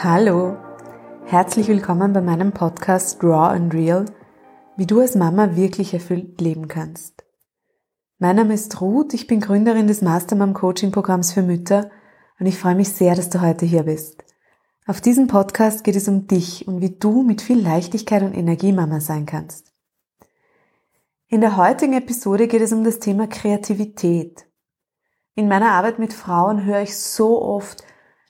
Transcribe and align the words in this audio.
Hallo, 0.00 0.56
herzlich 1.26 1.68
willkommen 1.68 2.12
bei 2.12 2.20
meinem 2.20 2.50
Podcast 2.50 3.22
Raw 3.22 3.54
and 3.54 3.72
Real, 3.72 4.06
wie 4.76 4.86
du 4.86 4.98
als 4.98 5.14
Mama 5.14 5.54
wirklich 5.54 5.94
erfüllt 5.94 6.40
leben 6.40 6.66
kannst. 6.66 7.24
Mein 8.18 8.34
Name 8.34 8.54
ist 8.54 8.80
Ruth, 8.80 9.14
ich 9.14 9.28
bin 9.28 9.40
Gründerin 9.40 9.86
des 9.86 10.02
Mastermom 10.02 10.54
Coaching 10.54 10.90
Programms 10.90 11.32
für 11.32 11.42
Mütter 11.42 11.90
und 12.40 12.46
ich 12.46 12.58
freue 12.58 12.74
mich 12.74 12.88
sehr, 12.88 13.14
dass 13.14 13.30
du 13.30 13.40
heute 13.40 13.64
hier 13.64 13.84
bist. 13.84 14.24
Auf 14.86 15.00
diesem 15.00 15.28
Podcast 15.28 15.84
geht 15.84 15.94
es 15.94 16.08
um 16.08 16.26
dich 16.26 16.66
und 16.66 16.80
wie 16.80 16.98
du 16.98 17.22
mit 17.22 17.40
viel 17.40 17.60
Leichtigkeit 17.60 18.24
und 18.24 18.34
Energie 18.34 18.72
Mama 18.72 18.98
sein 18.98 19.26
kannst. 19.26 19.72
In 21.28 21.40
der 21.40 21.56
heutigen 21.56 21.92
Episode 21.92 22.48
geht 22.48 22.62
es 22.62 22.72
um 22.72 22.82
das 22.82 22.98
Thema 22.98 23.28
Kreativität. 23.28 24.46
In 25.34 25.48
meiner 25.48 25.70
Arbeit 25.70 26.00
mit 26.00 26.12
Frauen 26.12 26.64
höre 26.64 26.82
ich 26.82 26.98
so 26.98 27.40
oft, 27.40 27.84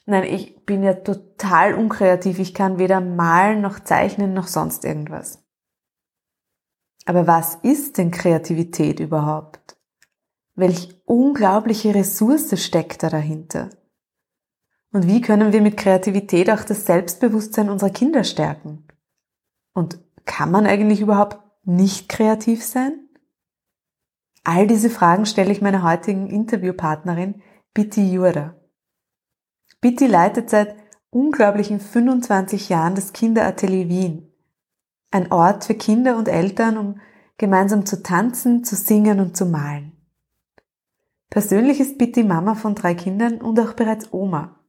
nein, 0.07 0.25
ich 0.25 0.65
bin 0.65 0.83
ja 0.83 0.95
total 0.95 1.75
unkreativ, 1.75 2.39
ich 2.39 2.55
kann 2.55 2.79
weder 2.79 3.01
malen 3.01 3.61
noch 3.61 3.81
zeichnen 3.81 4.35
noch 4.35 4.47
sonst 4.47 4.85
irgendwas. 4.85 5.43
Aber 7.05 7.27
was 7.27 7.57
ist 7.57 7.99
denn 7.99 8.11
Kreativität 8.11 9.01
überhaupt? 9.01 9.77
Welch 10.55 11.01
unglaubliche 11.05 11.95
Ressource 11.95 12.63
steckt 12.63 13.03
da 13.03 13.09
dahinter? 13.09 13.71
Und 14.93 15.07
wie 15.07 15.23
können 15.23 15.53
wir 15.53 15.63
mit 15.63 15.77
Kreativität 15.77 16.51
auch 16.51 16.65
das 16.65 16.85
Selbstbewusstsein 16.85 17.71
unserer 17.71 17.91
Kinder 17.91 18.25
stärken? 18.25 18.87
Und 19.73 19.99
kann 20.27 20.51
man 20.51 20.67
eigentlich 20.67 21.01
überhaupt 21.01 21.39
nicht 21.65 22.09
kreativ 22.09 22.65
sein? 22.65 23.09
All 24.45 24.67
diese 24.67 24.91
Fragen 24.91 25.25
stelle 25.25 25.53
ich 25.53 25.63
meiner 25.63 25.83
heutigen 25.83 26.27
Interviewpartnerin 26.27 27.43
Bitti 27.73 28.13
Jura. 28.13 28.55
Bitti 29.83 30.07
leitet 30.07 30.49
seit 30.49 30.77
unglaublichen 31.11 31.81
25 31.81 32.69
Jahren 32.69 32.95
das 32.95 33.13
Kinderatelier 33.13 33.89
Wien. 33.89 34.33
Ein 35.11 35.33
Ort 35.33 35.65
für 35.65 35.75
Kinder 35.75 36.17
und 36.17 36.29
Eltern, 36.29 36.79
um 36.79 37.01
gemeinsam 37.37 37.85
zu 37.85 38.01
tanzen, 38.01 38.63
zu 38.63 38.77
singen 38.77 39.19
und 39.19 39.37
zu 39.37 39.45
malen. 39.45 39.93
Persönlich 41.31 41.81
ist 41.81 41.99
Bitti 41.99 42.23
Mama 42.23 42.55
von 42.55 42.77
drei 42.77 42.95
Kindern 42.95 43.41
und 43.41 43.59
auch 43.59 43.73
bereits 43.73 44.13
Oma. 44.13 44.61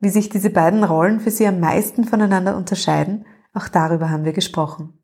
Wie 0.00 0.08
sich 0.08 0.28
diese 0.28 0.50
beiden 0.50 0.82
Rollen 0.82 1.20
für 1.20 1.30
sie 1.30 1.46
am 1.46 1.60
meisten 1.60 2.02
voneinander 2.02 2.56
unterscheiden, 2.56 3.24
auch 3.54 3.68
darüber 3.68 4.10
haben 4.10 4.24
wir 4.24 4.32
gesprochen. 4.32 4.98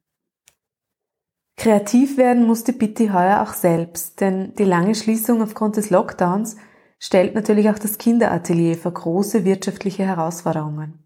Kreativ 1.57 2.17
werden 2.17 2.45
musste 2.45 2.73
Bitti 2.73 3.09
heuer 3.09 3.43
auch 3.43 3.53
selbst, 3.53 4.21
denn 4.21 4.55
die 4.57 4.65
lange 4.65 4.97
Schließung 4.97 5.43
aufgrund 5.43 5.77
des 5.77 5.91
Lockdowns 5.91 6.57
stellt 6.99 7.35
natürlich 7.35 7.71
auch 7.71 7.79
das 7.79 7.99
Kinderatelier 7.99 8.77
vor 8.77 8.93
große 8.93 9.45
wirtschaftliche 9.45 10.05
Herausforderungen. 10.05 11.05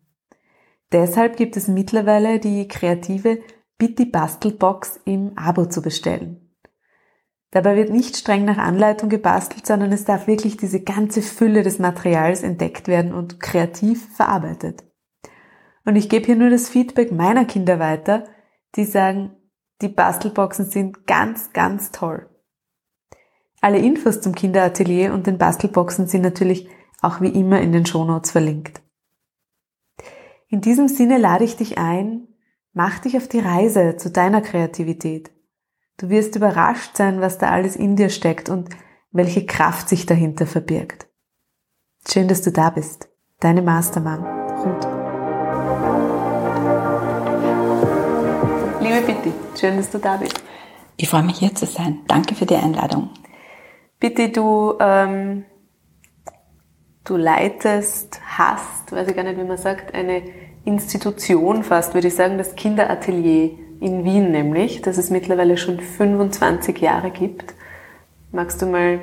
Deshalb 0.93 1.37
gibt 1.37 1.57
es 1.57 1.69
mittlerweile 1.69 2.39
die 2.39 2.69
kreative 2.69 3.41
Bitti 3.79 4.05
Bastelbox 4.05 5.01
im 5.05 5.37
Abo 5.37 5.67
zu 5.67 5.83
bestellen. 5.83 6.55
Dabei 7.51 7.77
wird 7.77 7.91
nicht 7.91 8.17
streng 8.17 8.45
nach 8.45 8.57
Anleitung 8.57 9.11
gebastelt, 9.11 9.67
sondern 9.67 9.93
es 9.93 10.05
darf 10.05 10.27
wirklich 10.27 10.57
diese 10.57 10.83
ganze 10.83 11.21
Fülle 11.21 11.63
des 11.63 11.79
Materials 11.79 12.43
entdeckt 12.43 12.89
werden 12.89 13.13
und 13.13 13.41
kreativ 13.41 14.15
verarbeitet. 14.17 14.85
Und 15.85 15.97
ich 15.97 16.09
gebe 16.09 16.27
hier 16.27 16.37
nur 16.37 16.49
das 16.49 16.71
Feedback 16.71 17.13
meiner 17.13 17.45
Kinder 17.45 17.79
weiter, 17.79 18.25
die 18.77 18.85
sagen, 18.85 19.37
die 19.83 19.89
Bastelboxen 19.89 20.67
sind 20.67 21.07
ganz, 21.07 21.53
ganz 21.53 21.91
toll. 21.91 22.32
Alle 23.63 23.79
Infos 23.79 24.21
zum 24.21 24.35
Kinderatelier 24.35 25.15
und 25.15 25.29
den 25.29 25.39
Bastelboxen 25.39 26.09
sind 26.09 26.23
natürlich 26.23 26.69
auch 27.01 27.21
wie 27.21 27.29
immer 27.29 27.61
in 27.61 27.71
den 27.71 27.87
Shownotes 27.87 28.33
verlinkt. 28.33 28.83
In 30.49 30.61
diesem 30.61 30.89
Sinne 30.89 31.17
lade 31.17 31.45
ich 31.45 31.57
dich 31.57 31.79
ein, 31.79 32.27
mach 32.73 32.99
dich 32.99 33.17
auf 33.17 33.29
die 33.29 33.39
Reise 33.39 33.97
zu 33.97 34.11
deiner 34.11 34.41
Kreativität. 34.41 35.31
Du 35.97 36.09
wirst 36.09 36.35
überrascht 36.35 36.97
sein, 36.97 37.21
was 37.21 37.39
da 37.39 37.51
alles 37.51 37.77
in 37.77 37.95
dir 37.95 38.11
steckt 38.11 38.49
und 38.49 38.69
welche 39.13 39.47
Kraft 39.47 39.89
sich 39.89 40.07
dahinter 40.07 40.47
verbirgt. 40.47 41.07
Schön, 42.09 42.27
dass 42.27 42.43
du 42.43 42.51
da 42.51 42.71
bist. 42.71 43.09
Deine 43.39 43.63
Mastermann, 43.63 44.25
Ruth. 44.59 44.89
Liebe 48.83 49.07
Bitte, 49.07 49.33
schön, 49.57 49.77
dass 49.77 49.89
du 49.89 49.99
da 49.99 50.17
bist. 50.17 50.43
Ich 50.97 51.09
freue 51.09 51.23
mich 51.23 51.39
hier 51.39 51.55
zu 51.55 51.67
sein. 51.67 52.01
Danke 52.09 52.35
für 52.35 52.47
die 52.47 52.57
Einladung. 52.57 53.11
Bitte, 54.03 54.31
du, 54.31 54.75
ähm, 54.81 55.45
du 57.05 57.17
leitest, 57.17 58.21
hast, 58.37 58.91
weiß 58.91 59.07
ich 59.07 59.15
gar 59.15 59.23
nicht, 59.23 59.39
wie 59.39 59.45
man 59.45 59.57
sagt, 59.57 59.95
eine 59.95 60.25
Institution 60.65 61.63
fast, 61.63 61.95
würde 61.95 62.09
ich 62.09 62.17
sagen, 62.17 62.37
das 62.37 62.57
Kinderatelier 62.57 63.51
in 63.79 64.05
Wien 64.05 64.33
nämlich, 64.33 64.83
das 64.83 64.99
es 64.99 65.11
mittlerweile 65.11 65.57
schon 65.57 65.79
25 65.79 66.81
Jahre 66.81 67.13
gibt. 67.13 67.55
Magst 68.33 68.61
du 68.61 68.67
mal 68.67 68.99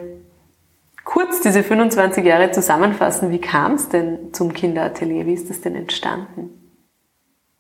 kurz 1.06 1.40
diese 1.40 1.64
25 1.64 2.26
Jahre 2.26 2.52
zusammenfassen? 2.52 3.32
Wie 3.32 3.40
kam 3.40 3.76
es 3.76 3.88
denn 3.88 4.34
zum 4.34 4.52
Kinderatelier? 4.52 5.26
Wie 5.26 5.34
ist 5.34 5.50
das 5.50 5.62
denn 5.62 5.76
entstanden? 5.76 6.76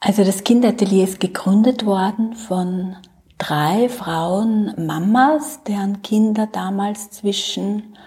Also 0.01 0.25
das 0.25 0.43
Kinderatelier 0.43 1.05
ist 1.05 1.21
gegründet 1.21 1.85
worden 1.85 2.33
von 2.33 2.97
drei 3.39 3.89
Frauen, 3.89 4.73
Mamas, 4.77 5.63
deren 5.63 6.03
Kinder 6.03 6.45
damals 6.45 7.09
zwischen 7.09 7.97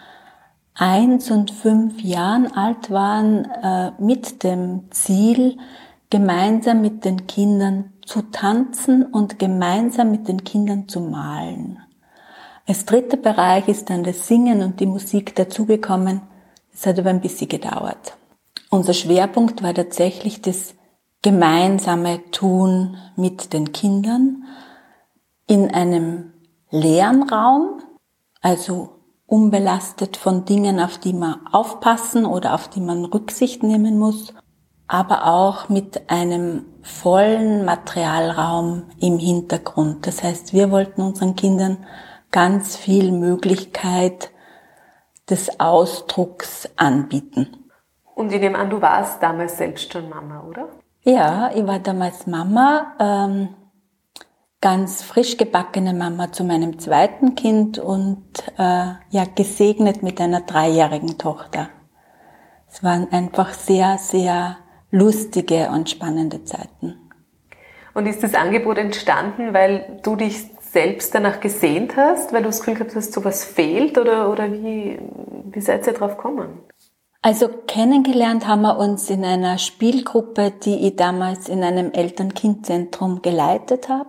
eins 0.75 1.31
und 1.31 1.51
fünf 1.51 2.01
Jahren 2.01 2.53
alt 2.53 2.91
waren, 2.91 3.45
äh, 3.47 3.93
mit 3.99 4.45
dem 4.45 4.91
Ziel, 4.91 5.59
gemeinsam 6.11 6.83
mit 6.83 7.05
den 7.05 7.27
Kindern 7.27 7.93
zu 8.05 8.23
tanzen 8.23 9.05
und 9.05 9.39
gemeinsam 9.39 10.11
mit 10.11 10.29
den 10.29 10.45
Kindern 10.45 10.87
zu 10.87 11.01
malen. 11.01 11.79
Als 12.67 12.85
dritter 12.85 13.17
Bereich 13.17 13.67
ist 13.69 13.91
dann 13.91 14.05
das 14.05 14.29
Singen 14.29 14.63
und 14.63 14.79
die 14.81 14.87
Musik 14.87 15.35
dazugekommen. 15.35 16.21
Es 16.73 16.87
hat 16.87 16.99
aber 16.99 17.11
ein 17.11 17.21
bisschen 17.21 17.49
gedauert. 17.49 18.17
Unser 18.71 18.93
Schwerpunkt 18.93 19.63
war 19.63 19.75
tatsächlich 19.75 20.43
das 20.43 20.75
gemeinsame 21.23 22.21
Tun 22.31 22.97
mit 23.17 23.53
den 23.53 23.73
Kindern 23.73 24.45
in 25.53 25.71
einem 25.71 26.33
leeren 26.71 27.29
Raum, 27.29 27.83
also 28.41 29.01
unbelastet 29.27 30.17
von 30.17 30.47
Dingen, 30.47 30.81
auf 30.81 30.97
die 30.97 31.13
man 31.13 31.47
aufpassen 31.53 32.25
oder 32.25 32.55
auf 32.55 32.69
die 32.69 32.81
man 32.81 33.05
Rücksicht 33.05 33.63
nehmen 33.63 33.99
muss, 33.99 34.33
aber 34.89 35.27
auch 35.27 35.69
mit 35.69 36.09
einem 36.09 36.65
vollen 36.81 37.67
Materialraum 37.67 38.85
im 38.99 39.19
Hintergrund. 39.19 40.07
Das 40.07 40.23
heißt, 40.23 40.55
wir 40.55 40.71
wollten 40.71 41.03
unseren 41.03 41.37
Kindern 41.37 41.85
ganz 42.31 42.75
viel 42.75 43.13
Möglichkeit 43.13 44.31
des 45.29 45.61
Ausdrucks 45.61 46.67
anbieten. 46.77 47.69
Und 48.15 48.33
ich 48.33 48.41
nehme 48.41 48.57
an, 48.57 48.71
du 48.71 48.81
warst 48.81 49.23
damals 49.23 49.59
selbst 49.59 49.93
schon 49.93 50.09
Mama, 50.09 50.45
oder? 50.49 50.69
Ja, 51.03 51.51
ich 51.55 51.67
war 51.67 51.79
damals 51.79 52.27
Mama, 52.27 52.95
ähm, 52.99 53.51
ganz 54.63 55.03
frisch 55.03 55.37
gebackene 55.37 55.93
Mama 55.93 56.33
zu 56.33 56.45
meinem 56.45 56.79
zweiten 56.79 57.35
Kind 57.35 57.79
und 57.79 58.23
äh, 58.59 58.93
ja 59.11 59.25
gesegnet 59.35 60.03
mit 60.03 60.21
einer 60.21 60.41
dreijährigen 60.41 61.19
Tochter. 61.19 61.69
Es 62.71 62.83
waren 62.83 63.13
einfach 63.13 63.53
sehr, 63.53 63.99
sehr 63.99 64.57
lustige 64.91 65.69
und 65.69 65.91
spannende 65.91 66.45
Zeiten. 66.45 66.97
Und 67.93 68.07
ist 68.07 68.23
das 68.23 68.35
Angebot 68.35 68.79
entstanden, 68.79 69.53
weil 69.53 70.01
du 70.03 70.17
dich 70.17 70.47
selbst 70.61 71.15
danach 71.15 71.41
gesehnt 71.41 71.97
hast, 71.97 72.33
weil 72.33 72.43
du 72.43 72.49
das 72.49 72.61
Gefühl 72.61 72.75
gehabt 72.75 72.97
hast, 72.97 73.13
sowas 73.13 73.45
fehlt 73.45 73.99
oder, 73.99 74.31
oder 74.31 74.51
wie, 74.51 74.99
wie 75.51 75.61
seid 75.61 75.87
ihr 75.87 75.93
drauf 75.93 76.17
gekommen? 76.17 76.61
Also 77.21 77.49
kennengelernt 77.67 78.47
haben 78.47 78.63
wir 78.63 78.79
uns 78.79 79.11
in 79.11 79.25
einer 79.25 79.59
Spielgruppe, 79.59 80.53
die 80.65 80.89
ich 80.89 80.97
damals 80.97 81.49
in 81.49 81.63
einem 81.63 81.93
Eltern-Kind-Zentrum 81.93 83.23
geleitet 83.23 83.89
habe. 83.89 84.09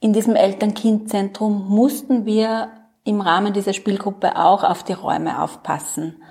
In 0.00 0.12
diesem 0.12 0.36
Eltern-Kind-Zentrum 0.36 1.68
mussten 1.68 2.24
wir 2.24 2.70
im 3.04 3.20
Rahmen 3.20 3.52
dieser 3.52 3.72
Spielgruppe 3.72 4.36
auch 4.36 4.62
auf 4.62 4.84
die 4.84 4.92
Räume 4.92 5.42
aufpassen. 5.42 6.22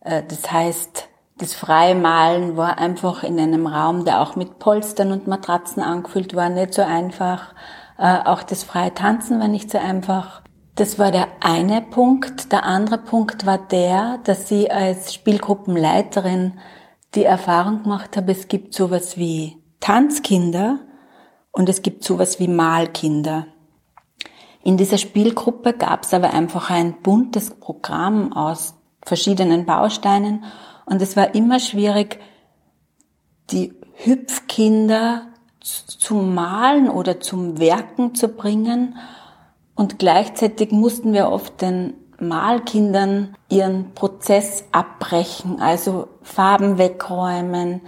Äh, 0.00 0.22
das 0.28 0.50
heißt, 0.50 1.08
das 1.38 1.54
freie 1.54 1.94
Malen 1.94 2.56
war 2.56 2.78
einfach 2.78 3.22
in 3.22 3.38
einem 3.38 3.66
Raum, 3.66 4.04
der 4.04 4.20
auch 4.20 4.36
mit 4.36 4.58
Polstern 4.58 5.12
und 5.12 5.26
Matratzen 5.26 5.82
angefüllt 5.82 6.34
war, 6.34 6.50
nicht 6.50 6.74
so 6.74 6.82
einfach. 6.82 7.54
Äh, 7.96 8.18
auch 8.24 8.42
das 8.42 8.64
freie 8.64 8.92
Tanzen 8.92 9.40
war 9.40 9.48
nicht 9.48 9.70
so 9.70 9.78
einfach. 9.78 10.42
Das 10.74 10.98
war 10.98 11.10
der 11.10 11.28
eine 11.40 11.80
Punkt. 11.80 12.52
Der 12.52 12.64
andere 12.64 12.98
Punkt 12.98 13.46
war 13.46 13.58
der, 13.58 14.18
dass 14.24 14.48
sie 14.48 14.70
als 14.70 15.14
Spielgruppenleiterin 15.14 16.58
die 17.14 17.24
Erfahrung 17.24 17.84
gemacht 17.84 18.16
habe, 18.16 18.32
es 18.32 18.48
gibt 18.48 18.74
sowas 18.74 19.16
wie 19.16 19.56
Tanzkinder 19.80 20.80
und 21.58 21.68
es 21.68 21.82
gibt 21.82 22.04
sowas 22.04 22.38
wie 22.38 22.46
Malkinder. 22.46 23.48
In 24.62 24.76
dieser 24.76 24.96
Spielgruppe 24.96 25.72
gab 25.72 26.04
es 26.04 26.14
aber 26.14 26.32
einfach 26.32 26.70
ein 26.70 27.02
buntes 27.02 27.50
Programm 27.50 28.32
aus 28.32 28.74
verschiedenen 29.02 29.66
Bausteinen 29.66 30.44
und 30.86 31.02
es 31.02 31.16
war 31.16 31.34
immer 31.34 31.58
schwierig, 31.58 32.20
die 33.50 33.74
Hüpfkinder 33.94 35.26
zum 35.60 36.32
Malen 36.32 36.88
oder 36.90 37.18
zum 37.18 37.58
Werken 37.58 38.14
zu 38.14 38.28
bringen. 38.28 38.96
Und 39.74 39.98
gleichzeitig 39.98 40.70
mussten 40.70 41.12
wir 41.12 41.28
oft 41.28 41.60
den 41.60 41.94
Malkindern 42.20 43.34
ihren 43.48 43.94
Prozess 43.94 44.64
abbrechen, 44.70 45.60
also 45.60 46.06
Farben 46.22 46.78
wegräumen, 46.78 47.80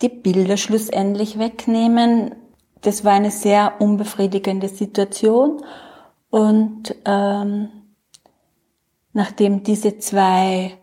die 0.00 0.10
Bilder 0.10 0.56
schlussendlich 0.56 1.40
wegnehmen. 1.40 2.36
Das 2.82 3.04
war 3.04 3.12
eine 3.12 3.30
sehr 3.30 3.80
unbefriedigende 3.80 4.68
Situation. 4.68 5.62
Und 6.30 6.94
ähm, 7.04 7.68
nachdem 9.12 9.62
diese 9.62 9.98
zwei 9.98 10.76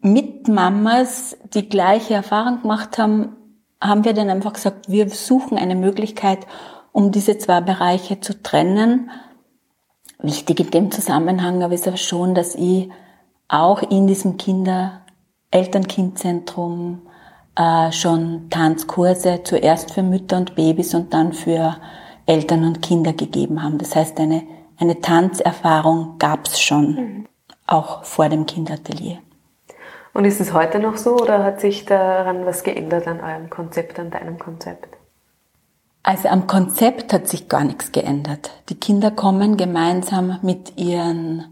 Mitmamas 0.00 1.36
die 1.52 1.68
gleiche 1.68 2.14
Erfahrung 2.14 2.62
gemacht 2.62 2.98
haben, 2.98 3.36
haben 3.80 4.04
wir 4.04 4.14
dann 4.14 4.30
einfach 4.30 4.54
gesagt, 4.54 4.88
wir 4.88 5.08
suchen 5.10 5.58
eine 5.58 5.74
Möglichkeit, 5.74 6.46
um 6.92 7.12
diese 7.12 7.38
zwei 7.38 7.60
Bereiche 7.60 8.20
zu 8.20 8.42
trennen. 8.42 9.10
Wichtig 10.18 10.60
in 10.60 10.70
dem 10.70 10.90
Zusammenhang 10.90 11.62
aber 11.62 11.74
ist 11.74 11.86
aber 11.86 11.98
schon, 11.98 12.34
dass 12.34 12.54
ich 12.54 12.88
auch 13.48 13.82
in 13.82 14.06
diesem 14.06 14.38
Kinder 14.38 15.02
Eltern-Kind-Zentrum 15.50 17.02
äh, 17.56 17.92
schon 17.92 18.48
Tanzkurse 18.50 19.40
zuerst 19.44 19.92
für 19.92 20.02
Mütter 20.02 20.36
und 20.36 20.54
Babys 20.54 20.94
und 20.94 21.12
dann 21.12 21.32
für 21.32 21.76
Eltern 22.26 22.64
und 22.64 22.82
Kinder 22.82 23.12
gegeben 23.12 23.62
haben. 23.62 23.78
Das 23.78 23.96
heißt, 23.96 24.18
eine, 24.20 24.42
eine 24.78 25.00
Tanzerfahrung 25.00 26.18
gab 26.18 26.46
es 26.46 26.60
schon, 26.60 26.94
mhm. 26.94 27.26
auch 27.66 28.04
vor 28.04 28.28
dem 28.28 28.46
Kinderatelier. 28.46 29.18
Und 30.12 30.24
ist 30.24 30.40
es 30.40 30.52
heute 30.52 30.78
noch 30.78 30.96
so 30.96 31.16
oder 31.16 31.44
hat 31.44 31.60
sich 31.60 31.84
daran 31.84 32.46
was 32.46 32.62
geändert 32.62 33.06
an 33.06 33.20
eurem 33.20 33.50
Konzept, 33.50 33.98
an 33.98 34.10
deinem 34.10 34.38
Konzept? 34.38 34.96
Also 36.02 36.28
am 36.28 36.46
Konzept 36.46 37.12
hat 37.12 37.28
sich 37.28 37.48
gar 37.48 37.64
nichts 37.64 37.92
geändert. 37.92 38.50
Die 38.68 38.78
Kinder 38.78 39.10
kommen 39.10 39.56
gemeinsam 39.56 40.38
mit 40.40 40.78
ihren 40.78 41.44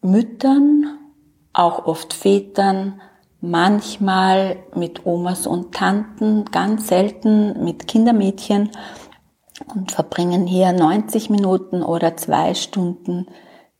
Müttern, 0.00 0.98
auch 1.52 1.86
oft 1.86 2.14
Vätern, 2.14 3.00
manchmal 3.42 4.56
mit 4.74 5.04
Omas 5.04 5.46
und 5.46 5.74
Tanten, 5.74 6.46
ganz 6.46 6.88
selten 6.88 7.62
mit 7.62 7.88
Kindermädchen 7.88 8.70
und 9.74 9.92
verbringen 9.92 10.46
hier 10.46 10.72
90 10.72 11.28
Minuten 11.28 11.82
oder 11.82 12.16
zwei 12.16 12.54
Stunden 12.54 13.26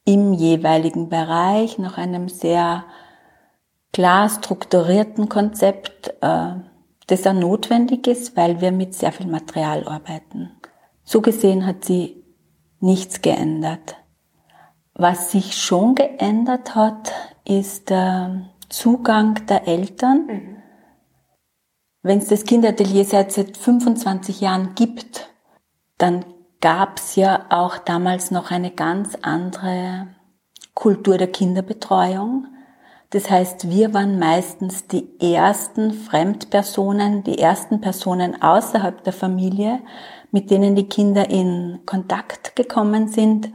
im 0.05 0.33
jeweiligen 0.33 1.09
Bereich 1.09 1.79
nach 1.79 1.97
einem 1.97 2.29
sehr 2.29 2.85
klar 3.93 4.29
strukturierten 4.29 5.29
Konzept, 5.29 6.13
äh, 6.21 6.55
das 7.07 7.27
auch 7.27 7.33
notwendig 7.33 8.09
ist, 8.09 8.37
weil 8.37 8.61
wir 8.61 8.73
mit 8.73 8.95
sehr 8.95 9.13
viel 9.13 9.29
Material 9.29 9.87
arbeiten. 9.87 10.51
So 11.05 11.21
gesehen 11.21 11.67
hat 11.67 11.85
sie 11.85 12.25
nichts 12.81 13.23
geändert. 13.23 13.97
Was 14.95 15.31
sich 15.31 15.57
schon 15.57 15.95
geändert 15.95 16.75
hat, 16.75 17.13
ist 17.45 17.91
der 17.91 18.52
Zugang 18.73 19.47
der 19.47 19.69
Eltern. 19.69 20.27
Mhm. 20.27 20.57
Wenn 22.03 22.19
es 22.19 22.29
das 22.29 22.45
Kinderatelier 22.45 23.05
seit, 23.05 23.31
seit 23.31 23.57
25 23.57 24.41
Jahren 24.41 24.75
gibt, 24.75 25.29
dann 25.99 26.25
gab 26.61 26.99
es 26.99 27.15
ja 27.15 27.47
auch 27.51 27.79
damals 27.79 28.31
noch 28.31 28.51
eine 28.51 28.71
ganz 28.71 29.17
andere 29.23 30.09
Kultur 30.75 31.19
der 31.19 31.31
Kinderbetreuung. 31.31 32.47
Das 33.11 33.31
heißt, 33.31 33.69
wir 33.69 33.93
waren 33.93 34.19
meistens 34.19 34.89
die 34.89 35.07
ersten 35.21 35.93
Fremdpersonen, 35.93 37.23
die 37.25 37.39
ersten 37.39 37.81
Personen 37.81 38.41
außerhalb 38.41 39.05
der 39.05 39.13
Familie, 39.13 39.81
mit 40.31 40.51
denen 40.51 40.75
die 40.75 40.89
Kinder 40.89 41.29
in 41.29 41.81
Kontakt 41.85 42.57
gekommen 42.57 43.09
sind. 43.09 43.53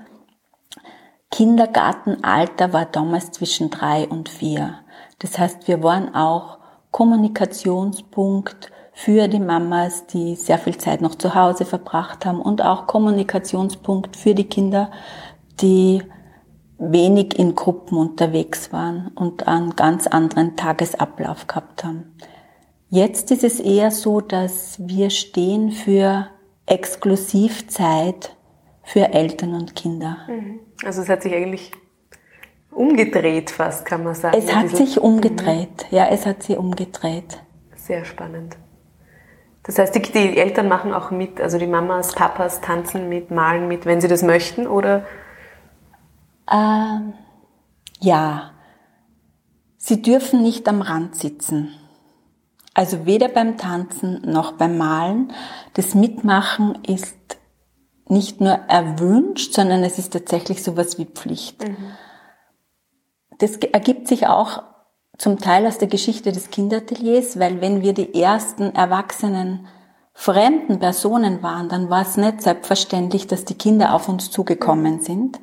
Kindergartenalter 1.31 2.71
war 2.71 2.85
damals 2.85 3.31
zwischen 3.31 3.71
drei 3.71 4.07
und 4.07 4.29
vier. 4.29 4.79
Das 5.19 5.37
heißt, 5.37 5.67
wir 5.67 5.83
waren 5.83 6.13
auch 6.13 6.59
Kommunikationspunkt 6.91 8.71
für 8.93 9.27
die 9.27 9.39
Mamas, 9.39 10.07
die 10.07 10.35
sehr 10.35 10.57
viel 10.57 10.77
Zeit 10.77 11.01
noch 11.01 11.15
zu 11.15 11.35
Hause 11.35 11.65
verbracht 11.65 12.25
haben 12.25 12.41
und 12.41 12.63
auch 12.63 12.87
Kommunikationspunkt 12.87 14.15
für 14.15 14.33
die 14.33 14.45
Kinder, 14.45 14.91
die 15.61 16.01
wenig 16.79 17.37
in 17.37 17.55
Gruppen 17.55 17.97
unterwegs 17.97 18.71
waren 18.71 19.09
und 19.15 19.47
einen 19.47 19.75
ganz 19.75 20.07
anderen 20.07 20.55
Tagesablauf 20.55 21.47
gehabt 21.47 21.83
haben. 21.83 22.15
Jetzt 22.89 23.31
ist 23.31 23.43
es 23.43 23.59
eher 23.59 23.91
so, 23.91 24.21
dass 24.21 24.79
wir 24.79 25.09
stehen 25.09 25.71
für 25.71 26.27
Exklusivzeit 26.65 28.35
für 28.83 29.13
Eltern 29.13 29.53
und 29.53 29.75
Kinder. 29.75 30.17
Mhm. 30.27 30.59
Also 30.85 31.01
es 31.01 31.09
hat 31.09 31.23
sich 31.23 31.33
eigentlich 31.33 31.71
umgedreht 32.71 33.49
fast, 33.49 33.85
kann 33.85 34.03
man 34.03 34.15
sagen. 34.15 34.37
Es 34.37 34.53
hat 34.53 34.69
sich 34.69 34.99
umgedreht, 34.99 35.87
mhm. 35.89 35.97
ja, 35.97 36.07
es 36.07 36.25
hat 36.25 36.43
sich 36.43 36.57
umgedreht. 36.57 37.39
Sehr 37.75 38.05
spannend. 38.05 38.57
Das 39.63 39.77
heißt, 39.77 39.95
die, 39.95 40.01
die, 40.01 40.37
Eltern 40.37 40.69
machen 40.69 40.93
auch 40.93 41.11
mit, 41.11 41.41
also 41.41 41.57
die 41.57 41.67
Mamas, 41.67 42.13
Papas 42.13 42.61
tanzen 42.61 43.09
mit, 43.09 43.31
malen 43.31 43.67
mit, 43.67 43.85
wenn 43.85 43.99
sie 43.99 44.07
das 44.07 44.23
möchten, 44.23 44.65
oder 44.65 45.05
ähm, 46.51 47.13
ja, 47.99 48.51
sie 49.77 50.01
dürfen 50.01 50.41
nicht 50.41 50.69
am 50.69 50.81
Rand 50.81 51.15
sitzen. 51.15 51.73
Also 52.73 53.05
weder 53.05 53.27
beim 53.27 53.57
Tanzen 53.57 54.21
noch 54.23 54.53
beim 54.53 54.77
Malen. 54.77 55.33
Das 55.73 55.95
Mitmachen 55.95 56.77
ist 56.85 57.17
nicht 58.07 58.39
nur 58.39 58.51
erwünscht, 58.51 59.53
sondern 59.53 59.83
es 59.83 59.97
ist 59.97 60.13
tatsächlich 60.13 60.63
sowas 60.63 60.97
wie 60.97 61.05
Pflicht. 61.05 61.67
Mhm. 61.67 61.75
Das 63.39 63.57
ergibt 63.57 64.07
sich 64.07 64.27
auch 64.27 64.63
zum 65.17 65.39
Teil 65.39 65.65
aus 65.65 65.77
der 65.77 65.87
Geschichte 65.87 66.31
des 66.31 66.49
Kinderateliers, 66.49 67.39
weil 67.39 67.61
wenn 67.61 67.81
wir 67.81 67.93
die 67.93 68.19
ersten 68.19 68.75
erwachsenen 68.75 69.67
fremden 70.13 70.79
Personen 70.79 71.43
waren, 71.43 71.69
dann 71.69 71.89
war 71.89 72.01
es 72.01 72.17
nicht 72.17 72.41
selbstverständlich, 72.41 73.27
dass 73.27 73.45
die 73.45 73.53
Kinder 73.55 73.93
auf 73.93 74.09
uns 74.09 74.31
zugekommen 74.31 75.01
sind, 75.01 75.39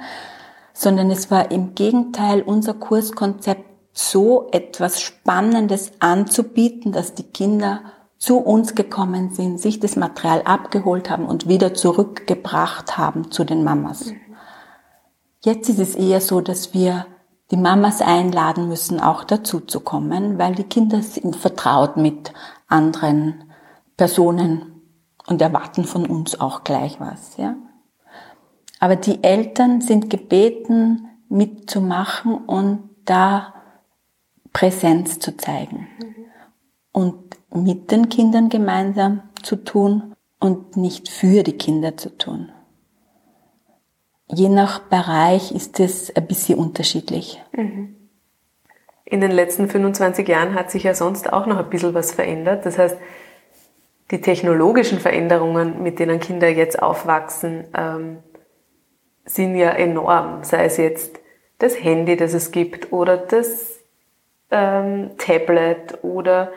sondern 0.73 1.11
es 1.11 1.31
war 1.31 1.51
im 1.53 1.75
Gegenteil 1.75 2.43
unser 2.43 2.75
Kurskonzept 2.75 3.65
so 3.93 4.49
etwas 4.51 5.01
Spannendes 5.01 5.93
anzubieten, 6.01 6.91
dass 6.91 7.15
die 7.15 7.23
Kinder 7.23 7.83
zu 8.19 8.39
uns 8.39 8.75
gekommen 8.75 9.33
sind, 9.33 9.61
sich 9.61 9.79
das 9.79 9.95
Material 9.95 10.43
abgeholt 10.43 11.11
haben 11.11 11.27
und 11.27 11.47
wieder 11.49 11.75
zurückgebracht 11.75 12.99
haben 12.99 13.31
zu 13.31 13.45
den 13.45 13.63
Mamas. 13.63 14.13
Jetzt 15.41 15.69
ist 15.69 15.79
es 15.79 15.95
eher 15.95 16.21
so, 16.21 16.41
dass 16.41 16.75
wir 16.75 17.07
die 17.51 17.57
Mamas 17.57 18.01
einladen 18.01 18.69
müssen, 18.69 19.01
auch 19.01 19.25
dazu 19.25 19.61
zu 19.61 19.81
kommen, 19.81 20.39
weil 20.39 20.55
die 20.55 20.65
Kinder 20.65 21.03
sind 21.03 21.37
vertraut 21.37 21.97
mit 21.97 22.33
anderen 22.69 23.45
Personen 23.97 24.83
und 25.27 25.41
erwarten 25.41 25.85
von 25.85 26.07
uns 26.07 26.41
auch 26.41 26.65
gleich 26.65 27.01
was, 27.01 27.37
ja. 27.37 27.57
Aber 28.81 28.97
die 28.97 29.23
Eltern 29.23 29.81
sind 29.81 30.11
gebeten, 30.11 31.09
mitzumachen 31.29 32.37
und 32.37 32.91
da 33.05 33.55
Präsenz 34.53 35.19
zu 35.19 35.37
zeigen. 35.37 35.89
Und 36.93 37.37
mit 37.51 37.91
den 37.91 38.09
Kindern 38.09 38.49
gemeinsam 38.49 39.23
zu 39.43 39.57
tun 39.57 40.15
und 40.39 40.77
nicht 40.77 41.09
für 41.09 41.43
die 41.43 41.57
Kinder 41.57 41.97
zu 41.97 42.17
tun. 42.17 42.53
Je 44.27 44.49
nach 44.49 44.81
Bereich 44.81 45.55
ist 45.55 45.81
es 45.81 46.15
ein 46.15 46.27
bisschen 46.27 46.59
unterschiedlich. 46.59 47.43
Mhm. 47.53 47.95
In 49.05 49.21
den 49.21 49.31
letzten 49.31 49.69
25 49.69 50.27
Jahren 50.27 50.55
hat 50.55 50.71
sich 50.71 50.85
ja 50.85 50.95
sonst 50.95 51.33
auch 51.33 51.47
noch 51.47 51.59
ein 51.59 51.69
bisschen 51.69 51.95
was 51.95 52.13
verändert. 52.13 52.65
Das 52.65 52.79
heißt, 52.79 52.97
die 54.11 54.21
technologischen 54.21 54.99
Veränderungen, 54.99 55.83
mit 55.83 55.99
denen 55.99 56.21
Kinder 56.21 56.49
jetzt 56.49 56.83
aufwachsen, 56.83 57.65
ähm, 57.77 58.19
sind 59.27 59.57
ja 59.57 59.71
enorm, 59.71 60.45
sei 60.45 60.65
es 60.65 60.77
jetzt 60.77 61.21
das 61.59 61.83
Handy, 61.83 62.17
das 62.17 62.35
es 62.35 62.51
gibt, 62.51 62.93
oder 62.93 63.17
das 63.17 63.81
ähm, 64.51 65.13
Tablet 65.19 66.03
oder 66.03 66.53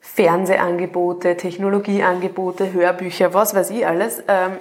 Fernsehangebote, 0.00 1.36
Technologieangebote, 1.36 2.72
Hörbücher, 2.72 3.34
was 3.34 3.54
weiß 3.54 3.70
ich 3.70 3.86
alles. 3.86 4.22
Ähm, 4.26 4.58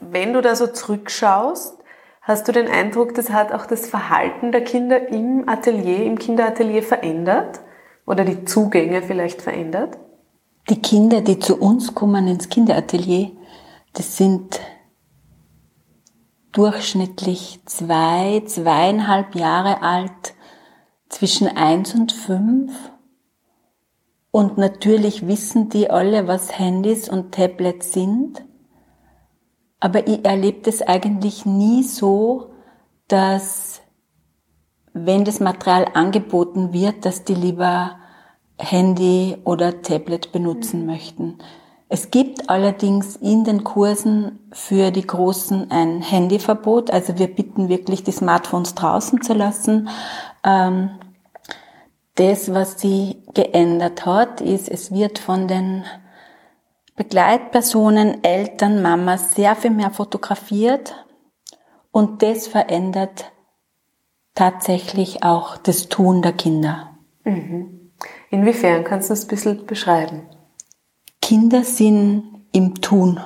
wenn 0.00 0.32
du 0.32 0.40
da 0.40 0.54
so 0.54 0.66
zurückschaust, 0.66 1.78
hast 2.22 2.48
du 2.48 2.52
den 2.52 2.68
Eindruck, 2.68 3.14
das 3.14 3.30
hat 3.30 3.52
auch 3.52 3.66
das 3.66 3.88
Verhalten 3.88 4.52
der 4.52 4.64
Kinder 4.64 5.08
im 5.08 5.48
Atelier, 5.48 6.04
im 6.04 6.18
Kinderatelier 6.18 6.82
verändert? 6.82 7.60
Oder 8.06 8.24
die 8.24 8.44
Zugänge 8.44 9.02
vielleicht 9.02 9.42
verändert? 9.42 9.98
Die 10.70 10.80
Kinder, 10.80 11.20
die 11.20 11.38
zu 11.38 11.56
uns 11.60 11.94
kommen 11.94 12.26
ins 12.26 12.48
Kinderatelier, 12.48 13.30
das 13.94 14.16
sind 14.16 14.60
durchschnittlich 16.52 17.60
zwei, 17.66 18.42
zweieinhalb 18.46 19.34
Jahre 19.34 19.82
alt, 19.82 20.34
zwischen 21.08 21.48
eins 21.48 21.94
und 21.94 22.12
fünf. 22.12 22.72
Und 24.30 24.58
natürlich 24.58 25.26
wissen 25.26 25.68
die 25.68 25.90
alle, 25.90 26.26
was 26.26 26.58
Handys 26.58 27.08
und 27.08 27.32
Tablets 27.32 27.92
sind. 27.92 28.44
Aber 29.80 30.06
ich 30.06 30.24
erlebe 30.24 30.60
das 30.62 30.82
eigentlich 30.82 31.46
nie 31.46 31.82
so, 31.82 32.50
dass 33.06 33.80
wenn 34.92 35.24
das 35.24 35.40
Material 35.40 35.86
angeboten 35.94 36.72
wird, 36.72 37.04
dass 37.04 37.24
die 37.24 37.34
lieber 37.34 37.96
Handy 38.58 39.36
oder 39.44 39.82
Tablet 39.82 40.32
benutzen 40.32 40.80
mhm. 40.80 40.86
möchten. 40.86 41.38
Es 41.88 42.10
gibt 42.10 42.50
allerdings 42.50 43.16
in 43.16 43.44
den 43.44 43.64
Kursen 43.64 44.40
für 44.52 44.90
die 44.90 45.06
Großen 45.06 45.70
ein 45.70 46.02
Handyverbot. 46.02 46.90
Also 46.90 47.18
wir 47.18 47.34
bitten 47.34 47.70
wirklich, 47.70 48.04
die 48.04 48.12
Smartphones 48.12 48.74
draußen 48.74 49.22
zu 49.22 49.32
lassen. 49.32 49.88
Ähm, 50.44 50.90
das, 52.16 52.52
was 52.52 52.80
sie 52.80 53.22
geändert 53.32 54.04
hat, 54.04 54.40
ist, 54.40 54.68
es 54.68 54.92
wird 54.92 55.18
von 55.18 55.48
den 55.48 55.84
Begleitpersonen, 56.98 58.24
Eltern, 58.24 58.82
Mamas 58.82 59.36
sehr 59.36 59.54
viel 59.54 59.70
mehr 59.70 59.92
fotografiert 59.92 61.06
und 61.92 62.22
das 62.22 62.48
verändert 62.48 63.30
tatsächlich 64.34 65.22
auch 65.22 65.56
das 65.56 65.88
Tun 65.88 66.22
der 66.22 66.32
Kinder. 66.32 66.98
Mhm. 67.22 67.92
Inwiefern 68.30 68.82
kannst 68.82 69.10
du 69.10 69.12
das 69.12 69.24
ein 69.24 69.28
bisschen 69.28 69.66
beschreiben? 69.66 70.28
Kinder 71.22 71.62
sind 71.62 72.44
im 72.50 72.80
Tun. 72.80 73.20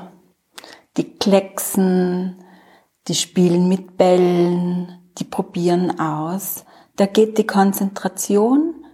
Die 0.99 1.17
klecksen, 1.17 2.45
die 3.09 3.15
spielen 3.15 3.69
mit 3.69 3.97
Bällen, 3.97 5.11
die 5.17 5.25
probieren 5.25 5.99
aus. 5.99 6.67
Da 6.97 7.07
geht 7.07 7.39
die 7.39 7.47
Konzentration 7.47 8.85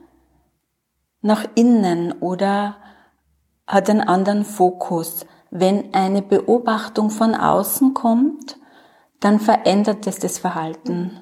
nach 1.20 1.44
innen 1.56 2.12
oder 2.20 2.76
hat 3.68 3.88
einen 3.90 4.00
anderen 4.00 4.44
Fokus. 4.44 5.26
Wenn 5.50 5.94
eine 5.94 6.22
Beobachtung 6.22 7.10
von 7.10 7.34
außen 7.34 7.94
kommt, 7.94 8.56
dann 9.20 9.38
verändert 9.38 10.06
es 10.06 10.18
das 10.18 10.38
Verhalten. 10.38 11.20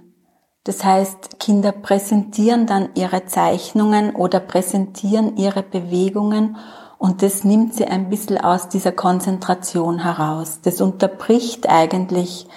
Das 0.65 0.85
heißt, 0.85 1.39
Kinder 1.39 1.73
präsentieren 1.73 2.67
dann 2.67 2.91
ihre 2.95 3.27
Zeichnungen 3.27 4.15
oder 4.15 4.41
präsentieren 4.41 5.37
ihre 5.37 5.63
Bewegungen 5.63 6.57
und 6.99 7.23
das 7.23 7.45
nimmt 7.45 7.75
sie 7.75 7.87
ein 7.87 8.09
bisschen 8.09 8.39
aus 8.39 8.69
dieser 8.69 8.93
Konzentration 8.93 10.03
heraus. 10.03 10.61
Das 10.63 10.81
unterbricht 10.81 11.69
eigentlich 11.69 12.49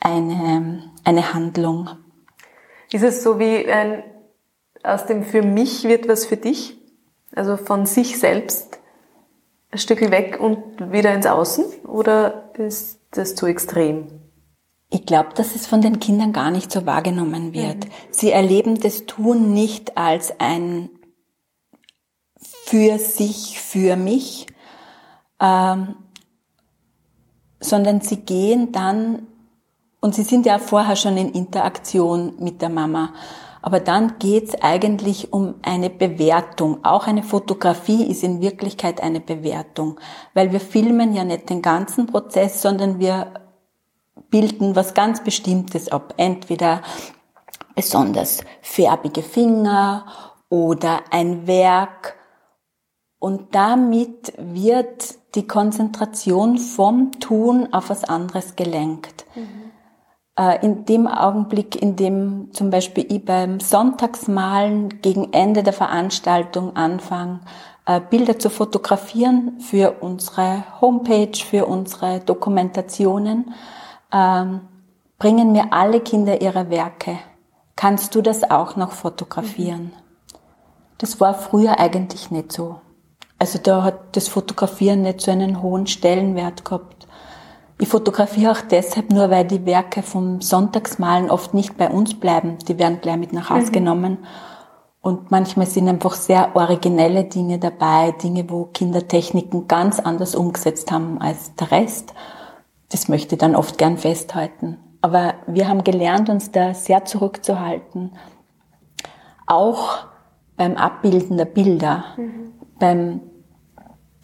eine, 0.00 0.90
eine 1.04 1.34
Handlung. 1.34 1.90
Ist 2.90 3.02
es 3.04 3.22
so 3.22 3.38
wie 3.38 3.70
ein, 3.70 4.02
aus 4.82 5.06
dem 5.06 5.24
für 5.24 5.42
mich 5.42 5.84
wird 5.84 6.08
was 6.08 6.26
für 6.26 6.36
dich? 6.36 6.78
Also 7.34 7.56
von 7.56 7.86
sich 7.86 8.18
selbst 8.18 8.81
ein 9.72 9.78
Stück 9.78 10.00
weg 10.10 10.38
und 10.38 10.92
wieder 10.92 11.12
ins 11.12 11.26
Außen? 11.26 11.64
Oder 11.86 12.50
ist 12.54 13.00
das 13.10 13.34
zu 13.34 13.46
extrem? 13.46 14.06
Ich 14.90 15.06
glaube, 15.06 15.30
dass 15.34 15.56
es 15.56 15.66
von 15.66 15.80
den 15.80 15.98
Kindern 15.98 16.34
gar 16.34 16.50
nicht 16.50 16.70
so 16.70 16.84
wahrgenommen 16.84 17.54
wird. 17.54 17.86
Mhm. 17.86 17.90
Sie 18.10 18.30
erleben 18.30 18.78
das 18.78 19.06
Tun 19.06 19.54
nicht 19.54 19.96
als 19.96 20.38
ein 20.38 20.90
für 22.66 22.98
sich, 22.98 23.58
für 23.60 23.96
mich, 23.96 24.46
ähm, 25.40 25.96
sondern 27.60 28.02
sie 28.02 28.18
gehen 28.18 28.72
dann, 28.72 29.26
und 30.00 30.14
sie 30.14 30.24
sind 30.24 30.46
ja 30.46 30.58
vorher 30.58 30.96
schon 30.96 31.16
in 31.16 31.30
Interaktion 31.32 32.34
mit 32.38 32.60
der 32.60 32.68
Mama, 32.68 33.14
aber 33.62 33.80
dann 33.80 34.18
geht's 34.18 34.54
eigentlich 34.60 35.32
um 35.32 35.54
eine 35.62 35.88
Bewertung. 35.88 36.84
Auch 36.84 37.06
eine 37.06 37.22
Fotografie 37.22 38.04
ist 38.04 38.24
in 38.24 38.40
Wirklichkeit 38.40 39.00
eine 39.00 39.20
Bewertung, 39.20 39.98
weil 40.34 40.52
wir 40.52 40.60
filmen 40.60 41.14
ja 41.14 41.24
nicht 41.24 41.48
den 41.48 41.62
ganzen 41.62 42.06
Prozess, 42.06 42.60
sondern 42.60 42.98
wir 42.98 43.32
bilden 44.30 44.74
was 44.74 44.94
ganz 44.94 45.22
Bestimmtes 45.22 45.90
ab. 45.90 46.14
Entweder 46.16 46.82
besonders 47.74 48.42
färbige 48.60 49.22
Finger 49.22 50.06
oder 50.48 51.00
ein 51.10 51.46
Werk 51.46 52.16
und 53.18 53.54
damit 53.54 54.32
wird 54.36 55.14
die 55.36 55.46
Konzentration 55.46 56.58
vom 56.58 57.12
Tun 57.20 57.72
auf 57.72 57.88
was 57.88 58.02
anderes 58.02 58.56
gelenkt. 58.56 59.24
Mhm. 59.36 59.71
Äh, 60.38 60.64
in 60.64 60.84
dem 60.86 61.06
Augenblick, 61.06 61.80
in 61.80 61.96
dem 61.96 62.52
zum 62.52 62.70
Beispiel 62.70 63.06
ich 63.10 63.24
beim 63.24 63.60
Sonntagsmalen 63.60 65.02
gegen 65.02 65.32
Ende 65.32 65.62
der 65.62 65.74
Veranstaltung 65.74 66.74
anfange, 66.74 67.40
äh, 67.84 68.00
Bilder 68.00 68.38
zu 68.38 68.48
fotografieren 68.48 69.60
für 69.60 69.96
unsere 70.00 70.64
Homepage, 70.80 71.36
für 71.36 71.66
unsere 71.66 72.20
Dokumentationen, 72.20 73.52
ähm, 74.12 74.60
bringen 75.18 75.52
mir 75.52 75.72
alle 75.72 76.00
Kinder 76.00 76.40
ihre 76.40 76.70
Werke. 76.70 77.18
Kannst 77.76 78.14
du 78.14 78.22
das 78.22 78.50
auch 78.50 78.76
noch 78.76 78.92
fotografieren? 78.92 79.84
Mhm. 79.84 79.92
Das 80.98 81.20
war 81.20 81.34
früher 81.34 81.78
eigentlich 81.80 82.30
nicht 82.30 82.52
so. 82.52 82.80
Also 83.38 83.58
da 83.58 83.82
hat 83.82 84.16
das 84.16 84.28
Fotografieren 84.28 85.02
nicht 85.02 85.20
so 85.20 85.32
einen 85.32 85.60
hohen 85.60 85.88
Stellenwert 85.88 86.64
gehabt. 86.64 87.01
Ich 87.82 87.88
fotografiere 87.88 88.52
auch 88.52 88.60
deshalb 88.60 89.10
nur, 89.10 89.28
weil 89.28 89.44
die 89.44 89.66
Werke 89.66 90.04
vom 90.04 90.40
Sonntagsmalen 90.40 91.28
oft 91.28 91.52
nicht 91.52 91.76
bei 91.76 91.90
uns 91.90 92.14
bleiben. 92.14 92.58
Die 92.68 92.78
werden 92.78 93.00
gleich 93.00 93.16
mit 93.16 93.32
nach 93.32 93.50
Hause 93.50 93.66
mhm. 93.66 93.72
genommen. 93.72 94.18
Und 95.00 95.32
manchmal 95.32 95.66
sind 95.66 95.88
einfach 95.88 96.14
sehr 96.14 96.54
originelle 96.54 97.24
Dinge 97.24 97.58
dabei, 97.58 98.12
Dinge, 98.12 98.48
wo 98.48 98.66
Kindertechniken 98.66 99.66
ganz 99.66 99.98
anders 99.98 100.36
umgesetzt 100.36 100.92
haben 100.92 101.20
als 101.20 101.56
der 101.56 101.72
Rest. 101.72 102.14
Das 102.88 103.08
möchte 103.08 103.34
ich 103.34 103.40
dann 103.40 103.56
oft 103.56 103.78
gern 103.78 103.98
festhalten. 103.98 104.78
Aber 105.00 105.34
wir 105.48 105.66
haben 105.66 105.82
gelernt, 105.82 106.28
uns 106.30 106.52
da 106.52 106.74
sehr 106.74 107.04
zurückzuhalten. 107.04 108.12
Auch 109.48 110.06
beim 110.56 110.76
Abbilden 110.76 111.36
der 111.36 111.46
Bilder, 111.46 112.04
mhm. 112.16 112.52
beim 112.78 113.20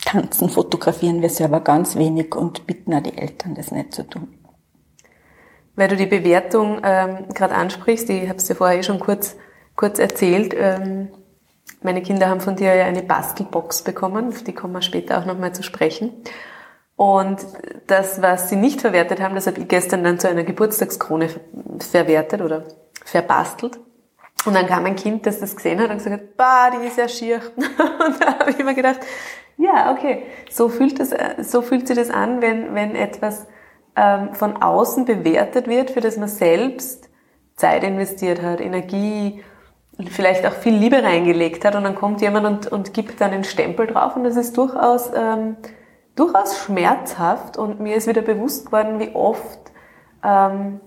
Tanzen 0.05 0.49
fotografieren 0.49 1.23
wir 1.23 1.31
selber 1.31 1.61
ganz 1.61 1.97
wenig 1.97 2.35
und 2.35 2.67
bitten 2.67 2.95
auch 2.95 3.03
die 3.03 3.17
Eltern, 3.17 3.55
das 3.55 3.71
nicht 3.71 3.93
zu 3.95 4.05
tun. 4.05 4.29
Weil 5.77 5.89
du 5.89 5.97
die 5.97 6.07
Bewertung 6.07 6.81
ähm, 6.83 7.29
gerade 7.35 7.55
ansprichst, 7.55 8.11
ich 8.11 8.29
habe 8.29 8.39
es 8.39 8.47
dir 8.47 8.55
vorher 8.55 8.79
eh 8.79 8.83
schon 8.83 8.99
kurz, 8.99 9.37
kurz 9.77 9.99
erzählt, 9.99 10.55
ähm, 10.57 11.09
meine 11.83 12.03
Kinder 12.03 12.29
haben 12.29 12.41
von 12.41 12.57
dir 12.57 12.75
ja 12.75 12.85
eine 12.87 13.03
Bastelbox 13.03 13.83
bekommen, 13.83 14.29
auf 14.29 14.43
die 14.43 14.53
kommen 14.53 14.73
wir 14.73 14.83
später 14.83 15.19
auch 15.19 15.27
nochmal 15.27 15.53
zu 15.53 15.63
sprechen. 15.63 16.13
Und 16.97 17.39
das, 17.87 18.21
was 18.21 18.51
sie 18.51 18.57
nicht 18.57 18.81
verwertet 18.81 19.21
haben, 19.21 19.37
das 19.37 19.47
habe 19.47 19.61
ich 19.61 19.69
gestern 19.69 20.03
dann 20.03 20.19
zu 20.19 20.29
einer 20.29 20.43
Geburtstagskrone 20.43 21.29
verwertet 21.79 22.41
oder 22.41 22.65
verbastelt. 23.05 23.79
Und 24.45 24.55
dann 24.55 24.67
kam 24.67 24.87
ein 24.87 24.97
Kind, 24.97 25.27
das 25.27 25.41
das 25.41 25.57
gesehen 25.57 25.81
hat 25.81 25.91
und 25.91 25.99
gesagt 25.99 26.15
hat, 26.15 26.37
bah, 26.37 26.71
die 26.71 26.87
ist 26.87 26.97
ja 26.97 27.09
schier. 27.09 27.41
Und 27.57 28.23
da 28.23 28.39
habe 28.39 28.51
ich 28.51 28.59
mir 28.59 28.75
gedacht, 28.75 29.01
ja, 29.57 29.93
okay. 29.93 30.23
So 30.49 30.69
fühlt, 30.69 31.01
es, 31.01 31.13
so 31.51 31.61
fühlt 31.61 31.89
sich 31.89 31.97
das 31.97 32.11
an, 32.11 32.41
wenn, 32.41 32.75
wenn 32.75 32.95
etwas 32.95 33.47
ähm, 33.97 34.35
von 34.35 34.63
außen 34.63 35.05
bewertet 35.05 35.67
wird, 35.67 35.91
für 35.91 36.01
das 36.01 36.17
man 36.17 36.29
selbst 36.29 37.11
Zeit 37.57 37.83
investiert 37.83 38.41
hat, 38.41 38.61
Energie, 38.61 39.43
vielleicht 40.07 40.47
auch 40.47 40.53
viel 40.53 40.75
Liebe 40.75 41.03
reingelegt 41.03 41.65
hat 41.65 41.75
und 41.75 41.83
dann 41.83 41.97
kommt 41.97 42.21
jemand 42.21 42.47
und, 42.47 42.67
und 42.69 42.95
gibt 42.95 43.21
dann 43.21 43.33
einen 43.33 43.45
Stempel 43.45 43.89
drauf 43.89 44.15
und 44.15 44.23
das 44.23 44.37
ist 44.37 44.57
durchaus, 44.57 45.11
ähm, 45.15 45.57
durchaus 46.15 46.57
schmerzhaft 46.59 47.57
und 47.57 47.81
mir 47.81 47.97
ist 47.97 48.07
wieder 48.07 48.23
bewusst 48.23 48.67
geworden, 48.67 49.01
wie 49.01 49.15
oft 49.15 49.59
ähm, 50.23 50.81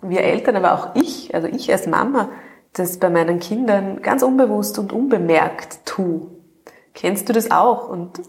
wir 0.00 0.22
Eltern, 0.22 0.56
aber 0.56 0.72
auch 0.72 0.94
ich, 0.94 1.34
also 1.34 1.46
ich 1.48 1.70
als 1.70 1.86
Mama, 1.86 2.30
das 2.72 2.98
bei 2.98 3.10
meinen 3.10 3.40
Kindern 3.40 4.02
ganz 4.02 4.22
unbewusst 4.22 4.78
und 4.78 4.92
unbemerkt 4.92 5.84
tue. 5.86 6.28
Kennst 6.94 7.28
du 7.28 7.32
das 7.32 7.50
auch? 7.50 7.88
Und 7.88 8.20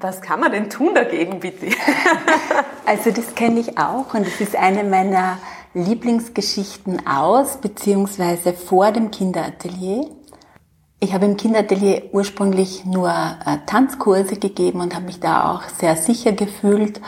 was 0.00 0.22
kann 0.22 0.40
man 0.40 0.52
denn 0.52 0.70
tun 0.70 0.94
dagegen, 0.94 1.40
bitte? 1.40 1.66
also 2.86 3.10
das 3.10 3.34
kenne 3.34 3.60
ich 3.60 3.78
auch 3.78 4.14
und 4.14 4.26
es 4.26 4.40
ist 4.40 4.56
eine 4.56 4.84
meiner 4.84 5.38
Lieblingsgeschichten 5.74 7.06
aus, 7.06 7.58
beziehungsweise 7.58 8.52
vor 8.52 8.90
dem 8.92 9.10
Kinderatelier. 9.10 10.08
Ich 10.98 11.14
habe 11.14 11.26
im 11.26 11.36
Kinderatelier 11.36 12.10
ursprünglich 12.12 12.84
nur 12.84 13.08
äh, 13.10 13.58
Tanzkurse 13.66 14.36
gegeben 14.36 14.80
und 14.80 14.94
habe 14.94 15.06
mich 15.06 15.20
da 15.20 15.52
auch 15.52 15.62
sehr 15.68 15.96
sicher 15.96 16.32
gefühlt. 16.32 17.00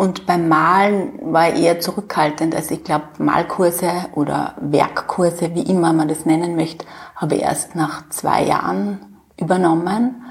Und 0.00 0.24
beim 0.24 0.48
Malen 0.48 1.18
war 1.30 1.50
ich 1.50 1.60
eher 1.60 1.78
zurückhaltend. 1.78 2.54
Also 2.54 2.72
ich 2.72 2.84
glaube, 2.84 3.04
Malkurse 3.18 4.06
oder 4.14 4.54
Werkkurse, 4.58 5.54
wie 5.54 5.64
immer 5.64 5.92
man 5.92 6.08
das 6.08 6.24
nennen 6.24 6.56
möchte, 6.56 6.86
habe 7.14 7.34
ich 7.34 7.42
erst 7.42 7.74
nach 7.74 8.08
zwei 8.08 8.44
Jahren 8.44 9.20
übernommen. 9.36 10.24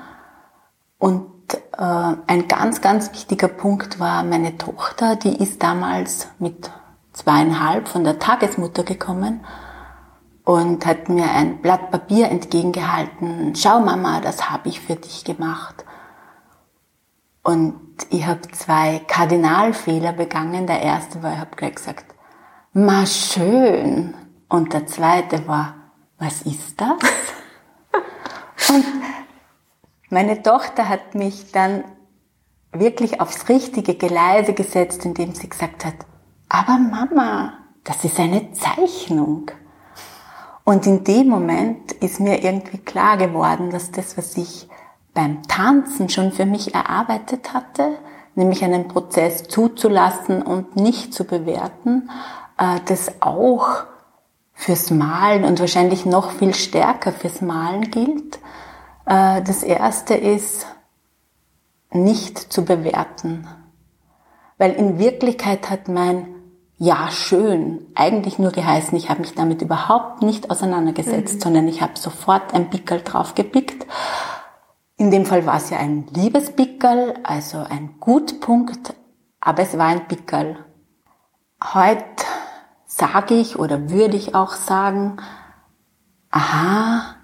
Und 0.98 1.54
äh, 1.78 2.16
ein 2.26 2.48
ganz, 2.48 2.82
ganz 2.82 3.12
wichtiger 3.14 3.48
Punkt 3.48 4.00
war 4.00 4.24
meine 4.24 4.58
Tochter, 4.58 5.16
die 5.16 5.38
ist 5.38 5.62
damals 5.62 6.30
mit 6.40 6.72
zweieinhalb 7.14 7.90
von 7.90 8.04
der 8.04 8.18
Tagesmutter 8.18 8.82
gekommen. 8.82 9.46
und 10.46 10.84
hat 10.88 11.10
mir 11.10 11.30
ein 11.30 11.62
Blatt 11.62 11.92
Papier 11.92 12.30
entgegengehalten. 12.30 13.54
Schau 13.56 13.82
Mama, 13.82 14.20
das 14.20 14.50
habe 14.50 14.68
ich 14.68 14.80
für 14.80 14.96
dich 14.96 15.26
gemacht. 15.26 15.86
Und 17.44 17.89
ich 18.10 18.26
habe 18.26 18.42
zwei 18.52 19.00
Kardinalfehler 19.08 20.14
begangen. 20.14 20.68
Der 20.68 20.82
erste 20.82 21.22
war, 21.24 21.34
ich 21.34 21.40
habe 21.40 21.56
gleich 21.56 21.76
gesagt, 21.76 22.06
ma 22.74 23.06
schön. 23.06 24.14
Und 24.48 24.74
der 24.74 24.88
zweite 24.88 25.48
war, 25.48 25.76
was 26.18 26.42
ist 26.44 26.80
das? 26.80 26.98
Und 28.70 28.86
meine 30.10 30.42
Tochter 30.42 30.90
hat 30.90 31.16
mich 31.16 31.52
dann 31.52 31.84
wirklich 32.72 33.20
aufs 33.22 33.50
richtige 33.50 33.96
Geleise 33.96 34.54
gesetzt, 34.54 35.06
indem 35.06 35.34
sie 35.34 35.50
gesagt 35.50 35.86
hat, 35.86 35.96
aber 36.50 36.78
Mama, 36.78 37.54
das 37.84 38.04
ist 38.06 38.20
eine 38.20 38.52
Zeichnung. 38.54 39.52
Und 40.64 40.86
in 40.86 41.04
dem 41.04 41.28
Moment 41.28 41.92
ist 41.94 42.20
mir 42.20 42.44
irgendwie 42.44 42.78
klar 42.78 43.18
geworden, 43.18 43.72
dass 43.72 43.92
das, 43.92 44.18
was 44.18 44.38
ich 44.38 44.69
beim 45.20 45.44
Tanzen 45.50 46.08
schon 46.08 46.32
für 46.32 46.46
mich 46.46 46.74
erarbeitet 46.74 47.54
hatte, 47.54 47.98
nämlich 48.36 48.64
einen 48.64 48.88
Prozess 48.88 49.44
zuzulassen 49.50 50.42
und 50.42 50.78
nicht 50.78 51.14
zu 51.14 51.26
bewerten, 51.26 52.10
äh, 52.58 52.80
das 52.86 53.22
auch 53.22 53.84
fürs 54.54 54.92
Malen 54.92 55.44
und 55.44 55.60
wahrscheinlich 55.60 56.06
noch 56.06 56.32
viel 56.32 56.54
stärker 56.54 57.12
fürs 57.12 57.42
Malen 57.42 57.92
gilt. 57.92 58.40
Äh, 59.06 59.42
das 59.42 59.62
erste 59.62 60.14
ist, 60.14 60.68
nicht 61.92 62.38
zu 62.38 62.64
bewerten. 62.64 63.46
Weil 64.58 64.72
in 64.72 65.00
Wirklichkeit 65.00 65.70
hat 65.70 65.90
mein 65.90 66.28
Ja 66.78 67.12
schön 67.12 67.88
eigentlich 67.94 68.40
nur 68.40 68.52
geheißen, 68.52 68.98
ich 68.98 69.10
habe 69.10 69.20
mich 69.20 69.36
damit 69.36 69.62
überhaupt 69.62 70.22
nicht 70.22 70.50
auseinandergesetzt, 70.50 71.36
mhm. 71.36 71.42
sondern 71.42 71.68
ich 71.68 71.82
habe 71.82 72.00
sofort 72.00 72.54
ein 72.54 72.70
Pickel 72.70 73.02
draufgepickt. 73.02 73.86
In 75.00 75.12
dem 75.12 75.26
Fall 75.26 75.46
war 75.46 75.56
es 75.56 75.70
ja 75.70 75.78
ein 75.78 76.08
Liebespickel, 76.08 77.14
also 77.24 77.60
ein 77.60 78.02
Gutpunkt, 78.02 78.94
aber 79.40 79.64
es 79.64 79.78
war 79.78 79.88
ein 79.88 80.10
Pickel. 80.10 80.58
Heute 81.64 82.26
sage 82.86 83.36
ich 83.36 83.58
oder 83.58 83.90
würde 83.90 84.18
ich 84.18 84.36
auch 84.36 84.56
sagen, 84.56 85.16
aha, 86.32 87.16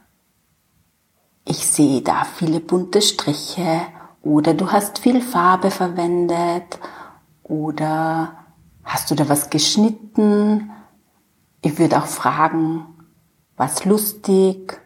ich 1.44 1.67
sehe 1.67 2.01
da 2.01 2.24
viele 2.24 2.62
bunte 2.62 3.01
Striche 3.01 3.82
oder 4.24 4.53
du 4.53 4.72
hast 4.72 5.00
viel 5.00 5.20
Farbe 5.22 5.70
verwendet 5.70 6.79
oder 7.44 8.38
hast 8.86 9.12
du 9.12 9.15
da 9.15 9.27
was 9.27 9.50
geschnitten? 9.50 10.72
Ich 11.62 11.77
würde 11.77 11.98
auch 11.98 12.08
fragen, 12.08 12.86
was 13.58 13.84
lustig? 13.84 14.79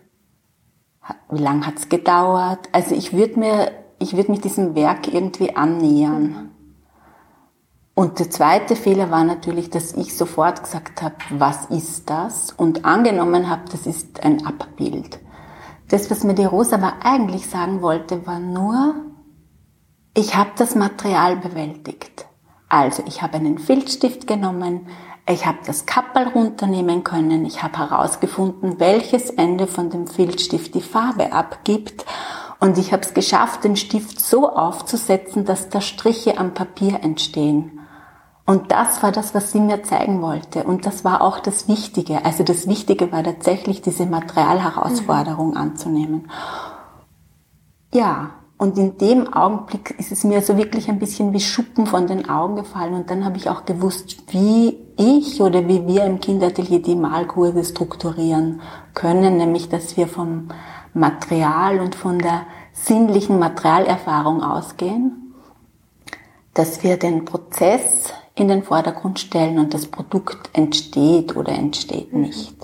Wie 1.29 1.41
lang 1.41 1.65
hat's 1.65 1.89
gedauert? 1.89 2.69
Also 2.71 2.95
ich 2.95 3.13
würde 3.13 3.39
mir, 3.39 3.71
ich 3.99 4.15
würde 4.15 4.31
mich 4.31 4.41
diesem 4.41 4.75
Werk 4.75 5.13
irgendwie 5.13 5.55
annähern. 5.55 6.51
Und 7.95 8.19
der 8.19 8.29
zweite 8.29 8.77
Fehler 8.77 9.11
war 9.11 9.25
natürlich, 9.25 9.69
dass 9.69 9.93
ich 9.93 10.15
sofort 10.15 10.63
gesagt 10.63 11.01
habe, 11.01 11.15
was 11.31 11.65
ist 11.65 12.09
das? 12.09 12.51
Und 12.51 12.85
angenommen 12.85 13.49
habe, 13.49 13.63
das 13.69 13.85
ist 13.85 14.23
ein 14.23 14.45
Abbild. 14.45 15.19
Das, 15.89 16.09
was 16.09 16.23
mir 16.23 16.35
die 16.35 16.45
Rosa 16.45 16.77
aber 16.77 16.93
eigentlich 17.03 17.47
sagen 17.47 17.81
wollte, 17.81 18.25
war 18.25 18.39
nur, 18.39 18.95
ich 20.15 20.35
habe 20.35 20.51
das 20.55 20.75
Material 20.75 21.35
bewältigt. 21.37 22.25
Also 22.69 23.03
ich 23.07 23.21
habe 23.21 23.35
einen 23.37 23.57
Filzstift 23.57 24.27
genommen, 24.27 24.87
ich 25.29 25.45
habe 25.45 25.59
das 25.65 25.85
Kappel 25.85 26.27
runternehmen 26.27 27.03
können, 27.03 27.45
ich 27.45 27.61
habe 27.61 27.77
herausgefunden, 27.77 28.79
welches 28.79 29.29
Ende 29.29 29.67
von 29.67 29.89
dem 29.89 30.07
Filzstift 30.07 30.73
die 30.73 30.81
Farbe 30.81 31.31
abgibt 31.31 32.05
und 32.59 32.77
ich 32.77 32.91
habe 32.91 33.03
es 33.03 33.13
geschafft, 33.13 33.63
den 33.63 33.75
Stift 33.75 34.19
so 34.19 34.49
aufzusetzen, 34.49 35.45
dass 35.45 35.69
da 35.69 35.81
Striche 35.81 36.37
am 36.37 36.53
Papier 36.53 37.03
entstehen. 37.03 37.79
Und 38.45 38.71
das 38.71 39.03
war 39.03 39.11
das, 39.11 39.35
was 39.35 39.51
sie 39.51 39.59
mir 39.59 39.83
zeigen 39.83 40.23
wollte. 40.23 40.63
Und 40.63 40.87
das 40.87 41.05
war 41.05 41.21
auch 41.21 41.39
das 41.39 41.67
Wichtige. 41.67 42.25
Also 42.25 42.43
das 42.43 42.67
Wichtige 42.67 43.11
war 43.11 43.23
tatsächlich, 43.23 43.83
diese 43.83 44.07
Materialherausforderung 44.07 45.51
mhm. 45.51 45.57
anzunehmen. 45.57 46.31
Ja, 47.93 48.31
und 48.59 48.77
in 48.77 48.97
dem 48.97 49.33
Augenblick 49.33 49.95
ist 49.99 50.11
es 50.11 50.25
mir 50.25 50.41
so 50.41 50.57
wirklich 50.57 50.89
ein 50.89 50.99
bisschen 50.99 51.31
wie 51.31 51.39
Schuppen 51.39 51.87
von 51.87 52.07
den 52.07 52.29
Augen 52.29 52.57
gefallen. 52.57 52.93
Und 52.93 53.09
dann 53.09 53.23
habe 53.23 53.37
ich 53.37 53.49
auch 53.49 53.63
gewusst, 53.63 54.17
wie 54.33 54.77
ich 54.97 55.41
oder 55.41 55.65
wie 55.69 55.87
wir 55.87 56.03
im 56.03 56.19
Kinderatelier 56.19 56.81
die 56.81 56.97
Malkurse 56.97 57.63
strukturieren 57.63 58.59
können. 58.93 59.37
Nämlich, 59.37 59.69
dass 59.69 59.95
wir 59.95 60.09
vom 60.09 60.49
Material 60.93 61.79
und 61.79 61.95
von 61.95 62.19
der 62.19 62.41
sinnlichen 62.73 63.39
Materialerfahrung 63.39 64.43
ausgehen. 64.43 65.33
Dass 66.53 66.83
wir 66.83 66.97
den 66.97 67.23
Prozess 67.23 68.13
in 68.35 68.49
den 68.49 68.63
Vordergrund 68.63 69.19
stellen 69.19 69.57
und 69.57 69.73
das 69.73 69.87
Produkt 69.87 70.49
entsteht 70.51 71.37
oder 71.37 71.53
entsteht 71.53 72.11
mhm. 72.11 72.21
nicht. 72.23 72.57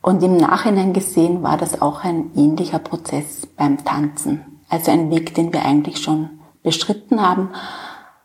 Und 0.00 0.22
im 0.22 0.38
Nachhinein 0.38 0.94
gesehen 0.94 1.42
war 1.42 1.58
das 1.58 1.82
auch 1.82 2.02
ein 2.02 2.30
ähnlicher 2.34 2.78
Prozess 2.78 3.46
beim 3.46 3.84
Tanzen. 3.84 4.53
Also 4.74 4.90
ein 4.90 5.08
Weg, 5.10 5.36
den 5.36 5.52
wir 5.52 5.64
eigentlich 5.64 5.98
schon 6.02 6.40
beschritten 6.64 7.22
haben. 7.22 7.50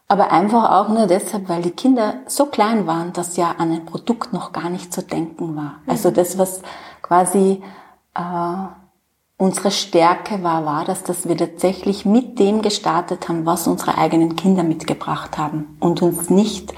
Aber 0.08 0.32
einfach 0.32 0.72
auch 0.72 0.90
nur 0.90 1.06
deshalb, 1.06 1.48
weil 1.48 1.62
die 1.62 1.70
Kinder 1.70 2.16
so 2.26 2.48
klein 2.48 2.88
waren, 2.88 3.14
dass 3.14 3.38
ja 3.38 3.52
an 3.60 3.72
ein 3.72 3.86
Produkt 3.86 4.34
noch 4.34 4.52
gar 4.52 4.72
nicht 4.72 4.92
zu 4.92 5.04
denken 5.04 5.56
war. 5.56 5.76
Also 5.86 6.10
mhm. 6.10 6.16
das, 6.16 6.40
was 6.40 6.64
quasi 7.04 7.62
äh, 8.16 8.22
unsere 9.38 9.70
Stärke 9.70 10.42
war, 10.42 10.66
war 10.66 10.86
das, 10.86 11.04
dass 11.04 11.28
wir 11.28 11.38
tatsächlich 11.38 12.04
mit 12.04 12.40
dem 12.40 12.64
gestartet 12.64 13.30
haben, 13.30 13.46
was 13.46 13.68
unsere 13.68 14.00
eigenen 14.00 14.36
Kinder 14.36 14.64
mitgebracht 14.64 15.38
haben 15.38 15.78
und 15.80 16.02
uns 16.02 16.32
nicht 16.32 16.74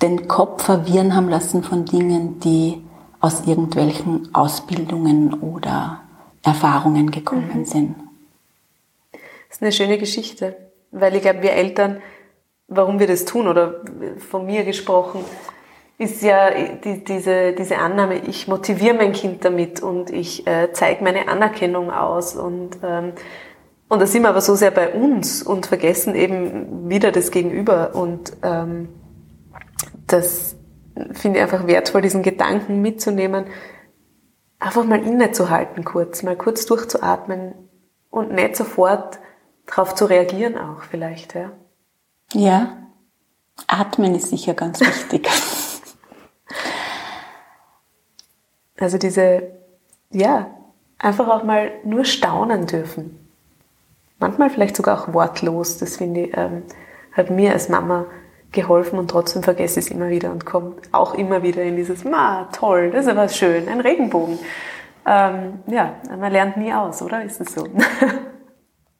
den 0.00 0.28
Kopf 0.28 0.62
verwirren 0.62 1.16
haben 1.16 1.28
lassen 1.28 1.64
von 1.64 1.84
Dingen, 1.86 2.38
die 2.38 2.84
aus 3.18 3.46
irgendwelchen 3.46 4.32
Ausbildungen 4.32 5.34
oder 5.34 6.02
Erfahrungen 6.44 7.10
gekommen 7.10 7.50
mhm. 7.52 7.64
sind. 7.64 8.03
Ist 9.54 9.62
eine 9.62 9.70
schöne 9.70 9.98
Geschichte, 9.98 10.56
weil 10.90 11.14
ich 11.14 11.22
glaube, 11.22 11.42
wir 11.42 11.52
Eltern, 11.52 12.02
warum 12.66 12.98
wir 12.98 13.06
das 13.06 13.24
tun 13.24 13.46
oder 13.46 13.84
von 14.18 14.46
mir 14.46 14.64
gesprochen, 14.64 15.24
ist 15.96 16.22
ja 16.22 16.50
die, 16.84 17.04
diese, 17.04 17.52
diese 17.52 17.78
Annahme, 17.78 18.16
ich 18.16 18.48
motiviere 18.48 18.96
mein 18.96 19.12
Kind 19.12 19.44
damit 19.44 19.80
und 19.80 20.10
ich 20.10 20.44
äh, 20.48 20.72
zeige 20.72 21.04
meine 21.04 21.28
Anerkennung 21.28 21.92
aus 21.92 22.34
und, 22.34 22.78
ähm, 22.82 23.12
und 23.88 24.02
da 24.02 24.06
sind 24.06 24.22
wir 24.22 24.30
aber 24.30 24.40
so 24.40 24.56
sehr 24.56 24.72
bei 24.72 24.92
uns 24.92 25.40
und 25.44 25.66
vergessen 25.66 26.16
eben 26.16 26.90
wieder 26.90 27.12
das 27.12 27.30
Gegenüber 27.30 27.94
und 27.94 28.32
ähm, 28.42 28.88
das 30.08 30.56
finde 31.12 31.38
ich 31.38 31.44
einfach 31.44 31.68
wertvoll, 31.68 32.02
diesen 32.02 32.24
Gedanken 32.24 32.82
mitzunehmen, 32.82 33.44
einfach 34.58 34.84
mal 34.84 35.00
innezuhalten 35.06 35.84
kurz, 35.84 36.24
mal 36.24 36.34
kurz 36.34 36.66
durchzuatmen 36.66 37.54
und 38.10 38.32
nicht 38.32 38.56
sofort 38.56 39.20
darauf 39.66 39.94
zu 39.94 40.06
reagieren 40.06 40.56
auch 40.58 40.82
vielleicht, 40.82 41.34
ja. 41.34 41.52
Ja, 42.32 42.76
atmen 43.66 44.14
ist 44.14 44.30
sicher 44.30 44.54
ganz 44.54 44.80
wichtig. 44.80 45.28
Also 48.76 48.98
diese, 48.98 49.44
ja, 50.10 50.50
einfach 50.98 51.28
auch 51.28 51.44
mal 51.44 51.70
nur 51.84 52.04
staunen 52.04 52.66
dürfen. 52.66 53.24
Manchmal 54.18 54.50
vielleicht 54.50 54.76
sogar 54.76 55.00
auch 55.00 55.14
wortlos. 55.14 55.78
Das 55.78 55.96
finde 55.96 56.22
ich, 56.22 56.36
ähm, 56.36 56.64
hat 57.12 57.30
mir 57.30 57.52
als 57.52 57.68
Mama 57.68 58.06
geholfen 58.52 58.98
und 58.98 59.10
trotzdem 59.10 59.42
vergesse 59.42 59.80
ich 59.80 59.86
es 59.86 59.92
immer 59.92 60.08
wieder 60.08 60.30
und 60.30 60.46
komme 60.46 60.76
auch 60.92 61.14
immer 61.14 61.42
wieder 61.42 61.62
in 61.62 61.76
dieses, 61.76 62.04
ma, 62.04 62.48
toll, 62.52 62.90
das 62.90 63.06
ist 63.06 63.10
aber 63.10 63.28
schön, 63.28 63.68
ein 63.68 63.80
Regenbogen. 63.80 64.38
Ähm, 65.06 65.60
ja, 65.66 65.94
man 66.18 66.32
lernt 66.32 66.56
nie 66.56 66.72
aus, 66.72 67.02
oder? 67.02 67.22
Ist 67.24 67.40
es 67.40 67.54
so? 67.54 67.66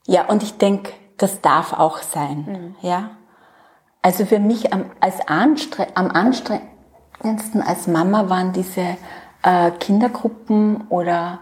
ja, 0.07 0.27
und 0.27 0.43
ich 0.43 0.59
denke, 0.59 0.93
das 1.17 1.41
darf 1.41 1.73
auch 1.73 1.99
sein, 1.99 2.75
mhm. 2.81 2.87
ja. 2.87 3.11
Also 4.03 4.27
für 4.27 4.39
mich 4.39 4.73
am, 4.73 4.91
als 5.01 5.27
Anstre 5.27 5.87
am 5.95 6.11
anstrengendsten 6.11 7.63
als 7.63 7.87
Mama 7.87 8.29
waren 8.29 8.53
diese 8.53 8.99
äh, 9.43 9.71
Kindergruppen 9.71 10.89
oder 10.89 11.41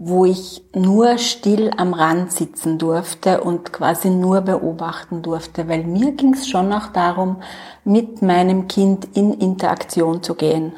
wo 0.00 0.24
ich 0.24 0.62
nur 0.76 1.18
still 1.18 1.72
am 1.76 1.92
Rand 1.92 2.30
sitzen 2.30 2.78
durfte 2.78 3.40
und 3.40 3.72
quasi 3.72 4.10
nur 4.10 4.42
beobachten 4.42 5.22
durfte, 5.22 5.68
weil 5.68 5.82
mir 5.82 6.12
ging 6.12 6.34
es 6.34 6.48
schon 6.48 6.72
auch 6.72 6.86
darum, 6.92 7.42
mit 7.84 8.22
meinem 8.22 8.68
Kind 8.68 9.16
in 9.16 9.34
Interaktion 9.34 10.22
zu 10.22 10.36
gehen. 10.36 10.72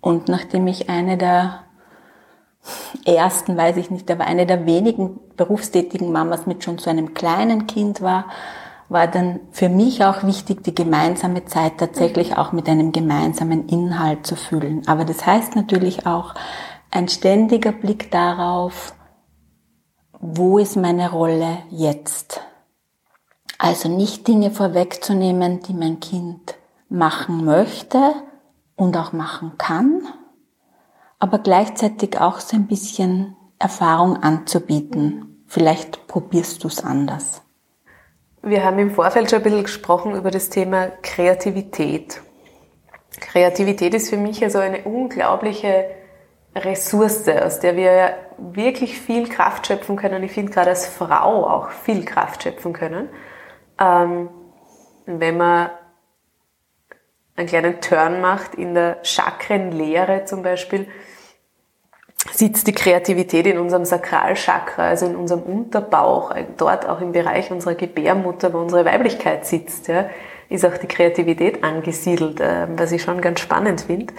Und 0.00 0.28
nachdem 0.28 0.68
ich 0.68 0.88
eine 0.88 1.18
der 1.18 1.64
ersten, 3.04 3.56
weiß 3.56 3.76
ich 3.76 3.90
nicht, 3.90 4.10
aber 4.10 4.24
eine 4.24 4.46
der 4.46 4.66
wenigen 4.66 5.18
berufstätigen 5.36 6.12
Mamas 6.12 6.46
mit 6.46 6.62
schon 6.62 6.78
so 6.78 6.90
einem 6.90 7.14
kleinen 7.14 7.66
Kind 7.66 8.00
war, 8.00 8.26
war 8.88 9.06
dann 9.06 9.40
für 9.50 9.68
mich 9.68 10.04
auch 10.04 10.22
wichtig, 10.22 10.62
die 10.64 10.74
gemeinsame 10.74 11.44
Zeit 11.46 11.78
tatsächlich 11.78 12.36
auch 12.36 12.52
mit 12.52 12.68
einem 12.68 12.92
gemeinsamen 12.92 13.68
Inhalt 13.68 14.26
zu 14.26 14.36
füllen. 14.36 14.82
Aber 14.86 15.04
das 15.04 15.24
heißt 15.24 15.56
natürlich 15.56 16.06
auch 16.06 16.34
ein 16.90 17.08
ständiger 17.08 17.72
Blick 17.72 18.10
darauf, 18.10 18.94
wo 20.20 20.58
ist 20.58 20.76
meine 20.76 21.10
Rolle 21.10 21.58
jetzt? 21.70 22.42
Also 23.58 23.88
nicht 23.88 24.28
Dinge 24.28 24.50
vorwegzunehmen, 24.50 25.60
die 25.62 25.72
mein 25.72 26.00
Kind 26.00 26.54
machen 26.88 27.44
möchte 27.44 28.12
und 28.76 28.96
auch 28.96 29.12
machen 29.12 29.52
kann, 29.56 30.02
aber 31.22 31.38
gleichzeitig 31.38 32.20
auch 32.20 32.40
so 32.40 32.56
ein 32.56 32.66
bisschen 32.66 33.36
Erfahrung 33.60 34.16
anzubieten. 34.24 35.44
Vielleicht 35.46 36.08
probierst 36.08 36.64
du 36.64 36.66
es 36.66 36.82
anders. 36.82 37.42
Wir 38.42 38.64
haben 38.64 38.80
im 38.80 38.90
Vorfeld 38.90 39.30
schon 39.30 39.38
ein 39.38 39.44
bisschen 39.44 39.62
gesprochen 39.62 40.16
über 40.16 40.32
das 40.32 40.50
Thema 40.50 40.88
Kreativität. 41.00 42.20
Kreativität 43.20 43.94
ist 43.94 44.10
für 44.10 44.16
mich 44.16 44.42
also 44.42 44.58
eine 44.58 44.82
unglaubliche 44.82 45.84
Ressource, 46.56 47.28
aus 47.28 47.60
der 47.60 47.76
wir 47.76 48.16
wirklich 48.38 48.98
viel 48.98 49.28
Kraft 49.28 49.68
schöpfen 49.68 49.94
können. 49.94 50.24
Ich 50.24 50.32
finde 50.32 50.50
gerade 50.50 50.70
als 50.70 50.88
Frau 50.88 51.46
auch 51.46 51.70
viel 51.70 52.04
Kraft 52.04 52.42
schöpfen 52.42 52.72
können. 52.72 53.08
Ähm, 53.78 54.28
wenn 55.06 55.36
man 55.36 55.70
einen 57.36 57.46
kleinen 57.46 57.80
Turn 57.80 58.20
macht 58.20 58.56
in 58.56 58.74
der 58.74 59.04
Chakrenlehre 59.04 60.24
zum 60.24 60.42
Beispiel, 60.42 60.88
sitzt 62.30 62.66
die 62.66 62.72
Kreativität 62.72 63.46
in 63.46 63.58
unserem 63.58 63.84
Sakralchakra, 63.84 64.88
also 64.88 65.06
in 65.06 65.16
unserem 65.16 65.42
Unterbauch, 65.42 66.34
dort 66.56 66.88
auch 66.88 67.00
im 67.00 67.12
Bereich 67.12 67.50
unserer 67.50 67.74
Gebärmutter, 67.74 68.52
wo 68.52 68.58
unsere 68.58 68.84
Weiblichkeit 68.84 69.44
sitzt, 69.44 69.88
ja, 69.88 70.06
ist 70.48 70.64
auch 70.64 70.76
die 70.76 70.86
Kreativität 70.86 71.64
angesiedelt, 71.64 72.40
äh, 72.40 72.66
was 72.76 72.92
ich 72.92 73.02
schon 73.02 73.20
ganz 73.20 73.40
spannend 73.40 73.82
finde. 73.82 74.14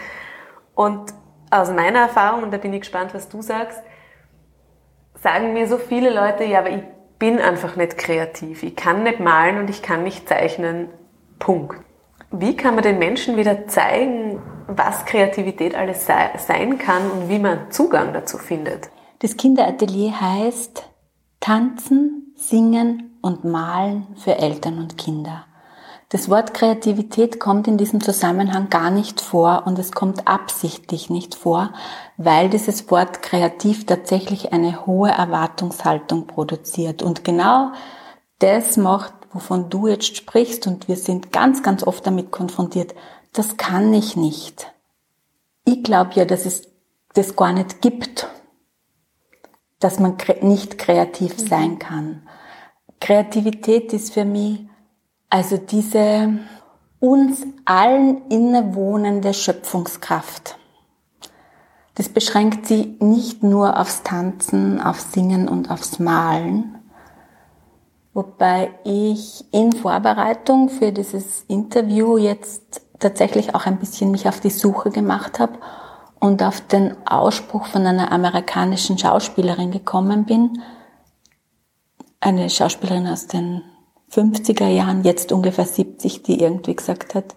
Und 0.76 1.14
aus 1.50 1.72
meiner 1.72 2.00
Erfahrung, 2.00 2.44
und 2.44 2.52
da 2.54 2.58
bin 2.58 2.74
ich 2.74 2.82
gespannt, 2.82 3.14
was 3.14 3.30
du 3.30 3.42
sagst, 3.42 3.80
sagen 5.22 5.54
mir 5.54 5.68
so 5.68 5.78
viele 5.78 6.10
Leute, 6.10 6.44
ja, 6.44 6.60
aber 6.60 6.72
ich 6.72 6.84
bin 7.20 7.40
einfach 7.40 7.76
nicht 7.76 7.98
kreativ. 7.98 8.64
Ich 8.64 8.76
kann 8.76 9.04
nicht 9.04 9.20
malen 9.20 9.60
und 9.60 9.70
ich 9.70 9.82
kann 9.82 10.04
nicht 10.04 10.28
zeichnen. 10.28 10.90
Punkt. 11.40 11.80
Wie 12.32 12.58
kann 12.58 12.76
man 12.76 12.84
den 12.84 13.00
Menschen 13.00 13.38
wieder 13.38 13.68
zeigen, 13.68 14.42
was 14.68 15.06
Kreativität 15.06 15.76
alles 15.76 16.06
sei, 16.06 16.32
sein 16.38 16.78
kann 16.78 17.10
und 17.12 17.30
wie 17.30 17.40
man 17.40 17.72
Zugang 17.72 18.14
dazu 18.14 18.38
findet? 18.38 18.90
Das 19.20 19.38
Kinderatelier 19.38 20.20
heißt 20.20 20.84
Tanzen, 21.40 22.34
Singen 22.36 23.18
und 23.22 23.44
Malen 23.44 24.08
für 24.16 24.38
Eltern 24.38 24.80
und 24.80 24.98
Kinder. 24.98 25.46
Das 26.10 26.30
Wort 26.30 26.54
Kreativität 26.54 27.40
kommt 27.40 27.68
in 27.68 27.78
diesem 27.78 28.00
Zusammenhang 28.02 28.70
gar 28.70 28.92
nicht 28.92 29.20
vor 29.20 29.64
und 29.66 29.80
es 29.80 29.92
kommt 29.92 30.28
absichtlich 30.28 31.10
nicht 31.10 31.34
vor, 31.34 31.72
weil 32.18 32.50
dieses 32.50 32.92
Wort 32.92 33.24
kreativ 33.24 33.86
tatsächlich 33.86 34.54
eine 34.54 34.86
hohe 34.86 35.10
Erwartungshaltung 35.10 36.28
produziert. 36.28 37.02
Und 37.02 37.24
genau 37.24 37.72
das 38.40 38.78
macht 38.78 39.14
wovon 39.34 39.70
du 39.70 39.88
jetzt 39.88 40.16
sprichst, 40.16 40.68
und 40.68 40.88
wir 40.88 40.96
sind 40.96 41.32
ganz, 41.32 41.64
ganz 41.64 41.84
oft 41.86 42.06
damit 42.06 42.32
konfrontiert, 42.32 42.94
das 43.34 43.58
kann 43.58 43.94
ich 43.94 44.16
nicht. 44.16 44.72
Ich 45.66 45.84
glaube 45.84 46.12
ja, 46.14 46.26
dass 46.26 46.46
es 46.46 46.70
das 47.14 47.36
gar 47.36 47.54
nicht 47.54 47.82
gibt, 47.82 48.28
dass 49.80 50.00
man 50.00 50.18
nicht 50.42 50.78
kreativ 50.78 51.38
mhm. 51.38 51.48
sein 51.48 51.80
kann. 51.80 52.28
Kreativität 53.00 53.92
ist 53.94 54.14
für 54.14 54.26
mich 54.26 54.62
also 55.30 55.58
diese 55.58 56.40
uns 57.00 57.46
allen 57.66 58.30
innewohnende 58.30 59.34
Schöpfungskraft. 59.34 60.58
Das 61.96 62.08
beschränkt 62.08 62.68
sie 62.68 62.98
nicht 63.00 63.44
nur 63.44 63.80
aufs 63.80 64.04
Tanzen, 64.04 64.80
aufs 64.80 65.12
Singen 65.12 65.50
und 65.50 65.70
aufs 65.70 66.00
Malen, 66.00 66.84
Wobei 68.14 68.70
ich 68.84 69.44
in 69.52 69.72
Vorbereitung 69.72 70.70
für 70.70 70.92
dieses 70.92 71.44
Interview 71.48 72.18
jetzt 72.18 72.82
tatsächlich 73.04 73.54
auch 73.54 73.66
ein 73.66 73.78
bisschen 73.78 74.12
mich 74.12 74.28
auf 74.28 74.40
die 74.40 74.50
Suche 74.50 74.90
gemacht 74.90 75.40
habe 75.40 75.60
und 76.20 76.42
auf 76.42 76.62
den 76.62 76.96
Ausspruch 77.06 77.66
von 77.68 77.86
einer 77.86 78.12
amerikanischen 78.12 78.98
Schauspielerin 78.98 79.72
gekommen 79.72 80.26
bin. 80.26 80.62
Eine 82.20 82.50
Schauspielerin 82.50 83.08
aus 83.08 83.28
den 83.28 83.62
50er 84.10 84.68
Jahren, 84.68 85.04
jetzt 85.04 85.32
ungefähr 85.32 85.66
70, 85.66 86.24
die 86.24 86.40
irgendwie 86.42 86.76
gesagt 86.76 87.14
hat, 87.14 87.36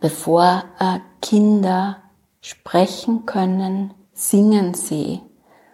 bevor 0.00 0.64
äh, 0.78 1.00
Kinder 1.20 1.96
sprechen 2.40 3.26
können, 3.26 3.94
singen 4.12 4.74
sie. 4.74 5.20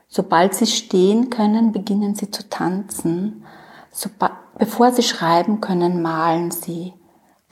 Sobald 0.08 0.54
sie 0.54 0.66
stehen 0.66 1.30
können, 1.30 1.72
beginnen 1.72 2.14
sie 2.14 2.30
zu 2.30 2.48
tanzen. 2.48 3.44
So, 3.90 4.08
bevor 4.58 4.92
sie 4.92 5.02
schreiben 5.02 5.60
können, 5.60 6.00
malen 6.00 6.50
sie. 6.50 6.94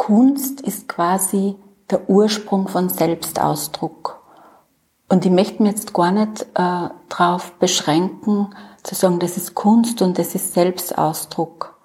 Kunst 0.00 0.62
ist 0.62 0.88
quasi 0.88 1.56
der 1.90 2.08
Ursprung 2.08 2.68
von 2.68 2.88
Selbstausdruck. 2.88 4.22
Und 5.10 5.26
ich 5.26 5.30
möchte 5.30 5.62
mich 5.62 5.72
jetzt 5.72 5.92
gar 5.92 6.10
nicht 6.10 6.46
äh, 6.54 6.88
darauf 7.10 7.52
beschränken, 7.58 8.54
zu 8.82 8.94
sagen, 8.94 9.18
das 9.18 9.36
ist 9.36 9.54
Kunst 9.54 10.00
und 10.00 10.18
das 10.18 10.34
ist 10.34 10.54
Selbstausdruck. 10.54 11.78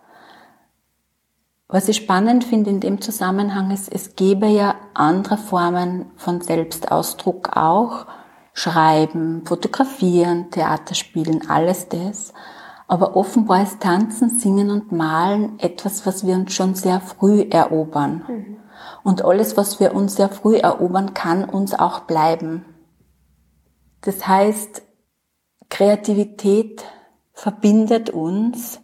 Was 1.68 1.90
ich 1.90 1.98
spannend 1.98 2.46
finde 2.46 2.70
in 2.70 2.80
dem 2.80 3.02
Zusammenhang 3.02 3.70
ist, 3.70 3.92
es 3.92 4.16
gäbe 4.16 4.48
ja 4.48 4.76
andere 4.94 5.38
Formen 5.38 6.06
von 6.16 6.40
Selbstausdruck 6.40 7.58
auch. 7.58 8.06
Schreiben, 8.54 9.46
fotografieren, 9.46 10.52
Theater 10.52 10.96
spielen, 10.96 11.50
alles 11.50 11.90
das. 11.90 12.32
Aber 12.88 13.16
offenbar 13.16 13.64
ist 13.64 13.82
Tanzen, 13.82 14.30
Singen 14.30 14.70
und 14.70 14.92
Malen 14.92 15.58
etwas, 15.60 16.06
was 16.06 16.26
wir 16.26 16.36
uns 16.36 16.54
schon 16.54 16.76
sehr 16.76 17.02
früh 17.02 17.42
erobern. 17.42 18.24
Mhm. 18.28 18.58
Und 19.04 19.24
alles, 19.24 19.58
was 19.58 19.80
wir 19.80 19.96
uns 19.96 20.16
sehr 20.16 20.30
früh 20.30 20.58
erobern, 20.58 21.14
kann 21.14 21.46
uns 21.46 21.74
auch 21.74 22.02
bleiben. 22.02 22.66
Das 24.02 24.28
heißt, 24.28 24.84
Kreativität 25.70 26.84
verbindet 27.34 28.12
uns 28.12 28.80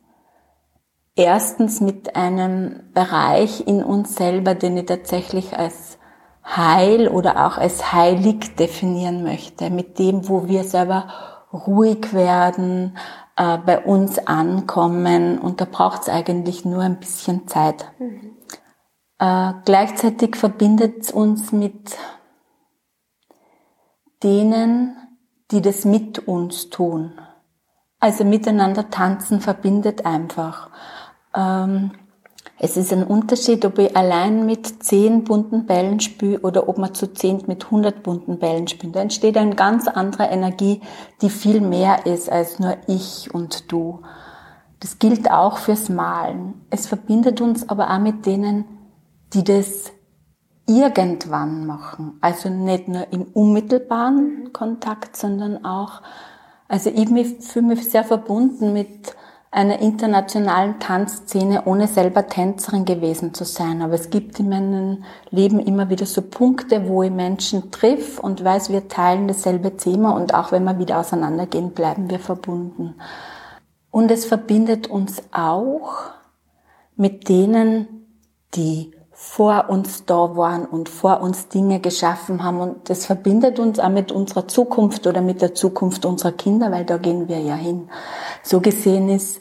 erstens 1.16 1.80
mit 1.80 2.16
einem 2.16 2.92
Bereich 2.94 3.68
in 3.68 3.84
uns 3.84 4.16
selber, 4.16 4.56
den 4.56 4.78
ich 4.78 4.86
tatsächlich 4.88 5.58
als 5.58 6.00
heil 6.44 7.08
oder 7.08 7.46
auch 7.46 7.58
als 7.58 7.94
heilig 7.94 8.56
definieren 8.56 9.24
möchte, 9.24 9.70
mit 9.70 10.00
dem, 10.00 10.28
wo 10.28 10.48
wir 10.48 10.64
selber 10.64 11.08
ruhig 11.54 12.14
werden, 12.14 12.98
äh, 13.36 13.58
bei 13.58 13.80
uns 13.84 14.20
ankommen 14.20 15.40
und 15.40 15.62
da 15.62 15.66
braucht 15.66 16.04
es 16.04 16.10
eigentlich 16.10 16.66
nur 16.66 16.82
ein 16.82 17.00
bisschen 17.00 17.48
Zeit. 17.48 17.92
Mhm. 18.00 18.38
Äh, 19.20 19.54
gleichzeitig 19.66 20.36
verbindet 20.36 21.02
es 21.02 21.12
uns 21.12 21.52
mit 21.52 21.98
denen, 24.24 24.96
die 25.52 25.62
das 25.62 25.86
mit 25.86 26.28
uns 26.28 26.70
tun. 26.70 27.20
Also 28.00 28.24
miteinander 28.24 28.90
tanzen 28.90 29.42
verbindet 29.42 30.06
einfach. 30.06 30.70
Ähm, 31.36 31.92
es 32.64 32.78
ist 32.78 32.94
ein 32.94 33.04
Unterschied, 33.04 33.66
ob 33.66 33.80
ich 33.80 33.98
allein 33.98 34.46
mit 34.46 34.84
zehn 34.84 35.24
bunten 35.24 35.66
Bällen 35.66 36.00
spiele 36.00 36.42
oder 36.42 36.70
ob 36.70 36.78
man 36.78 36.94
zu 36.94 37.12
zehn 37.12 37.42
mit 37.48 37.72
hundert 37.72 38.04
bunten 38.04 38.38
Bällen 38.38 38.68
spielt. 38.68 38.96
Da 38.96 39.00
entsteht 39.00 39.36
eine 39.36 39.56
ganz 39.56 39.88
andere 39.88 40.26
Energie, 40.26 40.80
die 41.24 41.32
viel 41.32 41.60
mehr 41.60 42.06
ist 42.06 42.32
als 42.32 42.60
nur 42.60 42.78
ich 42.86 43.34
und 43.34 43.72
du. 43.72 44.02
Das 44.80 45.00
gilt 45.00 45.32
auch 45.32 45.58
fürs 45.58 45.90
Malen. 45.90 46.54
Es 46.70 46.86
verbindet 46.86 47.42
uns 47.42 47.68
aber 47.68 47.90
auch 47.90 48.00
mit 48.00 48.28
denen, 48.28 48.66
die 49.34 49.44
das 49.44 49.92
irgendwann 50.68 51.66
machen. 51.66 52.20
Also 52.22 52.50
nicht 52.50 52.88
nur 52.88 53.12
im 53.12 53.24
unmittelbaren 53.24 54.54
Kontakt, 54.54 55.18
sondern 55.18 55.66
auch, 55.66 56.04
also 56.68 56.92
ich 56.92 57.10
fühle 57.40 57.66
mich 57.66 57.90
sehr 57.90 58.04
verbunden 58.04 58.72
mit 58.72 59.16
einer 59.54 59.80
internationalen 59.80 60.80
Tanzszene, 60.80 61.64
ohne 61.66 61.88
selber 61.88 62.28
Tänzerin 62.28 62.86
gewesen 62.86 63.34
zu 63.34 63.44
sein. 63.44 63.82
Aber 63.82 63.94
es 63.94 64.10
gibt 64.10 64.40
in 64.40 64.48
meinem 64.48 65.04
Leben 65.30 65.60
immer 65.60 65.90
wieder 65.90 66.06
so 66.06 66.22
Punkte, 66.22 66.88
wo 66.88 67.04
ich 67.04 67.12
Menschen 67.12 67.70
triff 67.70 68.18
und 68.18 68.44
weiß, 68.44 68.70
wir 68.70 68.88
teilen 68.88 69.28
dasselbe 69.28 69.76
Thema 69.76 70.16
und 70.16 70.34
auch 70.34 70.54
wenn 70.54 70.64
wir 70.64 70.80
wieder 70.80 71.00
auseinandergehen, 71.00 71.72
bleiben 71.72 72.10
wir 72.10 72.20
verbunden. 72.20 72.96
Und 73.92 74.10
es 74.10 74.26
verbindet 74.26 74.88
uns 74.88 75.22
auch 75.34 75.98
mit 76.96 77.28
denen, 77.28 78.08
die 78.56 78.94
vor 79.24 79.70
uns 79.70 80.04
da 80.06 80.36
waren 80.36 80.66
und 80.66 80.90
vor 80.90 81.22
uns 81.22 81.48
Dinge 81.48 81.80
geschaffen 81.80 82.44
haben. 82.44 82.60
Und 82.60 82.90
das 82.90 83.06
verbindet 83.06 83.60
uns 83.60 83.80
auch 83.80 83.90
mit 83.90 84.12
unserer 84.12 84.48
Zukunft 84.48 85.06
oder 85.06 85.22
mit 85.22 85.44
der 85.44 85.54
Zukunft 85.54 86.06
unserer 86.06 86.32
Kinder, 86.32 86.72
weil 86.72 86.86
da 86.86 86.98
gehen 86.98 87.30
wir 87.30 87.40
ja 87.40 87.54
hin. 87.54 87.88
So 88.42 88.62
gesehen 88.62 89.10
ist 89.10 89.40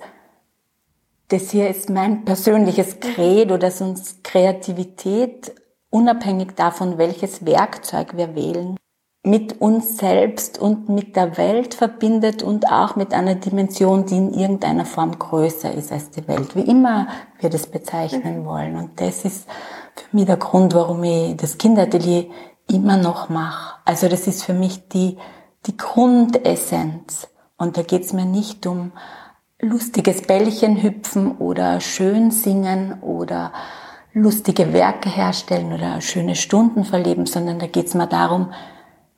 das 1.29 1.51
hier 1.51 1.71
ist 1.71 1.89
mein 1.89 2.27
persönliches 2.27 3.01
Credo, 3.01 3.57
dass 3.57 3.81
uns 3.81 4.19
Kreativität 4.23 5.55
unabhängig 5.89 6.57
davon, 6.57 6.99
welches 6.99 7.47
Werkzeug 7.47 8.17
wir 8.17 8.35
wählen, 8.35 8.77
mit 9.23 9.61
uns 9.61 9.99
selbst 9.99 10.59
und 10.59 10.89
mit 10.89 11.15
der 11.15 11.37
Welt 11.37 11.75
verbindet 11.75 12.43
und 12.43 12.71
auch 12.73 12.97
mit 12.97 13.13
einer 13.13 13.35
Dimension, 13.35 14.07
die 14.07 14.17
in 14.17 14.33
irgendeiner 14.33 14.87
Form 14.87 15.19
größer 15.19 15.73
ist 15.75 15.93
als 15.93 16.11
die 16.11 16.27
Welt, 16.27 16.57
wie 16.57 16.63
immer 16.63 17.09
wir 17.39 17.51
das 17.51 17.67
bezeichnen 17.67 18.47
wollen. 18.47 18.77
Und 18.77 18.99
das 19.01 19.27
ist 19.27 19.47
für 19.95 20.17
mich 20.17 20.25
der 20.25 20.39
Grund, 20.39 20.75
warum 20.75 21.05
ich 21.05 21.37
das 21.37 21.59
Kinderatelier 21.59 22.31
immer 22.67 22.97
noch 22.97 23.29
mache. 23.29 23.77
Also 23.85 24.09
das 24.09 24.27
ist 24.27 24.45
für 24.45 24.55
mich 24.55 24.89
die, 24.89 25.19
die 25.67 25.77
Grundessenz. 25.77 27.29
Und 27.59 27.77
da 27.77 27.83
geht 27.83 28.05
es 28.05 28.15
mir 28.15 28.25
nicht 28.25 28.67
um 28.67 28.93
lustiges 29.61 30.23
Bällchen 30.23 30.83
hüpfen 30.83 31.37
oder 31.37 31.81
schön 31.81 32.31
singen 32.31 33.03
oder 33.03 33.53
lustige 34.15 34.73
Werke 34.73 35.11
herstellen 35.11 35.75
oder 35.75 36.01
schöne 36.01 36.37
Stunden 36.37 36.85
verleben, 36.85 37.27
sondern 37.27 37.59
da 37.59 37.67
geht 37.67 37.87
es 37.87 37.95
mir 37.95 38.07
darum, 38.07 38.53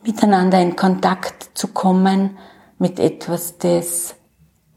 miteinander 0.05 0.61
in 0.61 0.77
Kontakt 0.77 1.51
zu 1.55 1.69
kommen 1.69 2.39
mit 2.79 2.99
etwas, 2.99 3.59
das 3.59 4.17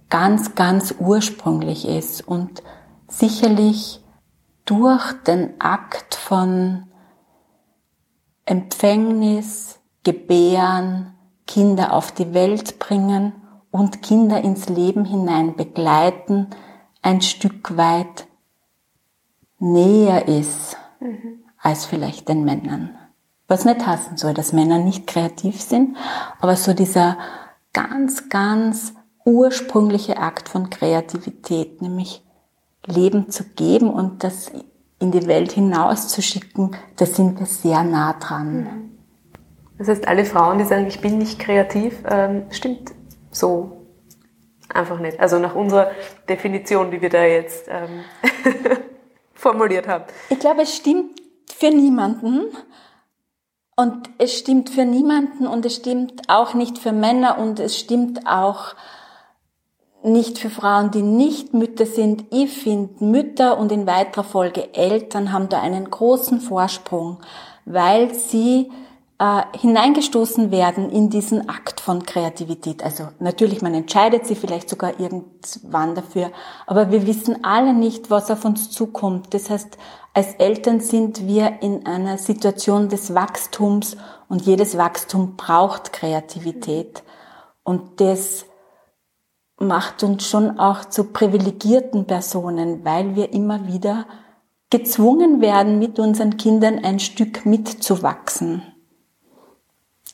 ganz, 0.10 0.56
ganz 0.56 0.96
ursprünglich 1.00 1.88
ist 1.88 2.28
und 2.28 2.62
sicherlich 3.08 4.04
durch 4.66 5.14
den 5.28 5.60
Akt 5.60 6.16
von 6.16 6.86
Empfängnis, 8.46 9.80
Gebären, 10.04 11.16
Kinder 11.48 11.94
auf 11.94 12.12
die 12.12 12.34
Welt 12.34 12.80
bringen 12.80 13.34
und 13.72 14.02
Kinder 14.02 14.42
ins 14.42 14.70
Leben 14.70 15.06
hinein 15.06 15.56
begleiten, 15.56 16.48
ein 17.02 17.22
Stück 17.22 17.76
weit 17.78 18.28
näher 19.60 20.28
ist 20.28 20.78
mhm. 21.00 21.44
als 21.58 21.86
vielleicht 21.86 22.30
den 22.30 22.44
Männern. 22.44 22.98
Was 23.47 23.65
nicht 23.65 23.86
heißen 23.86 24.17
soll, 24.17 24.34
dass 24.34 24.53
Männer 24.53 24.79
nicht 24.79 25.05
kreativ 25.05 25.62
sind, 25.62 25.97
aber 26.39 26.55
so 26.55 26.73
dieser 26.73 27.17
ganz, 27.73 28.29
ganz 28.29 28.93
ursprüngliche 29.23 30.17
Akt 30.17 30.49
von 30.49 30.69
Kreativität, 30.69 31.81
nämlich 31.81 32.23
Leben 32.86 33.29
zu 33.29 33.43
geben 33.43 33.89
und 33.89 34.23
das 34.23 34.51
in 34.99 35.12
die 35.12 35.27
Welt 35.27 35.51
hinauszuschicken, 35.51 36.75
da 36.95 37.05
sind 37.05 37.39
wir 37.39 37.45
sehr 37.45 37.84
nah 37.84 38.13
dran. 38.13 38.55
Mhm. 38.55 38.91
Das 39.77 39.89
heißt, 39.89 40.08
alle 40.08 40.25
Frauen, 40.25 40.58
die 40.58 40.63
sagen, 40.63 40.88
ich 40.88 41.01
bin 41.01 41.17
nicht 41.17 41.38
kreativ, 41.38 42.01
ähm, 42.10 42.45
stimmt 42.49 42.91
so 43.31 43.86
einfach 44.69 44.99
nicht. 44.99 45.19
Also 45.19 45.38
nach 45.39 45.55
unserer 45.55 45.91
Definition, 46.29 46.91
die 46.91 47.01
wir 47.01 47.10
da 47.10 47.23
jetzt 47.23 47.67
ähm, 47.67 48.01
formuliert 49.34 49.88
haben. 49.88 50.05
Ich 50.29 50.39
glaube, 50.39 50.62
es 50.62 50.75
stimmt 50.75 51.19
für 51.53 51.69
niemanden. 51.69 52.47
Und 53.76 54.10
es 54.18 54.38
stimmt 54.38 54.70
für 54.70 54.86
niemanden 54.86 55.48
und 55.48 55.66
es 55.66 55.76
stimmt 55.76 56.30
auch 56.30 56.54
nicht 56.54 56.78
für 56.78 56.94
Männer 56.94 57.38
und 57.38 57.60
es 57.60 57.78
stimmt 57.78 58.26
auch 58.26 58.74
nicht 60.02 60.38
für 60.38 60.50
Frauen, 60.50 60.92
die 60.92 61.02
nicht 61.02 61.54
Mütter 61.54 61.86
sind. 61.86 62.26
Ich 62.32 62.52
finde, 62.52 63.04
Mütter 63.04 63.58
und 63.58 63.72
in 63.72 63.86
weiterer 63.88 64.24
Folge 64.24 64.74
Eltern 64.74 65.34
haben 65.34 65.50
da 65.50 65.62
einen 65.62 65.90
großen 65.90 66.40
Vorsprung, 66.40 67.18
weil 67.66 68.14
sie 68.14 68.72
äh, 69.18 69.42
hineingestoßen 69.58 70.52
werden 70.52 70.90
in 70.90 71.10
diesen 71.10 71.50
Akt 71.50 71.80
von 71.80 72.04
Kreativität. 72.04 72.84
Also 72.84 73.10
natürlich, 73.20 73.62
man 73.62 73.74
entscheidet 73.74 74.26
sich 74.28 74.38
vielleicht 74.38 74.70
sogar 74.70 75.00
irgendwann 75.00 75.96
dafür, 75.96 76.32
aber 76.68 76.92
wir 76.92 77.08
wissen 77.08 77.44
alle 77.44 77.74
nicht, 77.74 78.10
was 78.10 78.30
auf 78.30 78.46
uns 78.46 78.70
zukommt. 78.70 79.34
Das 79.34 79.50
heißt, 79.50 79.78
als 80.15 80.36
Eltern 80.36 80.80
sind 80.80 81.28
wir 81.28 81.62
in 81.62 81.86
einer 81.86 82.17
Situation 82.17 82.88
des 82.88 83.13
Wachstums 83.13 83.97
und 84.30 84.43
jedes 84.43 84.78
Wachstum 84.78 85.36
braucht 85.36 85.91
Kreativität. 85.91 87.04
Und 87.63 87.99
das 87.99 88.45
macht 89.58 90.04
uns 90.04 90.25
schon 90.25 90.58
auch 90.58 90.86
zu 90.86 91.12
privilegierten 91.12 92.06
Personen, 92.06 92.86
weil 92.86 93.17
wir 93.17 93.34
immer 93.34 93.67
wieder 93.67 94.06
gezwungen 94.69 95.41
werden, 95.41 95.80
mit 95.80 95.99
unseren 95.99 96.38
Kindern 96.38 96.80
ein 96.86 96.99
Stück 96.99 97.45
mitzuwachsen. 97.45 98.63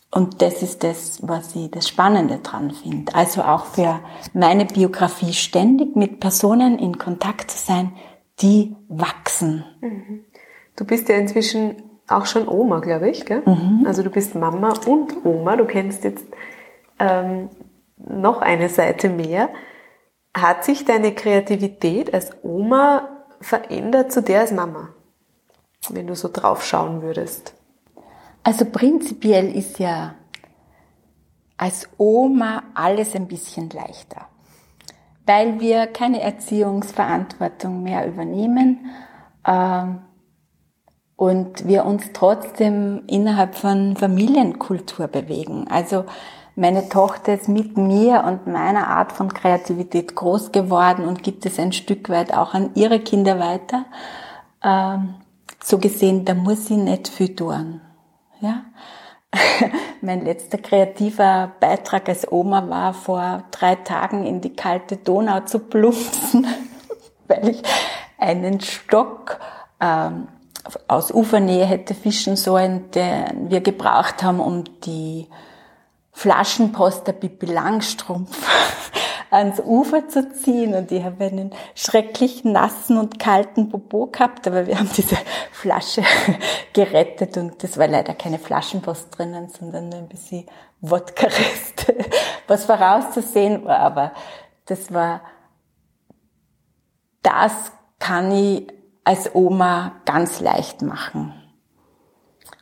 Und 0.10 0.42
das 0.42 0.64
ist 0.64 0.84
das, 0.84 1.20
was 1.22 1.56
ich 1.56 1.70
das 1.70 1.88
Spannende 1.88 2.40
dran 2.40 2.72
finde. 2.72 3.14
Also 3.14 3.44
auch 3.44 3.66
für 3.66 4.00
meine 4.34 4.66
Biografie 4.66 5.34
ständig 5.34 5.96
mit 5.96 6.20
Personen 6.20 6.80
in 6.80 6.98
Kontakt 6.98 7.52
zu 7.52 7.58
sein, 7.60 7.94
die 8.42 8.76
wachsen. 8.88 9.64
Mhm. 9.82 10.26
Du 10.76 10.86
bist 10.86 11.10
ja 11.10 11.16
inzwischen 11.16 11.84
auch 12.08 12.26
schon 12.26 12.48
Oma, 12.48 12.80
glaube 12.80 13.10
ich. 13.10 13.26
Gell? 13.26 13.42
Mhm. 13.46 13.86
Also 13.86 14.04
du 14.04 14.10
bist 14.10 14.36
Mama 14.36 14.74
und 14.86 15.26
Oma. 15.26 15.56
Du 15.56 15.66
kennst 15.66 16.04
jetzt 16.04 16.26
ähm, 17.00 17.50
noch 17.98 18.42
eine 18.42 18.70
Seite 18.70 19.10
mehr. 19.10 19.50
Hat 20.36 20.64
sich 20.64 20.86
deine 20.86 21.14
Kreativität 21.14 22.14
als 22.14 22.32
Oma 22.44 23.26
verändert 23.42 24.12
zu 24.12 24.22
der 24.22 24.42
als 24.42 24.52
Mama? 24.52 24.90
Wenn 25.90 26.08
du 26.08 26.16
so 26.16 26.30
drauf 26.32 26.66
schauen 26.66 27.02
würdest. 27.02 27.54
Also 28.44 28.66
prinzipiell 28.66 29.56
ist 29.56 29.80
ja 29.80 30.16
als 31.58 31.90
Oma 31.98 32.64
alles 32.74 33.16
ein 33.16 33.28
bisschen 33.28 33.70
leichter, 33.70 34.28
weil 35.32 35.62
wir 35.62 35.88
keine 35.88 36.20
Erziehungsverantwortung 36.22 37.84
mehr 37.84 38.06
übernehmen 38.06 38.92
äh, 39.46 39.84
und 41.16 41.66
wir 41.66 41.86
uns 41.86 42.10
trotzdem 42.12 43.04
innerhalb 43.08 43.56
von 43.56 43.96
Familienkultur 43.96 45.08
bewegen. 45.08 45.68
Also 45.70 46.04
meine 46.58 46.90
Tochter 46.90 47.36
ist 47.36 47.48
mit 47.48 47.78
mir 47.78 48.26
und 48.26 48.46
meiner 48.46 48.90
Art 48.90 49.14
von 49.14 49.34
Kreativität 49.34 50.16
groß 50.16 50.52
geworden 50.52 51.06
und 51.06 51.24
gibt 51.24 51.46
es 51.46 51.58
ein 51.60 51.72
Stück 51.72 52.10
weit 52.10 52.34
auch 52.34 52.54
an 52.54 52.72
ihre 52.76 53.00
Kinder 53.00 53.40
weiter. 53.40 53.86
Ähm, 54.62 55.16
so 55.64 55.78
gesehen, 55.78 56.26
da 56.26 56.34
muss 56.34 56.66
sie 56.66 56.76
nicht 56.76 57.08
viel 57.08 57.34
tun. 57.34 57.80
Ja? 58.42 58.66
mein 60.02 60.26
letzter 60.26 60.58
kreativer 60.58 61.52
Beitrag 61.60 62.10
als 62.10 62.30
Oma 62.32 62.70
war 62.70 62.94
vor 62.94 63.44
drei 63.52 63.76
Tagen 63.76 64.26
in 64.26 64.42
die 64.42 64.56
kalte 64.56 64.98
Donau 64.98 65.42
zu 65.42 65.60
plumpsen, 65.60 66.48
weil 67.28 67.50
ich 67.50 67.64
einen 68.18 68.60
Stock 68.62 69.40
ähm, 69.80 70.28
aus 70.88 71.12
Ufernähe 71.12 71.66
hätte 71.66 71.94
fischen 71.96 72.36
sollen, 72.36 72.92
den 72.92 73.50
wir 73.50 73.62
gebraucht 73.62 74.24
haben, 74.24 74.40
um 74.40 74.64
die 74.82 75.28
Flaschenpost 76.12 77.08
der 77.08 77.14
Pippi 77.14 77.48
Langstrumpf 77.48 78.48
ans 79.32 79.60
Ufer 79.60 80.08
zu 80.08 80.32
ziehen. 80.32 80.76
Und 80.76 80.92
ich 80.92 81.04
habe 81.04 81.26
einen 81.26 81.52
schrecklich 81.74 82.44
nassen 82.44 82.98
und 82.98 83.18
kalten 83.18 83.70
Popo 83.70 84.08
gehabt, 84.08 84.48
aber 84.48 84.68
wir 84.68 84.78
haben 84.78 84.90
diese 84.96 85.18
Flasche 85.52 86.04
gerettet. 86.74 87.38
Und 87.38 87.64
das 87.64 87.78
war 87.78 87.88
leider 87.88 88.14
keine 88.14 88.38
Flaschenpost 88.38 89.18
drinnen, 89.18 89.50
sondern 89.50 89.90
nur 89.90 90.00
ein 90.00 90.08
bisschen 90.08 90.46
Wodka-Reste, 90.82 91.96
was 92.48 92.66
vorauszusehen 92.66 93.66
war, 93.66 93.80
aber 93.80 94.12
das 94.66 94.94
war, 94.94 95.22
das 97.22 97.72
kann 98.00 98.32
ich 98.32 98.68
als 99.04 99.34
Oma 99.34 100.02
ganz 100.06 100.40
leicht 100.40 100.82
machen. 100.82 101.34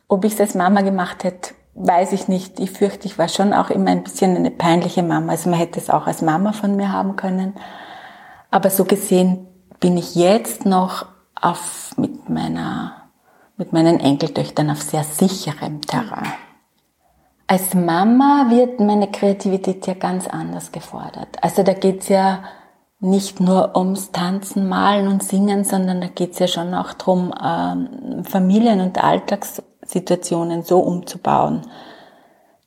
Ob 0.08 0.24
ich 0.24 0.34
es 0.34 0.40
als 0.40 0.54
Mama 0.54 0.82
gemacht 0.82 1.24
hätte, 1.24 1.54
weiß 1.82 2.12
ich 2.12 2.28
nicht. 2.28 2.60
Ich 2.60 2.70
fürchte, 2.70 3.06
ich 3.06 3.18
war 3.18 3.28
schon 3.28 3.52
auch 3.52 3.70
immer 3.70 3.90
ein 3.90 4.04
bisschen 4.04 4.36
eine 4.36 4.50
peinliche 4.50 5.02
Mama. 5.02 5.32
Also 5.32 5.50
man 5.50 5.58
hätte 5.58 5.80
es 5.80 5.90
auch 5.90 6.06
als 6.06 6.22
Mama 6.22 6.52
von 6.52 6.76
mir 6.76 6.92
haben 6.92 7.16
können. 7.16 7.54
Aber 8.50 8.70
so 8.70 8.84
gesehen 8.84 9.46
bin 9.78 9.96
ich 9.96 10.14
jetzt 10.14 10.66
noch 10.66 11.06
auf, 11.40 11.94
mit 11.96 12.28
meiner, 12.28 13.08
mit 13.56 13.72
meinen 13.72 13.98
Enkeltöchtern 13.98 14.70
auf 14.70 14.82
sehr 14.82 15.04
sicherem 15.04 15.80
Terrain. 15.80 16.32
Als 17.46 17.74
Mama 17.74 18.46
wird 18.50 18.78
meine 18.78 19.10
Kreativität 19.10 19.86
ja 19.86 19.94
ganz 19.94 20.28
anders 20.28 20.70
gefordert. 20.70 21.38
Also 21.40 21.62
da 21.62 21.72
geht's 21.72 22.08
ja 22.08 22.44
nicht 23.00 23.40
nur 23.40 23.76
ums 23.76 24.12
Tanzen, 24.12 24.68
Malen 24.68 25.08
und 25.08 25.22
Singen, 25.22 25.64
sondern 25.64 26.02
da 26.02 26.08
geht's 26.08 26.38
ja 26.38 26.46
schon 26.46 26.74
auch 26.74 26.92
drum, 26.92 27.32
ähm, 27.42 28.24
Familien- 28.24 28.82
und 28.82 29.02
Alltags 29.02 29.62
Situationen 29.90 30.62
so 30.62 30.80
umzubauen, 30.80 31.62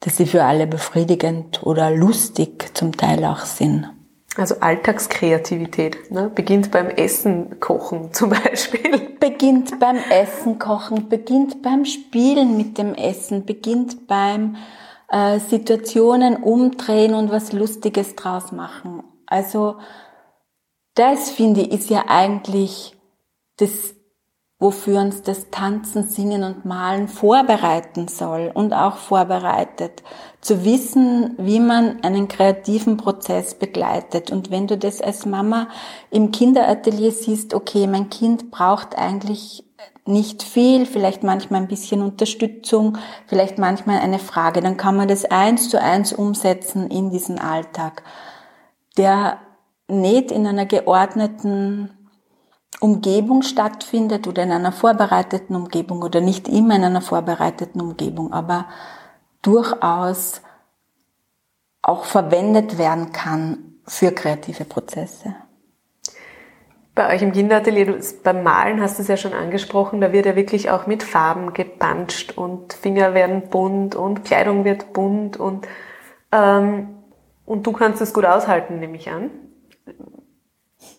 dass 0.01 0.17
sie 0.17 0.25
für 0.25 0.43
alle 0.43 0.67
befriedigend 0.67 1.63
oder 1.63 1.91
lustig 1.91 2.75
zum 2.75 2.97
Teil 2.97 3.23
auch 3.25 3.39
sind. 3.39 3.89
Also 4.36 4.55
Alltagskreativität 4.59 6.12
ne? 6.12 6.29
beginnt 6.33 6.71
beim 6.71 6.89
Essen 6.89 7.59
kochen 7.59 8.12
zum 8.13 8.31
Beispiel. 8.31 9.15
Beginnt 9.19 9.79
beim 9.79 9.97
Essen 10.09 10.59
kochen, 10.59 11.07
beginnt 11.07 11.62
beim 11.62 11.86
Spielen 11.86 12.57
mit 12.57 12.77
dem 12.77 12.95
Essen, 12.95 13.45
beginnt 13.45 14.07
beim 14.07 14.57
äh, 15.09 15.39
Situationen 15.39 16.38
umdrehen 16.38 17.13
und 17.13 17.31
was 17.31 17.53
Lustiges 17.53 18.15
draus 18.15 18.51
machen. 18.51 19.03
Also 19.27 19.77
das 20.95 21.29
finde 21.29 21.62
ich 21.62 21.71
ist 21.71 21.89
ja 21.89 22.05
eigentlich 22.07 22.95
das 23.57 23.95
wofür 24.63 25.02
uns 25.02 25.21
das 25.21 25.49
Tanzen, 25.52 26.08
Singen 26.08 26.43
und 26.43 26.63
Malen 26.63 27.10
vorbereiten 27.10 28.08
soll 28.08 28.49
und 28.54 28.73
auch 28.73 28.95
vorbereitet. 28.95 30.02
Zu 30.39 30.63
wissen, 30.63 31.36
wie 31.38 31.60
man 31.60 32.02
einen 32.02 32.30
kreativen 32.30 32.95
Prozess 32.95 33.56
begleitet. 33.56 34.32
Und 34.32 34.52
wenn 34.52 34.67
du 34.67 34.78
das 34.78 35.02
als 35.02 35.26
Mama 35.26 35.67
im 36.10 36.32
Kinderatelier 36.32 37.12
siehst, 37.12 37.54
okay, 37.54 37.88
mein 37.88 38.10
Kind 38.10 38.52
braucht 38.52 38.97
eigentlich 38.97 39.65
nicht 40.06 40.43
viel, 40.43 40.86
vielleicht 40.86 41.23
manchmal 41.23 41.62
ein 41.62 41.67
bisschen 41.67 42.02
Unterstützung, 42.02 42.97
vielleicht 43.28 43.58
manchmal 43.58 43.99
eine 43.99 44.19
Frage, 44.19 44.62
dann 44.62 44.78
kann 44.78 44.95
man 44.95 45.10
das 45.10 45.26
eins 45.26 45.69
zu 45.69 45.82
eins 45.82 46.13
umsetzen 46.13 46.89
in 46.89 47.10
diesen 47.10 47.38
Alltag, 47.38 48.04
der 48.97 49.39
nicht 49.89 50.32
in 50.32 50.47
einer 50.47 50.65
geordneten 50.65 51.89
Umgebung 52.84 53.43
stattfindet 53.43 54.28
oder 54.28 54.43
in 54.43 54.52
einer 54.52 54.74
vorbereiteten 54.74 55.56
Umgebung 55.56 56.02
oder 56.02 56.19
nicht 56.19 56.50
immer 56.50 56.76
in 56.76 56.84
einer 56.84 57.00
vorbereiteten 57.00 57.80
Umgebung, 57.80 58.34
aber 58.34 58.65
durchaus 59.41 60.41
auch 61.82 62.04
verwendet 62.04 62.78
werden 62.78 63.13
kann 63.13 63.76
für 63.88 64.12
kreative 64.12 64.65
Prozesse. 64.65 65.34
Bei 66.93 67.15
euch 67.15 67.22
im 67.22 67.32
Kinderatelier, 67.32 68.00
beim 68.22 68.43
Malen 68.43 68.82
hast 68.82 68.98
du 68.98 69.02
es 69.02 69.08
ja 69.08 69.15
schon 69.15 69.34
angesprochen, 69.34 70.02
da 70.02 70.12
wird 70.12 70.26
ja 70.26 70.36
wirklich 70.36 70.69
auch 70.69 70.86
mit 70.86 71.04
Farben 71.04 71.54
gepanscht 71.54 72.38
und 72.38 72.74
Finger 72.74 73.13
werden 73.13 73.50
bunt 73.50 73.96
und 73.96 74.26
Kleidung 74.26 74.65
wird 74.65 74.91
bunt 74.91 75.38
und, 75.38 75.69
ähm, 76.34 76.89
und 77.46 77.65
du 77.65 77.72
kannst 77.72 78.02
es 78.02 78.13
gut 78.13 78.26
aushalten, 78.26 78.80
nehme 78.80 78.98
ich 78.98 79.10
an. 79.10 79.32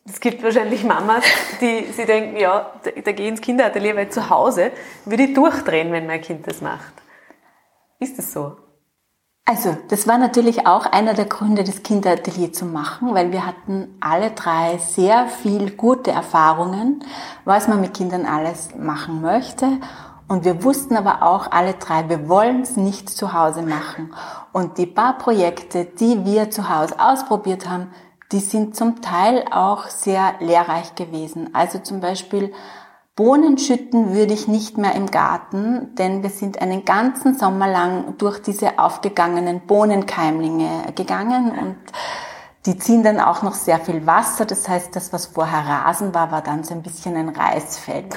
Es 0.06 0.20
gibt 0.20 0.42
wahrscheinlich 0.42 0.84
Mamas, 0.84 1.24
die 1.62 1.86
sie 1.92 2.04
denken, 2.04 2.36
ja, 2.36 2.70
da, 2.82 2.90
da 2.90 3.12
gehe 3.12 3.24
ich 3.24 3.30
ins 3.30 3.40
Kinderatelier, 3.40 3.96
weil 3.96 4.10
zu 4.10 4.28
Hause 4.28 4.70
würde 5.06 5.22
ich 5.22 5.34
durchdrehen, 5.34 5.92
wenn 5.92 6.06
mein 6.06 6.20
Kind 6.20 6.46
das 6.46 6.60
macht. 6.60 6.92
Ist 8.00 8.18
es 8.18 8.32
so? 8.32 8.56
Also, 9.46 9.76
das 9.88 10.06
war 10.06 10.16
natürlich 10.16 10.66
auch 10.66 10.86
einer 10.86 11.12
der 11.12 11.26
Gründe, 11.26 11.64
das 11.64 11.82
Kinderatelier 11.82 12.52
zu 12.52 12.64
machen, 12.64 13.14
weil 13.14 13.30
wir 13.30 13.46
hatten 13.46 13.96
alle 14.00 14.30
drei 14.30 14.78
sehr 14.78 15.26
viel 15.26 15.70
gute 15.70 16.10
Erfahrungen, 16.10 17.04
was 17.44 17.68
man 17.68 17.80
mit 17.80 17.94
Kindern 17.94 18.24
alles 18.26 18.74
machen 18.74 19.20
möchte. 19.20 19.66
Und 20.28 20.46
wir 20.46 20.64
wussten 20.64 20.96
aber 20.96 21.22
auch 21.22 21.50
alle 21.50 21.74
drei, 21.74 22.08
wir 22.08 22.28
wollen 22.28 22.62
es 22.62 22.76
nicht 22.76 23.10
zu 23.10 23.34
Hause 23.34 23.62
machen. 23.62 24.14
Und 24.52 24.78
die 24.78 24.86
paar 24.86 25.18
Projekte, 25.18 25.84
die 25.84 26.24
wir 26.24 26.50
zu 26.50 26.70
Hause 26.70 26.94
ausprobiert 26.98 27.68
haben, 27.68 27.90
die 28.32 28.40
sind 28.40 28.76
zum 28.76 29.02
Teil 29.02 29.44
auch 29.50 29.88
sehr 29.88 30.34
lehrreich 30.40 30.94
gewesen. 30.94 31.50
Also 31.54 31.78
zum 31.78 32.00
Beispiel 32.00 32.52
Bohnen 33.16 33.58
schütten 33.58 34.12
würde 34.12 34.34
ich 34.34 34.48
nicht 34.48 34.76
mehr 34.76 34.94
im 34.96 35.08
Garten, 35.08 35.94
denn 35.94 36.24
wir 36.24 36.30
sind 36.30 36.60
einen 36.60 36.84
ganzen 36.84 37.38
Sommer 37.38 37.68
lang 37.68 38.18
durch 38.18 38.42
diese 38.42 38.78
aufgegangenen 38.80 39.60
Bohnenkeimlinge 39.60 40.92
gegangen 40.96 41.52
und 41.52 41.76
die 42.66 42.76
ziehen 42.76 43.04
dann 43.04 43.20
auch 43.20 43.42
noch 43.42 43.54
sehr 43.54 43.78
viel 43.78 44.04
Wasser. 44.06 44.46
Das 44.46 44.68
heißt, 44.68 44.96
das, 44.96 45.12
was 45.12 45.26
vorher 45.26 45.60
Rasen 45.60 46.12
war, 46.12 46.32
war 46.32 46.42
dann 46.42 46.64
so 46.64 46.74
ein 46.74 46.82
bisschen 46.82 47.14
ein 47.16 47.28
Reisfeld. 47.28 48.16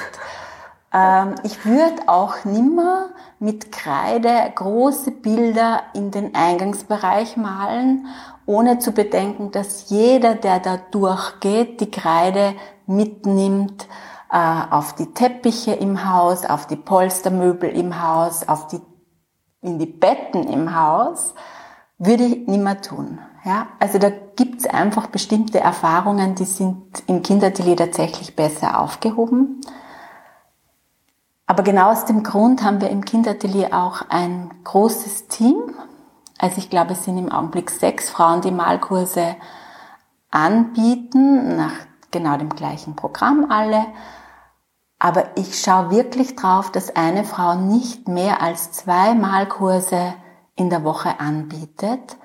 Ähm, 0.92 1.34
ich 1.42 1.64
würde 1.64 2.02
auch 2.06 2.44
nimmer 2.44 3.10
mit 3.38 3.72
Kreide 3.72 4.30
große 4.54 5.10
Bilder 5.10 5.82
in 5.94 6.10
den 6.10 6.34
Eingangsbereich 6.34 7.36
malen, 7.36 8.06
ohne 8.46 8.78
zu 8.78 8.92
bedenken, 8.92 9.50
dass 9.50 9.90
jeder, 9.90 10.34
der 10.34 10.58
da 10.60 10.78
durchgeht, 10.90 11.80
die 11.80 11.90
Kreide 11.90 12.54
mitnimmt 12.86 13.86
äh, 14.30 14.62
auf 14.70 14.94
die 14.94 15.12
Teppiche 15.12 15.72
im 15.72 16.10
Haus, 16.10 16.46
auf 16.46 16.66
die 16.66 16.76
Polstermöbel 16.76 17.70
im 17.70 18.02
Haus, 18.02 18.48
auf 18.48 18.66
die, 18.68 18.80
in 19.60 19.78
die 19.78 19.86
Betten 19.86 20.48
im 20.48 20.74
Haus, 20.74 21.34
würde 21.98 22.24
ich 22.24 22.46
nimmer 22.46 22.80
tun. 22.80 23.18
Ja, 23.44 23.68
also 23.78 23.98
da 23.98 24.10
gibt's 24.36 24.66
einfach 24.66 25.08
bestimmte 25.08 25.60
Erfahrungen, 25.60 26.34
die 26.34 26.44
sind 26.44 27.02
im 27.06 27.22
Kinderatelier 27.22 27.76
tatsächlich 27.76 28.34
besser 28.34 28.80
aufgehoben. 28.80 29.60
Aber 31.48 31.62
genau 31.62 31.90
aus 31.90 32.04
dem 32.04 32.22
Grund 32.22 32.62
haben 32.62 32.82
wir 32.82 32.90
im 32.90 33.06
Kinderatelier 33.06 33.72
auch 33.72 34.02
ein 34.10 34.50
großes 34.64 35.28
Team. 35.28 35.74
Also 36.36 36.58
ich 36.58 36.68
glaube, 36.68 36.92
es 36.92 37.04
sind 37.04 37.16
im 37.16 37.32
Augenblick 37.32 37.70
sechs 37.70 38.10
Frauen, 38.10 38.42
die 38.42 38.50
Malkurse 38.50 39.34
anbieten, 40.30 41.56
nach 41.56 41.72
genau 42.10 42.36
dem 42.36 42.50
gleichen 42.50 42.96
Programm 42.96 43.50
alle. 43.50 43.86
Aber 44.98 45.38
ich 45.38 45.58
schaue 45.58 45.90
wirklich 45.90 46.36
drauf, 46.36 46.70
dass 46.70 46.94
eine 46.94 47.24
Frau 47.24 47.54
nicht 47.54 48.08
mehr 48.08 48.42
als 48.42 48.72
zwei 48.72 49.14
Malkurse 49.14 50.12
in 50.54 50.68
der 50.68 50.84
Woche 50.84 51.18
anbietet. 51.18 52.18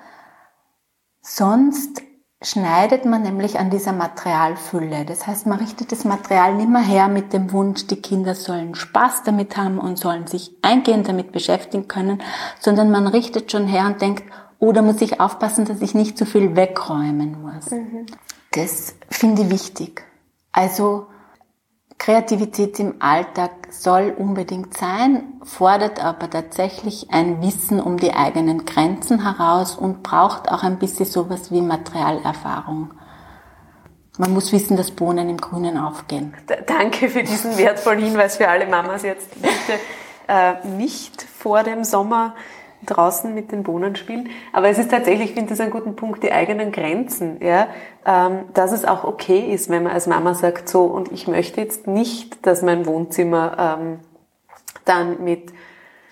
Sonst 1.22 2.02
schneidet 2.44 3.06
man 3.06 3.22
nämlich 3.22 3.58
an 3.58 3.70
dieser 3.70 3.92
Materialfülle. 3.92 5.04
Das 5.04 5.26
heißt, 5.26 5.46
man 5.46 5.58
richtet 5.58 5.92
das 5.92 6.04
Material 6.04 6.54
nicht 6.54 6.68
mehr 6.68 6.82
her 6.82 7.08
mit 7.08 7.32
dem 7.32 7.52
Wunsch, 7.52 7.86
die 7.86 8.00
Kinder 8.00 8.34
sollen 8.34 8.74
Spaß 8.74 9.22
damit 9.24 9.56
haben 9.56 9.78
und 9.78 9.98
sollen 9.98 10.26
sich 10.26 10.52
eingehend 10.62 11.08
damit 11.08 11.32
beschäftigen 11.32 11.88
können, 11.88 12.22
sondern 12.60 12.90
man 12.90 13.06
richtet 13.06 13.50
schon 13.50 13.66
her 13.66 13.86
und 13.86 14.02
denkt, 14.02 14.24
oh, 14.58 14.72
da 14.72 14.82
muss 14.82 15.00
ich 15.00 15.20
aufpassen, 15.20 15.64
dass 15.64 15.80
ich 15.80 15.94
nicht 15.94 16.18
zu 16.18 16.26
viel 16.26 16.54
wegräumen 16.54 17.40
muss. 17.40 17.70
Mhm. 17.70 18.06
Das 18.52 18.94
finde 19.10 19.42
ich 19.42 19.50
wichtig. 19.50 20.04
Also 20.52 21.06
Kreativität 22.04 22.78
im 22.80 22.96
Alltag 22.98 23.50
soll 23.70 24.14
unbedingt 24.14 24.76
sein, 24.76 25.22
fordert 25.42 26.04
aber 26.04 26.28
tatsächlich 26.28 27.10
ein 27.10 27.40
Wissen 27.40 27.80
um 27.80 27.96
die 27.96 28.12
eigenen 28.12 28.66
Grenzen 28.66 29.22
heraus 29.22 29.74
und 29.74 30.02
braucht 30.02 30.52
auch 30.52 30.62
ein 30.62 30.78
bisschen 30.78 31.06
sowas 31.06 31.50
wie 31.50 31.62
Materialerfahrung. 31.62 32.90
Man 34.18 34.34
muss 34.34 34.52
wissen, 34.52 34.76
dass 34.76 34.90
Bohnen 34.90 35.30
im 35.30 35.38
Grünen 35.38 35.78
aufgehen. 35.78 36.34
Danke 36.66 37.08
für 37.08 37.22
diesen 37.22 37.56
wertvollen 37.56 38.04
Hinweis 38.04 38.36
für 38.36 38.48
alle 38.48 38.66
Mamas 38.66 39.02
jetzt. 39.02 39.30
Bitte 39.40 39.80
äh, 40.28 40.62
nicht 40.76 41.22
vor 41.22 41.62
dem 41.62 41.84
Sommer 41.84 42.34
draußen 42.86 43.34
mit 43.34 43.52
den 43.52 43.62
Bohnen 43.62 43.96
spielen. 43.96 44.28
Aber 44.52 44.68
es 44.68 44.78
ist 44.78 44.90
tatsächlich, 44.90 45.30
ich 45.30 45.34
finde 45.34 45.50
das 45.50 45.60
einen 45.60 45.70
guten 45.70 45.96
Punkt, 45.96 46.22
die 46.22 46.32
eigenen 46.32 46.72
Grenzen, 46.72 47.38
ja, 47.42 47.68
ähm, 48.06 48.44
dass 48.54 48.72
es 48.72 48.84
auch 48.84 49.04
okay 49.04 49.52
ist, 49.52 49.70
wenn 49.70 49.84
man 49.84 49.92
als 49.92 50.06
Mama 50.06 50.34
sagt, 50.34 50.68
so, 50.68 50.84
und 50.84 51.12
ich 51.12 51.28
möchte 51.28 51.60
jetzt 51.60 51.86
nicht, 51.86 52.46
dass 52.46 52.62
mein 52.62 52.86
Wohnzimmer 52.86 53.78
ähm, 53.78 54.00
dann 54.84 55.24
mit 55.24 55.52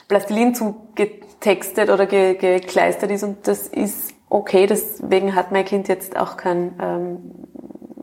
Plastilin 0.09 0.55
zugetextet 0.55 1.91
oder 1.91 2.07
ge 2.07 2.35
gekleistert 2.35 3.11
ist 3.11 3.23
und 3.23 3.47
das 3.47 3.67
ist 3.67 4.15
okay, 4.29 4.67
deswegen 4.67 5.35
hat 5.35 5.53
mein 5.53 5.65
Kind 5.65 5.89
jetzt 5.89 6.17
auch 6.17 6.37
kein, 6.37 6.75
ähm, 6.81 7.19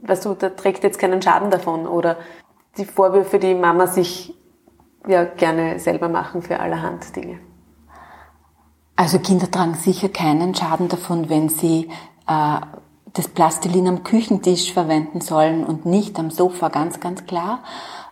weißt 0.01 0.25
du, 0.25 0.33
da 0.35 0.49
trägt 0.49 0.83
jetzt 0.83 0.99
keinen 0.99 1.21
Schaden 1.21 1.49
davon 1.49 1.87
oder 1.87 2.17
die 2.77 2.85
Vorwürfe, 2.85 3.39
die 3.39 3.55
Mama 3.55 3.87
sich 3.87 4.35
ja 5.07 5.23
gerne 5.23 5.79
selber 5.79 6.09
machen 6.09 6.41
für 6.41 6.59
allerhand 6.59 7.15
Dinge. 7.15 7.39
Also 8.99 9.17
Kinder 9.17 9.49
tragen 9.49 9.75
sicher 9.75 10.09
keinen 10.09 10.53
Schaden 10.53 10.89
davon, 10.89 11.29
wenn 11.29 11.47
sie 11.47 11.87
äh, 12.27 12.59
das 13.13 13.29
Plastilin 13.29 13.87
am 13.87 14.03
Küchentisch 14.03 14.73
verwenden 14.73 15.21
sollen 15.21 15.65
und 15.65 15.85
nicht 15.85 16.19
am 16.19 16.31
Sofa, 16.31 16.67
ganz, 16.67 16.99
ganz 16.99 17.25
klar. 17.25 17.63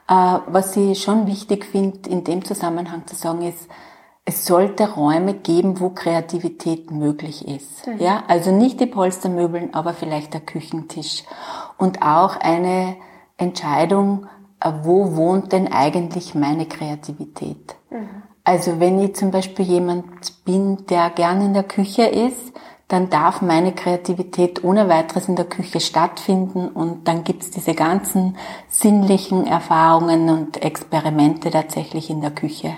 Äh, 0.08 0.14
was 0.48 0.78
ich 0.78 1.04
schon 1.04 1.28
wichtig 1.28 1.66
finde, 1.66 2.10
in 2.10 2.24
dem 2.24 2.46
Zusammenhang 2.46 3.06
zu 3.06 3.18
sagen, 3.18 3.42
ist, 3.42 3.68
es 4.24 4.46
sollte 4.46 4.94
Räume 4.94 5.34
geben, 5.34 5.82
wo 5.82 5.90
Kreativität 5.90 6.90
möglich 6.90 7.46
ist. 7.46 7.86
Mhm. 7.86 8.00
Ja, 8.00 8.24
also 8.30 8.52
nicht 8.52 8.80
die 8.80 8.86
Polstermöbeln, 8.86 9.74
aber 9.74 9.94
vielleicht 9.94 10.34
der 10.36 10.42
Küchentisch. 10.42 11.26
Und 11.78 12.02
auch 12.02 12.38
eine 12.38 12.96
Entscheidung, 13.36 14.28
äh, 14.62 14.72
wo 14.84 15.18
wohnt 15.18 15.52
denn 15.52 15.70
eigentlich 15.70 16.34
meine 16.34 16.66
Kreativität? 16.66 17.76
Mhm. 17.90 18.24
Also 18.48 18.80
wenn 18.80 19.02
ich 19.02 19.14
zum 19.14 19.32
Beispiel 19.32 19.66
jemand 19.66 20.46
bin, 20.46 20.86
der 20.86 21.10
gern 21.10 21.42
in 21.42 21.54
der 21.54 21.64
Küche 21.64 22.04
ist, 22.04 22.54
dann 22.88 23.10
darf 23.10 23.42
meine 23.42 23.74
Kreativität 23.74 24.64
ohne 24.64 24.88
weiteres 24.88 25.28
in 25.28 25.36
der 25.36 25.44
Küche 25.44 25.82
stattfinden 25.82 26.70
und 26.70 27.10
dann 27.10 27.26
gibt's 27.26 27.52
diese 27.52 27.74
ganzen 27.74 28.38
sinnlichen 28.70 29.46
Erfahrungen 29.46 30.30
und 30.30 30.64
Experimente 30.64 31.52
tatsächlich 31.52 32.10
in 32.10 32.22
der 32.22 32.32
Küche. 32.32 32.78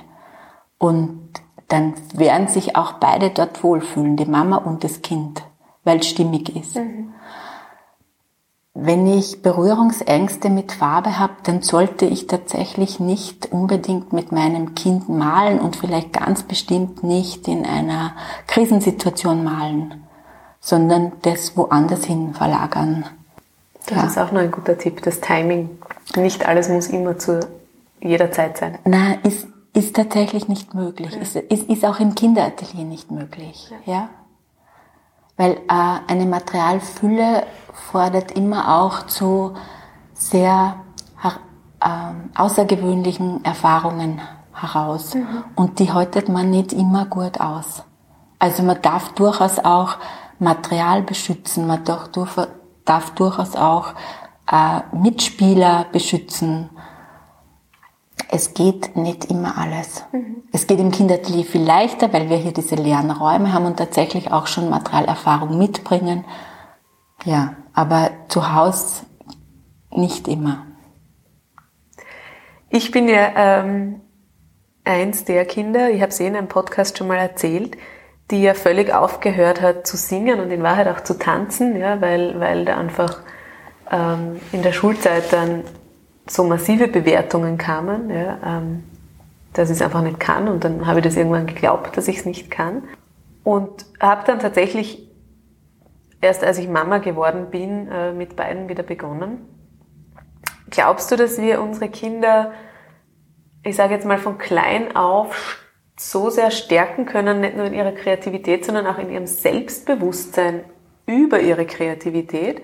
Und 0.79 1.33
dann 1.67 1.93
werden 2.15 2.47
sich 2.47 2.75
auch 2.75 2.93
beide 2.93 3.29
dort 3.29 3.63
wohlfühlen, 3.63 4.17
die 4.17 4.25
Mama 4.25 4.57
und 4.57 4.83
das 4.83 5.03
Kind, 5.03 5.43
weil 5.83 5.99
es 5.99 6.07
stimmig 6.07 6.55
ist. 6.55 6.77
Mhm. 6.77 7.13
Wenn 8.73 9.07
ich 9.07 9.41
Berührungsängste 9.41 10.49
mit 10.49 10.71
Farbe 10.71 11.17
habe, 11.17 11.33
dann 11.43 11.61
sollte 11.61 12.05
ich 12.05 12.27
tatsächlich 12.27 12.99
nicht 12.99 13.51
unbedingt 13.51 14.13
mit 14.13 14.31
meinem 14.31 14.75
Kind 14.75 15.09
malen 15.09 15.59
und 15.59 15.75
vielleicht 15.75 16.13
ganz 16.13 16.43
bestimmt 16.43 17.03
nicht 17.03 17.47
in 17.47 17.65
einer 17.65 18.15
Krisensituation 18.47 19.43
malen, 19.43 20.03
sondern 20.59 21.13
das 21.23 21.57
woanders 21.57 22.05
hin 22.05 22.33
verlagern. 22.33 23.05
Das 23.87 23.97
ja. 23.97 24.05
ist 24.05 24.17
auch 24.19 24.31
noch 24.31 24.41
ein 24.41 24.51
guter 24.51 24.77
Tipp, 24.77 25.01
das 25.01 25.19
Timing. 25.19 25.69
Nicht 26.15 26.47
alles 26.47 26.69
muss 26.69 26.87
immer 26.87 27.17
zu 27.17 27.39
jeder 28.01 28.31
Zeit 28.31 28.57
sein. 28.57 28.77
Nein, 28.85 29.17
ist, 29.23 29.47
ist 29.73 29.95
tatsächlich 29.95 30.47
nicht 30.47 30.73
möglich. 30.75 31.11
Ja. 31.13 31.21
Ist, 31.21 31.35
ist, 31.35 31.69
ist 31.69 31.85
auch 31.85 31.99
im 31.99 32.13
Kinderatelier 32.13 32.85
nicht 32.85 33.09
möglich. 33.09 33.71
Ja. 33.85 33.93
ja? 33.93 34.09
Weil 35.39 35.53
äh, 35.53 36.11
eine 36.11 36.25
Materialfülle 36.25 37.47
fordert 37.71 38.33
immer 38.33 38.81
auch 38.81 39.07
zu 39.07 39.55
sehr 40.13 40.75
äh, 41.81 41.85
außergewöhnlichen 42.35 43.45
Erfahrungen 43.45 44.19
heraus. 44.53 45.15
Mhm. 45.15 45.45
Und 45.55 45.79
die 45.79 45.93
haltet 45.93 46.27
man 46.27 46.49
nicht 46.49 46.73
immer 46.73 47.05
gut 47.05 47.39
aus. 47.39 47.83
Also 48.37 48.63
man 48.63 48.81
darf 48.81 49.13
durchaus 49.13 49.59
auch 49.59 49.95
Material 50.39 51.03
beschützen, 51.03 51.67
man 51.67 51.85
darf, 51.85 52.09
darf 52.83 53.11
durchaus 53.11 53.55
auch 53.55 53.93
äh, 54.51 54.81
Mitspieler 54.93 55.85
beschützen. 55.91 56.69
Es 58.31 58.53
geht 58.53 58.95
nicht 58.95 59.25
immer 59.25 59.57
alles. 59.57 60.05
Mhm. 60.11 60.43
Es 60.51 60.67
geht 60.67 60.79
im 60.79 60.91
Kindertelier 60.91 61.45
viel 61.45 61.63
leichter, 61.63 62.13
weil 62.13 62.29
wir 62.29 62.37
hier 62.37 62.53
diese 62.53 62.75
leeren 62.75 63.09
Räume 63.09 63.51
haben 63.53 63.65
und 63.65 63.77
tatsächlich 63.77 64.31
auch 64.31 64.45
schon 64.45 64.69
Materialerfahrung 64.69 65.57
mitbringen. 65.57 66.25
Ja, 67.25 67.55
aber 67.73 68.11
zu 68.27 68.53
Hause 68.53 69.05
nicht 69.91 70.27
immer. 70.27 70.65
Ich 72.69 72.91
bin 72.91 73.09
ja 73.09 73.31
ähm, 73.35 74.01
eins 74.83 75.25
der 75.25 75.45
Kinder, 75.45 75.89
ich 75.89 76.01
habe 76.01 76.11
es 76.11 76.19
eh 76.19 76.27
in 76.27 76.35
einem 76.35 76.47
Podcast 76.47 76.99
schon 76.99 77.07
mal 77.07 77.17
erzählt, 77.17 77.77
die 78.29 78.43
ja 78.43 78.53
völlig 78.53 78.93
aufgehört 78.93 79.59
hat 79.59 79.87
zu 79.87 79.97
singen 79.97 80.39
und 80.39 80.51
in 80.51 80.61
Wahrheit 80.61 80.87
auch 80.87 81.01
zu 81.01 81.17
tanzen, 81.17 81.75
ja, 81.75 81.99
weil, 81.99 82.39
weil 82.39 82.63
da 82.65 82.77
einfach 82.77 83.21
ähm, 83.91 84.39
in 84.51 84.61
der 84.61 84.71
Schulzeit 84.71 85.33
dann 85.33 85.63
so 86.29 86.43
massive 86.43 86.87
Bewertungen 86.87 87.57
kamen, 87.57 88.09
ja, 88.09 88.39
ähm, 88.45 88.83
dass 89.53 89.69
ich 89.69 89.77
es 89.77 89.81
einfach 89.81 90.01
nicht 90.01 90.19
kann 90.19 90.47
und 90.47 90.63
dann 90.63 90.85
habe 90.85 90.99
ich 90.99 91.05
das 91.05 91.15
irgendwann 91.15 91.47
geglaubt, 91.47 91.97
dass 91.97 92.07
ich 92.07 92.19
es 92.19 92.25
nicht 92.25 92.51
kann 92.51 92.83
und 93.43 93.85
habe 93.99 94.23
dann 94.25 94.39
tatsächlich 94.39 95.09
erst 96.21 96.43
als 96.43 96.57
ich 96.57 96.67
Mama 96.67 96.99
geworden 96.99 97.47
bin, 97.49 97.87
äh, 97.87 98.11
mit 98.13 98.35
beiden 98.35 98.69
wieder 98.69 98.83
begonnen. 98.83 99.45
Glaubst 100.69 101.11
du, 101.11 101.15
dass 101.15 101.41
wir 101.41 101.61
unsere 101.61 101.89
Kinder, 101.89 102.51
ich 103.63 103.75
sage 103.75 103.93
jetzt 103.93 104.05
mal 104.05 104.19
von 104.19 104.37
klein 104.37 104.95
auf, 104.95 105.57
so 105.97 106.29
sehr 106.29 106.51
stärken 106.51 107.05
können, 107.05 107.41
nicht 107.41 107.57
nur 107.57 107.65
in 107.65 107.73
ihrer 107.73 107.91
Kreativität, 107.91 108.65
sondern 108.65 108.87
auch 108.87 108.99
in 108.99 109.09
ihrem 109.09 109.27
Selbstbewusstsein 109.27 110.63
über 111.05 111.39
ihre 111.39 111.65
Kreativität, 111.65 112.61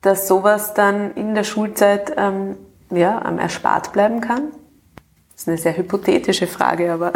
dass 0.00 0.28
sowas 0.28 0.74
dann 0.74 1.14
in 1.14 1.34
der 1.34 1.44
Schulzeit 1.44 2.12
ähm, 2.16 2.56
ja, 2.90 3.18
erspart 3.18 3.92
bleiben 3.92 4.20
kann? 4.20 4.52
Das 5.32 5.42
ist 5.42 5.48
eine 5.48 5.58
sehr 5.58 5.76
hypothetische 5.76 6.46
Frage, 6.46 6.92
aber. 6.92 7.12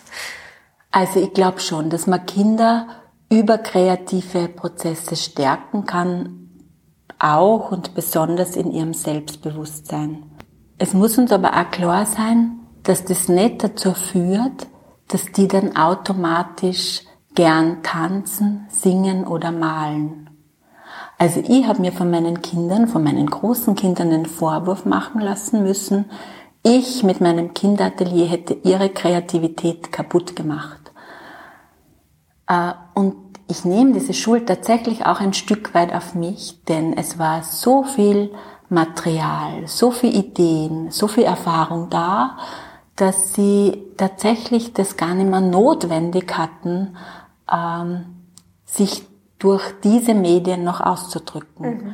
also 0.90 1.20
ich 1.20 1.32
glaube 1.32 1.60
schon, 1.60 1.90
dass 1.90 2.06
man 2.06 2.26
Kinder 2.26 2.88
über 3.30 3.58
kreative 3.58 4.48
Prozesse 4.48 5.16
stärken 5.16 5.84
kann, 5.84 6.50
auch 7.18 7.72
und 7.72 7.94
besonders 7.94 8.56
in 8.56 8.70
ihrem 8.70 8.94
Selbstbewusstsein. 8.94 10.24
Es 10.78 10.92
muss 10.92 11.16
uns 11.18 11.32
aber 11.32 11.54
auch 11.54 11.70
klar 11.70 12.04
sein, 12.04 12.60
dass 12.82 13.04
das 13.04 13.28
nicht 13.28 13.64
dazu 13.64 13.94
führt, 13.94 14.68
dass 15.08 15.26
die 15.32 15.48
dann 15.48 15.76
automatisch 15.76 17.02
gern 17.34 17.82
tanzen, 17.82 18.66
singen 18.68 19.26
oder 19.26 19.52
malen. 19.52 20.30
Also 21.18 21.40
ich 21.40 21.66
habe 21.66 21.80
mir 21.80 21.92
von 21.92 22.10
meinen 22.10 22.42
Kindern, 22.42 22.88
von 22.88 23.02
meinen 23.02 23.26
großen 23.26 23.74
Kindern 23.74 24.12
einen 24.12 24.26
Vorwurf 24.26 24.84
machen 24.84 25.20
lassen 25.20 25.62
müssen, 25.62 26.06
ich 26.62 27.04
mit 27.04 27.20
meinem 27.20 27.54
Kinderatelier 27.54 28.26
hätte 28.26 28.54
ihre 28.64 28.88
Kreativität 28.88 29.92
kaputt 29.92 30.34
gemacht. 30.34 30.92
Äh, 32.48 32.72
und 32.94 33.14
ich 33.48 33.64
nehme 33.64 33.92
diese 33.92 34.12
Schuld 34.12 34.48
tatsächlich 34.48 35.06
auch 35.06 35.20
ein 35.20 35.32
Stück 35.32 35.74
weit 35.74 35.94
auf 35.94 36.14
mich, 36.16 36.64
denn 36.64 36.96
es 36.96 37.18
war 37.18 37.44
so 37.44 37.84
viel 37.84 38.32
Material, 38.68 39.66
so 39.66 39.92
viel 39.92 40.14
Ideen, 40.14 40.90
so 40.90 41.06
viel 41.06 41.22
Erfahrung 41.22 41.88
da, 41.88 42.36
dass 42.96 43.34
sie 43.34 43.84
tatsächlich 43.96 44.72
das 44.72 44.96
gar 44.96 45.14
nicht 45.14 45.30
mehr 45.30 45.40
notwendig 45.40 46.36
hatten, 46.36 46.96
ähm, 47.52 48.06
sich 48.64 49.04
durch 49.46 49.72
diese 49.84 50.12
Medien 50.12 50.64
noch 50.64 50.80
auszudrücken. 50.80 51.68
Mhm. 51.68 51.92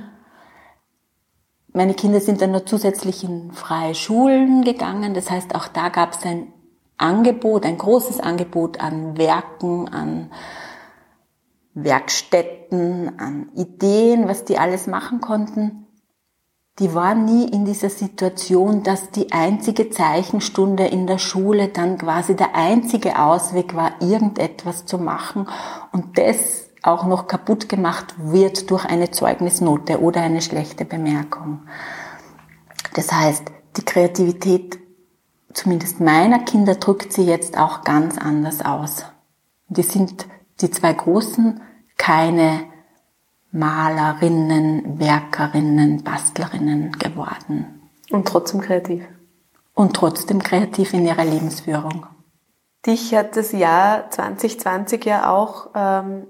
Meine 1.74 1.92
Kinder 1.92 2.18
sind 2.18 2.40
dann 2.40 2.52
noch 2.52 2.64
zusätzlich 2.64 3.24
in 3.24 3.52
freie 3.52 3.94
Schulen 3.94 4.64
gegangen. 4.64 5.12
Das 5.12 5.30
heißt, 5.30 5.54
auch 5.54 5.68
da 5.68 5.90
gab 5.90 6.14
es 6.14 6.24
ein 6.24 6.50
Angebot, 6.96 7.66
ein 7.66 7.76
großes 7.76 8.20
Angebot 8.20 8.80
an 8.80 9.18
Werken, 9.18 9.86
an 9.92 10.30
Werkstätten, 11.74 13.18
an 13.18 13.50
Ideen, 13.54 14.28
was 14.28 14.46
die 14.46 14.56
alles 14.56 14.86
machen 14.86 15.20
konnten 15.20 15.82
die 16.78 16.94
war 16.94 17.14
nie 17.14 17.48
in 17.48 17.66
dieser 17.66 17.90
Situation, 17.90 18.82
dass 18.82 19.10
die 19.10 19.30
einzige 19.32 19.90
Zeichenstunde 19.90 20.86
in 20.86 21.06
der 21.06 21.18
Schule 21.18 21.68
dann 21.68 21.98
quasi 21.98 22.34
der 22.34 22.54
einzige 22.54 23.18
Ausweg 23.18 23.76
war, 23.76 24.00
irgendetwas 24.00 24.86
zu 24.86 24.98
machen 24.98 25.48
und 25.92 26.16
das 26.16 26.61
auch 26.82 27.06
noch 27.06 27.28
kaputt 27.28 27.68
gemacht 27.68 28.14
wird 28.18 28.70
durch 28.70 28.84
eine 28.84 29.10
Zeugnisnote 29.10 30.00
oder 30.00 30.20
eine 30.20 30.42
schlechte 30.42 30.84
Bemerkung. 30.84 31.62
Das 32.94 33.12
heißt, 33.12 33.44
die 33.76 33.84
Kreativität, 33.84 34.78
zumindest 35.52 36.00
meiner 36.00 36.40
Kinder, 36.40 36.74
drückt 36.74 37.12
sie 37.12 37.24
jetzt 37.24 37.56
auch 37.56 37.82
ganz 37.82 38.18
anders 38.18 38.64
aus. 38.64 39.04
Die 39.68 39.82
sind 39.82 40.26
die 40.60 40.70
zwei 40.70 40.92
Großen 40.92 41.60
keine 41.96 42.64
Malerinnen, 43.52 44.98
Werkerinnen, 44.98 46.02
Bastlerinnen 46.02 46.92
geworden. 46.92 47.90
Und 48.10 48.26
trotzdem 48.26 48.60
kreativ. 48.60 49.04
Und 49.74 49.94
trotzdem 49.94 50.42
kreativ 50.42 50.92
in 50.92 51.06
ihrer 51.06 51.24
Lebensführung. 51.24 52.06
Dich 52.84 53.14
hat 53.14 53.36
das 53.36 53.52
Jahr 53.52 54.10
2020 54.10 55.04
ja 55.04 55.30
auch 55.30 55.70
ähm, 55.74 56.26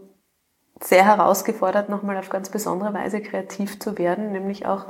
sehr 0.82 1.04
herausgefordert, 1.04 1.88
nochmal 1.88 2.16
auf 2.16 2.28
ganz 2.28 2.48
besondere 2.48 2.92
Weise 2.94 3.20
kreativ 3.20 3.78
zu 3.78 3.98
werden, 3.98 4.32
nämlich 4.32 4.66
auch 4.66 4.86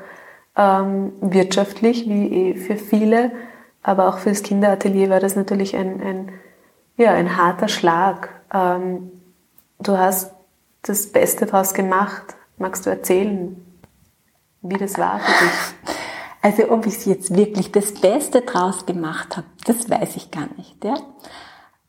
ähm, 0.57 1.13
wirtschaftlich, 1.21 2.09
wie 2.09 2.51
eh 2.51 2.55
für 2.55 2.77
viele, 2.77 3.33
aber 3.83 4.09
auch 4.09 4.19
fürs 4.19 4.43
Kinderatelier 4.43 5.11
war 5.11 5.21
das 5.21 5.37
natürlich 5.37 5.77
ein, 5.77 6.01
ein, 6.01 6.33
ja, 6.97 7.13
ein 7.13 7.37
harter 7.37 7.69
Schlag. 7.69 8.31
Ähm, 8.53 9.11
du 9.81 9.99
hast 9.99 10.33
das 10.83 11.11
Beste 11.11 11.47
daraus 11.47 11.75
gemacht. 11.75 12.37
Magst 12.59 12.87
du 12.87 12.91
erzählen, 12.91 13.57
wie 14.63 14.77
das 14.77 14.99
war 14.99 15.19
für 15.19 15.45
dich? 15.45 15.97
Also 16.43 16.71
ob 16.71 16.87
ich 16.87 17.07
jetzt 17.07 17.37
wirklich 17.37 17.71
das 17.71 17.95
Beste 17.95 18.43
draus 18.43 18.85
gemacht 18.85 19.37
habe, 19.37 19.47
das 19.65 19.89
weiß 19.89 20.17
ich 20.17 20.33
gar 20.33 20.49
nicht. 20.57 20.85
Ja? 20.85 20.97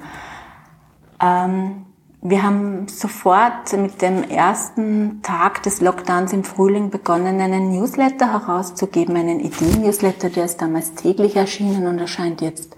Ähm, 1.21 1.87
wir 2.25 2.45
haben 2.45 2.87
sofort 2.87 3.73
mit 3.73 4.01
dem 4.01 4.23
ersten 4.23 5.23
Tag 5.23 5.65
des 5.65 5.81
Lockdowns 5.81 6.33
im 6.33 6.45
Frühling 6.45 6.91
begonnen, 6.91 7.41
einen 7.41 7.73
Newsletter 7.73 8.33
herauszugeben, 8.33 9.17
einen 9.17 9.41
Ideen-Newsletter, 9.41 10.31
der 10.31 10.45
ist 10.45 10.63
damals 10.63 10.95
täglich 10.95 11.35
erschienen 11.35 11.89
und 11.89 11.99
erscheint 11.99 12.41
jetzt 12.41 12.77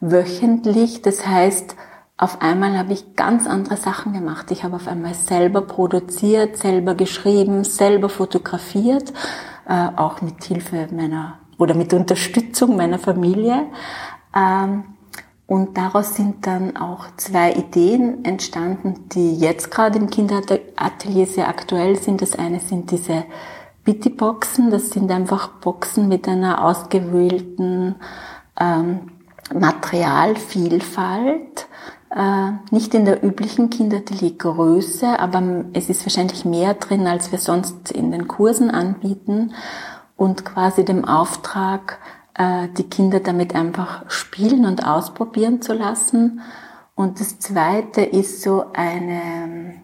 wöchentlich. 0.00 1.00
Das 1.00 1.24
heißt, 1.24 1.76
auf 2.16 2.42
einmal 2.42 2.76
habe 2.76 2.92
ich 2.92 3.14
ganz 3.14 3.46
andere 3.46 3.76
Sachen 3.76 4.14
gemacht. 4.14 4.50
Ich 4.50 4.64
habe 4.64 4.74
auf 4.74 4.88
einmal 4.88 5.14
selber 5.14 5.62
produziert, 5.62 6.56
selber 6.56 6.96
geschrieben, 6.96 7.62
selber 7.62 8.08
fotografiert, 8.08 9.12
äh, 9.68 9.88
auch 9.94 10.22
mit 10.22 10.42
Hilfe 10.42 10.88
meiner 10.90 11.38
oder 11.56 11.74
mit 11.74 11.94
Unterstützung 11.94 12.76
meiner 12.76 12.98
Familie. 12.98 13.66
Und 15.52 15.76
daraus 15.76 16.14
sind 16.14 16.46
dann 16.46 16.78
auch 16.78 17.08
zwei 17.18 17.52
Ideen 17.52 18.24
entstanden, 18.24 19.10
die 19.10 19.36
jetzt 19.36 19.70
gerade 19.70 19.98
im 19.98 20.08
Kinderatelier 20.08 21.26
sehr 21.26 21.46
aktuell 21.46 21.98
sind. 21.98 22.22
Das 22.22 22.38
eine 22.38 22.58
sind 22.58 22.90
diese 22.90 23.24
Bitty-Boxen. 23.84 24.70
Das 24.70 24.88
sind 24.88 25.10
einfach 25.10 25.48
Boxen 25.60 26.08
mit 26.08 26.26
einer 26.26 26.64
ausgewählten 26.64 27.96
ähm, 28.58 29.10
Materialvielfalt. 29.52 31.66
Äh, 32.16 32.52
nicht 32.70 32.94
in 32.94 33.04
der 33.04 33.22
üblichen 33.22 33.68
Kinderateliergröße, 33.68 35.20
aber 35.20 35.66
es 35.74 35.90
ist 35.90 36.06
wahrscheinlich 36.06 36.46
mehr 36.46 36.72
drin, 36.72 37.06
als 37.06 37.30
wir 37.30 37.38
sonst 37.38 37.92
in 37.92 38.10
den 38.10 38.26
Kursen 38.26 38.70
anbieten. 38.70 39.52
Und 40.16 40.46
quasi 40.46 40.82
dem 40.82 41.04
Auftrag, 41.04 41.98
die 42.38 42.84
Kinder 42.84 43.20
damit 43.20 43.54
einfach 43.54 44.10
spielen 44.10 44.64
und 44.64 44.86
ausprobieren 44.86 45.60
zu 45.60 45.74
lassen. 45.74 46.40
Und 46.94 47.20
das 47.20 47.38
zweite 47.38 48.02
ist 48.02 48.42
so 48.42 48.64
eine 48.72 49.74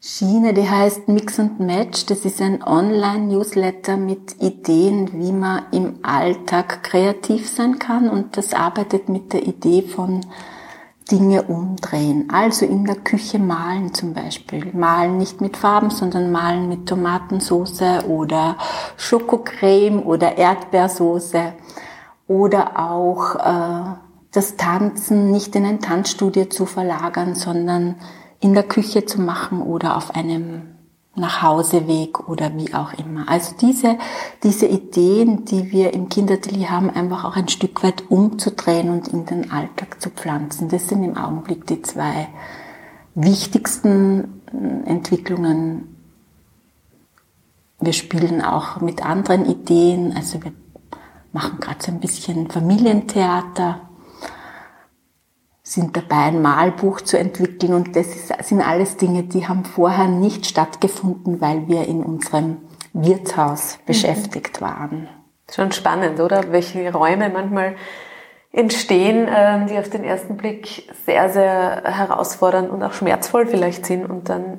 Schiene, 0.00 0.52
die 0.52 0.68
heißt 0.68 1.06
Mix 1.06 1.38
and 1.38 1.60
Match. 1.60 2.06
Das 2.06 2.24
ist 2.24 2.40
ein 2.40 2.62
Online-Newsletter 2.64 3.96
mit 3.96 4.42
Ideen, 4.42 5.12
wie 5.12 5.30
man 5.30 5.62
im 5.70 6.00
Alltag 6.02 6.82
kreativ 6.82 7.48
sein 7.48 7.78
kann. 7.78 8.08
Und 8.08 8.36
das 8.36 8.52
arbeitet 8.52 9.08
mit 9.08 9.32
der 9.32 9.46
Idee 9.46 9.82
von 9.82 10.26
Dinge 11.12 11.42
umdrehen. 11.42 12.30
Also 12.32 12.64
in 12.64 12.86
der 12.86 12.96
Küche 12.96 13.38
malen 13.38 13.92
zum 13.92 14.14
Beispiel. 14.14 14.72
Malen 14.72 15.18
nicht 15.18 15.42
mit 15.42 15.58
Farben, 15.58 15.90
sondern 15.90 16.32
malen 16.32 16.68
mit 16.68 16.88
Tomatensauce 16.88 18.04
oder 18.08 18.56
Schokocreme 18.96 20.02
oder 20.02 20.38
Erdbeersoße. 20.38 21.52
Oder 22.26 22.78
auch 22.80 23.36
äh, 23.36 23.94
das 24.32 24.56
Tanzen 24.56 25.30
nicht 25.30 25.54
in 25.54 25.66
ein 25.66 25.80
Tanzstudio 25.80 26.46
zu 26.46 26.64
verlagern, 26.64 27.34
sondern 27.34 27.96
in 28.40 28.54
der 28.54 28.62
Küche 28.62 29.04
zu 29.04 29.20
machen 29.20 29.60
oder 29.60 29.98
auf 29.98 30.14
einem 30.14 30.71
Nachhauseweg 31.14 32.26
oder 32.28 32.56
wie 32.56 32.72
auch 32.74 32.94
immer. 32.94 33.28
Also 33.28 33.54
diese, 33.60 33.98
diese 34.42 34.66
Ideen, 34.66 35.44
die 35.44 35.70
wir 35.70 35.92
im 35.92 36.08
Kindertelier 36.08 36.70
haben, 36.70 36.88
einfach 36.88 37.24
auch 37.24 37.36
ein 37.36 37.48
Stück 37.48 37.82
weit 37.82 38.10
umzudrehen 38.10 38.88
und 38.88 39.08
in 39.08 39.26
den 39.26 39.50
Alltag 39.50 40.00
zu 40.00 40.08
pflanzen. 40.08 40.68
Das 40.68 40.88
sind 40.88 41.04
im 41.04 41.18
Augenblick 41.18 41.66
die 41.66 41.82
zwei 41.82 42.28
wichtigsten 43.14 44.42
äh, 44.52 44.88
Entwicklungen. 44.88 45.96
Wir 47.78 47.92
spielen 47.92 48.40
auch 48.42 48.80
mit 48.80 49.04
anderen 49.04 49.44
Ideen, 49.44 50.14
also 50.16 50.42
wir 50.42 50.52
machen 51.32 51.58
gerade 51.60 51.84
so 51.84 51.92
ein 51.92 52.00
bisschen 52.00 52.48
Familientheater 52.48 53.80
sind 55.72 55.96
dabei, 55.96 56.24
ein 56.24 56.42
Malbuch 56.42 57.00
zu 57.00 57.18
entwickeln 57.18 57.72
und 57.72 57.96
das 57.96 58.08
ist, 58.08 58.32
sind 58.44 58.60
alles 58.60 58.98
Dinge, 58.98 59.22
die 59.22 59.48
haben 59.48 59.64
vorher 59.64 60.06
nicht 60.06 60.44
stattgefunden, 60.46 61.40
weil 61.40 61.66
wir 61.66 61.86
in 61.88 62.02
unserem 62.02 62.58
Wirtshaus 62.92 63.78
mhm. 63.78 63.86
beschäftigt 63.86 64.60
waren. 64.60 65.08
Schon 65.50 65.72
spannend, 65.72 66.20
oder? 66.20 66.52
Welche 66.52 66.92
Räume 66.92 67.30
manchmal 67.30 67.76
entstehen, 68.52 69.26
ähm, 69.34 69.66
die 69.66 69.78
auf 69.78 69.88
den 69.88 70.04
ersten 70.04 70.36
Blick 70.36 70.90
sehr, 71.06 71.30
sehr 71.30 71.82
herausfordernd 71.84 72.70
und 72.70 72.82
auch 72.82 72.92
schmerzvoll 72.92 73.46
vielleicht 73.46 73.86
sind 73.86 74.04
und 74.04 74.28
dann 74.28 74.58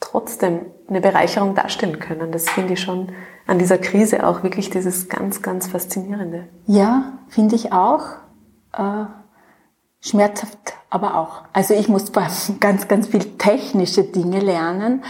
trotzdem 0.00 0.60
eine 0.88 1.02
Bereicherung 1.02 1.54
darstellen 1.54 1.98
können. 1.98 2.32
Das 2.32 2.48
finde 2.48 2.72
ich 2.72 2.80
schon 2.80 3.12
an 3.46 3.58
dieser 3.58 3.78
Krise 3.78 4.26
auch 4.26 4.42
wirklich 4.42 4.70
dieses 4.70 5.10
ganz, 5.10 5.42
ganz 5.42 5.68
Faszinierende. 5.68 6.48
Ja, 6.66 7.18
finde 7.28 7.54
ich 7.54 7.72
auch. 7.72 8.04
Äh, 8.72 9.04
schmerzhaft 10.04 10.74
aber 10.90 11.16
auch. 11.16 11.42
Also 11.52 11.74
ich 11.74 11.88
muss 11.88 12.12
ganz, 12.60 12.88
ganz 12.88 13.08
viel 13.08 13.36
technische 13.38 14.04
Dinge 14.04 14.40
lernen 14.40 15.02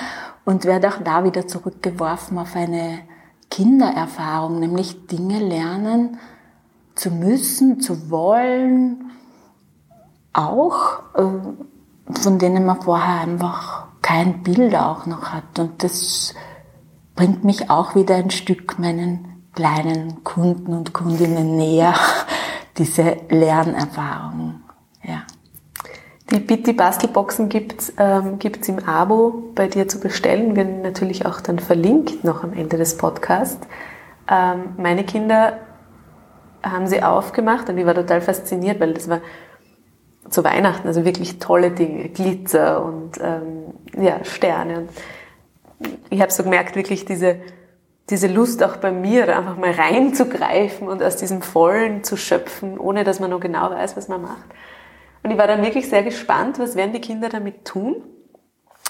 und 0.45 0.65
werde 0.65 0.89
auch 0.89 1.03
da 1.03 1.25
wieder 1.25 1.47
zurückgeworfen 1.47 2.39
auf 2.39 2.55
eine 2.55 3.01
Kindererfahrung, 3.51 4.61
nämlich 4.61 5.07
Dinge 5.07 5.39
lernen 5.39 6.19
zu 6.95 7.11
müssen, 7.11 7.81
zu 7.81 8.11
wollen, 8.11 9.11
auch 10.33 11.01
äh, 11.15 12.13
von 12.21 12.39
denen 12.39 12.65
man 12.65 12.83
vorher 12.83 13.21
einfach 13.21 13.87
kein 14.03 14.43
Bild 14.43 14.75
auch 14.77 15.07
noch 15.07 15.33
hat. 15.33 15.59
Und 15.59 15.83
das 15.83 16.35
bringt 17.15 17.45
mich 17.45 17.71
auch 17.71 17.95
wieder 17.95 18.17
ein 18.17 18.31
Stück 18.31 18.79
meinen 18.79 19.43
kleinen 19.55 20.23
Kunden 20.25 20.75
und 20.75 20.93
Kundinnen 20.93 21.57
näher, 21.57 21.95
diese 22.79 23.17
Lernerfahrung. 23.29 24.44
Die 26.31 26.41
Bitti 26.41 26.73
Bastelboxen 26.73 27.49
gibt's 27.51 27.93
ähm, 27.99 28.39
gibt's 28.39 28.69
im 28.69 28.79
Abo 28.87 29.53
bei 29.55 29.69
dir 29.69 29.89
zu 29.89 30.01
bestellen. 30.01 30.57
Wir 30.57 30.65
natürlich 30.65 31.27
auch 31.27 31.41
dann 31.41 31.59
verlinkt 31.59 32.25
noch 32.25 32.43
am 32.43 32.55
Ende 32.55 32.79
des 32.79 32.97
Podcasts. 32.97 33.67
Ähm, 34.31 34.75
meine 34.79 35.05
Kinder 35.05 35.59
haben 36.63 36.87
sie 36.87 37.03
aufgemacht 37.03 37.69
und 37.69 37.77
ich 37.77 37.85
war 37.85 37.95
total 37.95 38.23
fasziniert, 38.23 38.81
weil 38.81 38.95
das 38.95 39.09
war 39.09 39.21
zu 40.31 40.43
Weihnachten, 40.43 40.89
also 40.89 41.05
wirklich 41.05 41.39
tolle 41.39 41.71
Dinge, 41.71 42.09
Glitzer 42.09 42.83
und 42.83 43.19
ähm, 43.21 44.03
ja, 44.03 44.25
Sterne. 44.25 44.79
Und 44.79 44.91
ich 46.09 46.23
habe 46.23 46.33
so 46.33 46.43
gemerkt, 46.43 46.77
wirklich 46.77 47.05
diese, 47.05 47.37
diese 48.09 48.29
Lust 48.29 48.63
auch 48.63 48.77
bei 48.77 48.91
mir, 48.91 49.27
da 49.27 49.39
einfach 49.39 49.59
mal 49.59 49.73
reinzugreifen 49.73 50.89
und 50.89 51.03
aus 51.03 51.17
diesem 51.17 51.43
Vollen 51.43 52.03
zu 52.03 52.17
schöpfen, 52.17 52.79
ohne 52.79 53.05
dass 53.05 53.21
man 53.21 53.31
noch 53.31 53.41
genau 53.41 53.71
weiß, 53.71 53.97
was 53.97 54.09
man 54.09 54.23
macht. 54.23 54.47
Und 55.25 55.31
ich 55.31 55.39
war 55.39 55.47
dann 55.47 55.63
wirklich 55.63 55.89
sehr 55.89 56.03
gespannt, 56.03 56.59
was 56.59 56.77
werden 56.77 56.93
die 56.93 57.01
Kinder 57.01 57.31
damit 57.31 57.65
tun. 57.65 57.97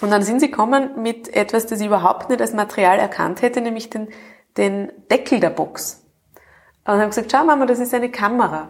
Und 0.02 0.10
dann 0.10 0.22
sind 0.22 0.40
sie 0.40 0.50
gekommen 0.50 1.00
mit 1.00 1.34
etwas, 1.34 1.66
das 1.66 1.80
ich 1.80 1.86
überhaupt 1.86 2.28
nicht 2.28 2.40
als 2.40 2.52
Material 2.52 2.98
erkannt 2.98 3.40
hätte, 3.40 3.60
nämlich 3.60 3.88
den, 3.88 4.08
den 4.56 4.90
Deckel 5.10 5.38
der 5.38 5.50
Box. 5.50 6.04
Und 6.84 6.94
haben 6.94 7.08
gesagt, 7.08 7.30
schau 7.30 7.44
Mama, 7.44 7.66
das 7.66 7.78
ist 7.78 7.94
eine 7.94 8.10
Kamera. 8.10 8.68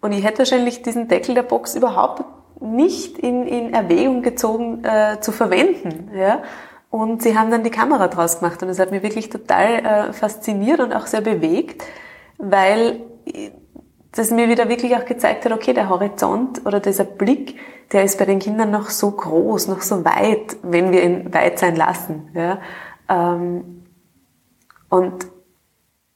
Und 0.00 0.12
ich 0.12 0.24
hätte 0.24 0.38
wahrscheinlich 0.38 0.82
diesen 0.82 1.06
Deckel 1.06 1.34
der 1.34 1.42
Box 1.42 1.74
überhaupt 1.74 2.24
nicht 2.60 3.18
in, 3.18 3.46
in 3.46 3.74
Erwägung 3.74 4.22
gezogen 4.22 4.82
äh, 4.82 5.20
zu 5.20 5.32
verwenden. 5.32 6.10
Ja? 6.16 6.42
Und 6.88 7.22
sie 7.22 7.38
haben 7.38 7.50
dann 7.50 7.62
die 7.62 7.70
Kamera 7.70 8.08
draus 8.08 8.40
gemacht 8.40 8.62
und 8.62 8.68
das 8.68 8.78
hat 8.78 8.90
mich 8.90 9.02
wirklich 9.02 9.28
total 9.28 9.84
äh, 9.84 10.12
fasziniert 10.14 10.80
und 10.80 10.94
auch 10.94 11.06
sehr 11.06 11.20
bewegt, 11.20 11.84
weil 12.38 13.00
das 14.16 14.30
mir 14.30 14.48
wieder 14.48 14.68
wirklich 14.68 14.96
auch 14.96 15.04
gezeigt 15.04 15.44
hat, 15.44 15.52
okay, 15.52 15.74
der 15.74 15.90
Horizont 15.90 16.64
oder 16.64 16.80
dieser 16.80 17.04
Blick, 17.04 17.58
der 17.92 18.02
ist 18.02 18.18
bei 18.18 18.24
den 18.24 18.38
Kindern 18.38 18.70
noch 18.70 18.88
so 18.88 19.10
groß, 19.10 19.68
noch 19.68 19.82
so 19.82 20.04
weit, 20.04 20.56
wenn 20.62 20.90
wir 20.90 21.04
ihn 21.04 21.32
weit 21.34 21.58
sein 21.58 21.76
lassen. 21.76 22.30
Ja? 22.34 22.58
Ähm, 23.08 23.84
und 24.88 25.26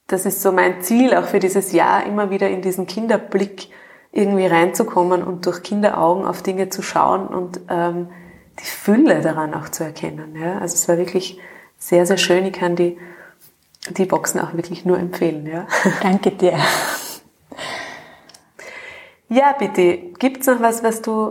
das 0.07 0.25
ist 0.25 0.43
so 0.43 0.51
mein 0.51 0.81
Ziel 0.81 1.15
auch 1.15 1.27
für 1.27 1.39
dieses 1.39 1.73
Jahr, 1.73 2.05
immer 2.07 2.31
wieder 2.31 2.49
in 2.49 2.63
diesen 2.63 2.87
Kinderblick 2.87 3.69
irgendwie 4.13 4.47
reinzukommen 4.47 5.23
und 5.23 5.45
durch 5.45 5.63
Kinderaugen 5.63 6.25
auf 6.25 6.43
Dinge 6.43 6.71
zu 6.71 6.83
schauen 6.83 7.27
und 7.27 7.61
ähm, 7.69 8.09
die 8.59 8.65
Fülle 8.65 9.21
daran 9.21 9.53
auch 9.53 9.69
zu 9.69 9.85
erkennen. 9.85 10.37
Ja? 10.37 10.59
Also 10.59 10.75
es 10.75 10.89
war 10.89 10.97
wirklich 10.97 11.39
sehr, 11.79 12.07
sehr 12.07 12.17
schön. 12.17 12.47
Ich 12.47 12.55
kann 12.55 12.77
die, 12.77 12.97
die 13.91 14.07
Boxen 14.07 14.41
auch 14.41 14.55
wirklich 14.55 14.87
nur 14.87 14.99
empfehlen. 14.99 15.47
Ja? 15.47 15.67
Danke 16.03 16.31
dir. 16.31 16.55
Ja, 19.33 19.53
bitte. 19.57 19.97
Gibt's 20.19 20.49
noch 20.49 20.61
was, 20.61 20.83
was 20.83 21.03
du 21.03 21.31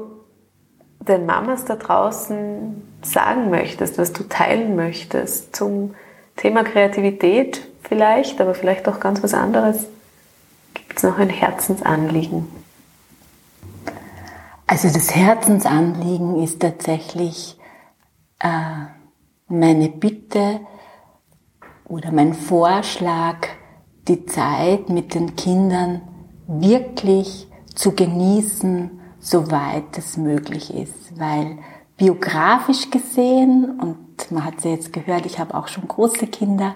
den 1.02 1.26
Mamas 1.26 1.66
da 1.66 1.76
draußen 1.76 2.82
sagen 3.02 3.50
möchtest, 3.50 3.98
was 3.98 4.14
du 4.14 4.24
teilen 4.24 4.78
möchtest 4.78 5.54
zum 5.54 5.96
Thema 6.38 6.64
Kreativität 6.64 7.68
vielleicht, 7.84 8.40
aber 8.40 8.56
vielleicht 8.56 8.88
auch 8.88 9.02
ganz 9.02 9.22
was 9.22 9.34
anderes? 9.34 9.86
Gibt's 10.74 11.04
noch 11.04 11.18
ein 11.18 11.30
Herzensanliegen? 11.30 12.48
Also 14.66 14.88
das 14.88 15.14
Herzensanliegen 15.14 16.42
ist 16.42 16.62
tatsächlich 16.62 17.60
äh, 18.40 18.86
meine 19.50 19.90
Bitte 19.90 20.62
oder 21.84 22.14
mein 22.14 22.34
Vorschlag, 22.34 23.48
die 24.08 24.26
Zeit 24.26 24.88
mit 24.88 25.14
den 25.14 25.36
Kindern 25.36 26.02
wirklich 26.48 27.49
zu 27.80 27.94
genießen, 27.94 29.00
soweit 29.22 29.98
es 29.98 30.18
möglich 30.18 30.74
ist. 30.74 31.18
Weil 31.18 31.60
biografisch 31.96 32.90
gesehen, 32.92 33.80
und 33.80 34.32
man 34.32 34.44
hat 34.44 34.56
es 34.58 34.66
ja 34.66 34.72
jetzt 34.72 34.92
gehört, 34.92 35.26
ich 35.26 35.40
habe 35.40 35.56
auch 35.56 35.70
schon 35.70 35.88
große 35.88 36.28
Kinder, 36.28 36.76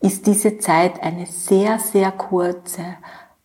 ist 0.00 0.26
diese 0.26 0.58
Zeit 0.58 1.02
eine 1.02 1.24
sehr, 1.24 1.78
sehr 1.78 2.12
kurze, 2.12 2.82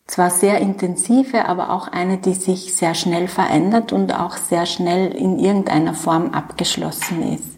zwar 0.06 0.28
sehr 0.28 0.58
intensive, 0.58 1.46
aber 1.46 1.70
auch 1.70 1.88
eine, 1.88 2.18
die 2.18 2.34
sich 2.34 2.74
sehr 2.74 2.94
schnell 2.94 3.26
verändert 3.26 3.90
und 3.90 4.12
auch 4.14 4.36
sehr 4.36 4.66
schnell 4.66 5.10
in 5.14 5.38
irgendeiner 5.38 5.94
Form 5.94 6.32
abgeschlossen 6.32 7.22
ist. 7.22 7.56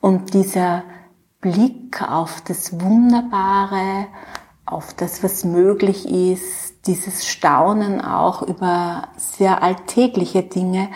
Und 0.00 0.34
dieser 0.34 0.82
Blick 1.40 2.02
auf 2.02 2.42
das 2.42 2.78
Wunderbare, 2.78 4.08
auf 4.66 4.92
das, 4.92 5.22
was 5.22 5.44
möglich 5.44 6.06
ist, 6.06 6.75
dieses 6.86 7.26
Staunen 7.26 8.00
auch 8.00 8.42
über 8.42 9.08
sehr 9.16 9.62
alltägliche 9.62 10.42
Dinge, 10.42 10.88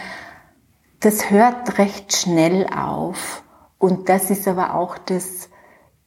das 1.01 1.31
hört 1.31 1.79
recht 1.79 2.15
schnell 2.15 2.67
auf. 2.67 3.43
Und 3.79 4.09
das 4.09 4.31
ist 4.31 4.47
aber 4.47 4.75
auch 4.75 4.99
das 4.99 5.49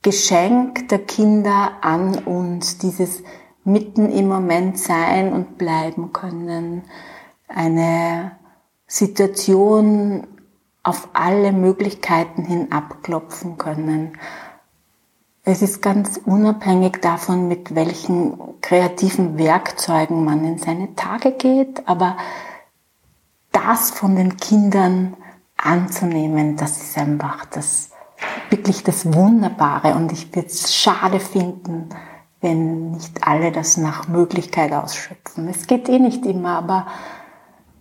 Geschenk 0.04 0.90
der 0.90 1.00
Kinder 1.00 1.72
an 1.82 2.16
uns, 2.26 2.78
dieses 2.78 3.24
mitten 3.64 4.12
im 4.12 4.28
Moment 4.28 4.78
sein 4.78 5.34
und 5.34 5.58
bleiben 5.58 6.14
können, 6.14 6.84
eine 7.48 8.34
Situation 8.86 10.28
auf 10.84 11.08
alle 11.14 11.54
Möglichkeiten 11.54 12.44
hin 12.44 12.72
abklopfen 12.72 13.58
können. 13.58 14.18
Es 15.46 15.62
ist 15.62 15.82
ganz 15.82 16.22
unabhängig 16.24 17.02
davon, 17.02 17.50
mit 17.50 17.76
welchen 17.76 18.62
kreativen 18.62 19.38
Werkzeugen 19.38 20.24
man 20.24 20.46
in 20.46 20.58
seine 20.58 20.96
Tage 20.96 21.34
geht, 21.34 21.86
aber 21.86 22.16
das 23.52 23.92
von 23.92 24.16
den 24.16 24.38
Kindern 24.38 25.18
anzunehmen, 25.58 26.56
das 26.56 26.82
ist 26.82 26.98
einfach 26.98 27.44
das, 27.46 27.92
wirklich 28.52 28.84
das 28.86 29.14
Wunderbare 29.14 29.96
und 29.96 30.14
ich 30.14 30.34
würde 30.34 30.48
es 30.48 30.74
schade 30.74 31.20
finden, 31.20 31.90
wenn 32.40 32.92
nicht 32.92 33.28
alle 33.28 33.52
das 33.52 33.76
nach 33.76 34.08
Möglichkeit 34.08 34.72
ausschöpfen. 34.72 35.50
Es 35.50 35.68
geht 35.68 35.90
eh 35.90 36.00
nicht 36.00 36.26
immer, 36.26 36.58
aber 36.58 36.88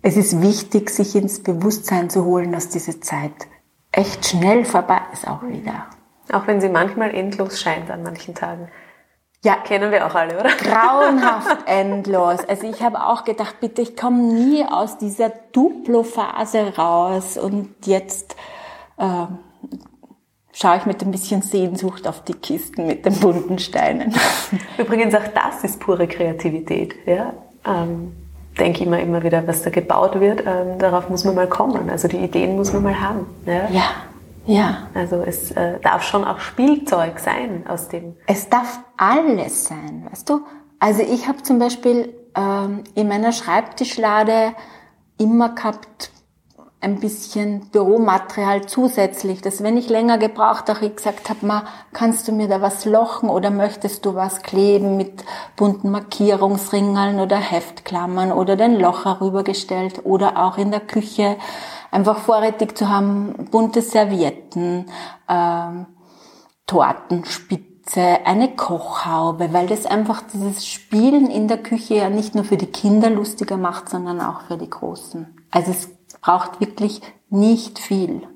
es 0.01 0.17
ist 0.17 0.41
wichtig, 0.41 0.89
sich 0.89 1.15
ins 1.15 1.41
Bewusstsein 1.41 2.09
zu 2.09 2.25
holen, 2.25 2.51
dass 2.51 2.67
diese 2.67 2.99
Zeit 2.99 3.47
echt 3.93 4.25
schnell 4.25 4.65
vorbei 4.65 4.99
ist 5.13 5.25
auch 5.25 5.43
wieder. 5.43 5.85
Auch 6.33 6.47
wenn 6.47 6.59
sie 6.59 6.69
manchmal 6.69 7.13
endlos 7.13 7.61
scheint 7.61 7.91
an 7.91 8.03
manchen 8.03 8.33
Tagen. 8.33 8.69
Ja, 9.43 9.55
kennen 9.55 9.91
wir 9.91 10.05
auch 10.07 10.15
alle, 10.15 10.39
oder? 10.39 10.49
Grauenhaft 10.49 11.57
endlos. 11.67 12.39
Also 12.47 12.67
ich 12.67 12.81
habe 12.81 13.05
auch 13.05 13.25
gedacht, 13.25 13.59
bitte, 13.59 13.81
ich 13.81 13.97
komme 13.97 14.23
nie 14.23 14.65
aus 14.65 14.97
dieser 14.97 15.31
Duplo-Phase 15.51 16.77
raus 16.77 17.37
und 17.37 17.75
jetzt 17.85 18.37
äh, 18.97 19.25
schaue 20.53 20.77
ich 20.77 20.85
mit 20.85 21.01
ein 21.01 21.11
bisschen 21.11 21.41
Sehnsucht 21.41 22.07
auf 22.07 22.23
die 22.23 22.35
Kisten 22.35 22.87
mit 22.87 23.05
den 23.05 23.19
bunten 23.19 23.59
Steinen. 23.59 24.15
Übrigens 24.77 25.13
auch 25.13 25.27
das 25.35 25.63
ist 25.65 25.81
pure 25.81 26.07
Kreativität. 26.07 26.95
Ja? 27.05 27.33
Ähm, 27.65 28.13
denke 28.57 28.85
immer 28.85 28.99
immer 28.99 29.23
wieder, 29.23 29.45
was 29.45 29.61
da 29.61 29.71
gebaut 29.71 30.19
wird, 30.21 30.41
ähm, 30.45 30.79
darauf 30.79 31.09
muss 31.09 31.25
man 31.25 31.35
mal 31.35 31.47
kommen. 31.47 31.89
Also 31.89 32.07
die 32.07 32.17
Ideen 32.17 32.55
muss 32.55 32.71
man 32.71 32.83
mal 32.83 33.01
haben. 33.01 33.25
Ja. 33.45 33.69
ja. 33.69 33.83
Ja. 34.45 34.87
Also 34.93 35.17
es 35.17 35.51
äh, 35.51 35.79
darf 35.79 36.03
schon 36.03 36.23
auch 36.25 36.39
Spielzeug 36.39 37.19
sein 37.19 37.65
aus 37.67 37.87
dem. 37.87 38.15
Es 38.27 38.49
darf 38.49 38.79
alles 38.97 39.65
sein, 39.65 40.07
weißt 40.09 40.29
du? 40.29 40.41
Also 40.79 41.01
ich 41.01 41.27
habe 41.27 41.41
zum 41.43 41.59
Beispiel 41.59 42.13
ähm, 42.35 42.83
in 42.95 43.07
meiner 43.07 43.31
Schreibtischlade 43.31 44.53
immer 45.17 45.49
gehabt 45.49 46.11
ein 46.83 46.99
bisschen 46.99 47.69
Büromaterial 47.71 48.65
zusätzlich, 48.65 49.41
dass 49.41 49.63
wenn 49.63 49.77
ich 49.77 49.89
länger 49.89 50.17
gebraucht 50.17 50.67
habe, 50.67 50.85
ich 50.85 50.95
gesagt 50.97 51.29
habe, 51.29 51.45
ma, 51.45 51.63
kannst 51.93 52.27
du 52.27 52.33
mir 52.33 52.49
da 52.49 52.61
was 52.61 52.83
lochen 52.83 53.29
oder 53.29 53.49
möchtest 53.51 54.05
du 54.05 54.15
was 54.15 54.41
kleben 54.41 54.97
mit 54.97 55.23
bunten 55.55 55.91
Markierungsringeln 55.91 57.21
oder 57.21 57.37
Heftklammern 57.37 58.33
oder 58.33 58.57
den 58.57 58.77
Loch 58.77 59.05
herübergestellt 59.05 60.01
oder 60.03 60.43
auch 60.43 60.57
in 60.57 60.71
der 60.71 60.81
Küche 60.81 61.37
einfach 61.93 62.17
vorrätig 62.17 62.77
zu 62.77 62.89
haben, 62.89 63.47
bunte 63.51 63.81
Servietten, 63.81 64.89
ähm, 65.29 65.85
Tortenspitze, 66.65 68.25
eine 68.25 68.55
Kochhaube, 68.55 69.53
weil 69.53 69.67
das 69.67 69.85
einfach 69.85 70.21
dieses 70.33 70.65
Spielen 70.67 71.29
in 71.29 71.47
der 71.47 71.57
Küche 71.57 71.95
ja 71.95 72.09
nicht 72.09 72.35
nur 72.35 72.43
für 72.43 72.57
die 72.57 72.71
Kinder 72.71 73.09
lustiger 73.09 73.57
macht, 73.57 73.89
sondern 73.89 74.21
auch 74.21 74.41
für 74.41 74.57
die 74.57 74.69
Großen. 74.69 75.45
Also 75.51 75.71
es 75.71 75.89
braucht 76.21 76.59
wirklich 76.59 77.01
nicht 77.29 77.79
viel. 77.79 78.27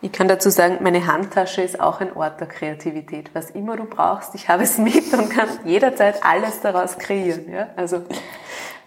Ich 0.00 0.12
kann 0.12 0.28
dazu 0.28 0.48
sagen, 0.50 0.78
meine 0.80 1.08
Handtasche 1.08 1.60
ist 1.62 1.80
auch 1.80 2.00
ein 2.00 2.14
Ort 2.16 2.40
der 2.40 2.46
Kreativität. 2.46 3.30
Was 3.34 3.50
immer 3.50 3.76
du 3.76 3.84
brauchst, 3.84 4.34
ich 4.36 4.48
habe 4.48 4.62
es 4.62 4.78
mit 4.78 5.12
und 5.12 5.30
kann 5.30 5.48
jederzeit 5.64 6.24
alles 6.24 6.60
daraus 6.60 6.98
kreieren. 6.98 7.50
Ja? 7.50 7.68
Also 7.74 8.02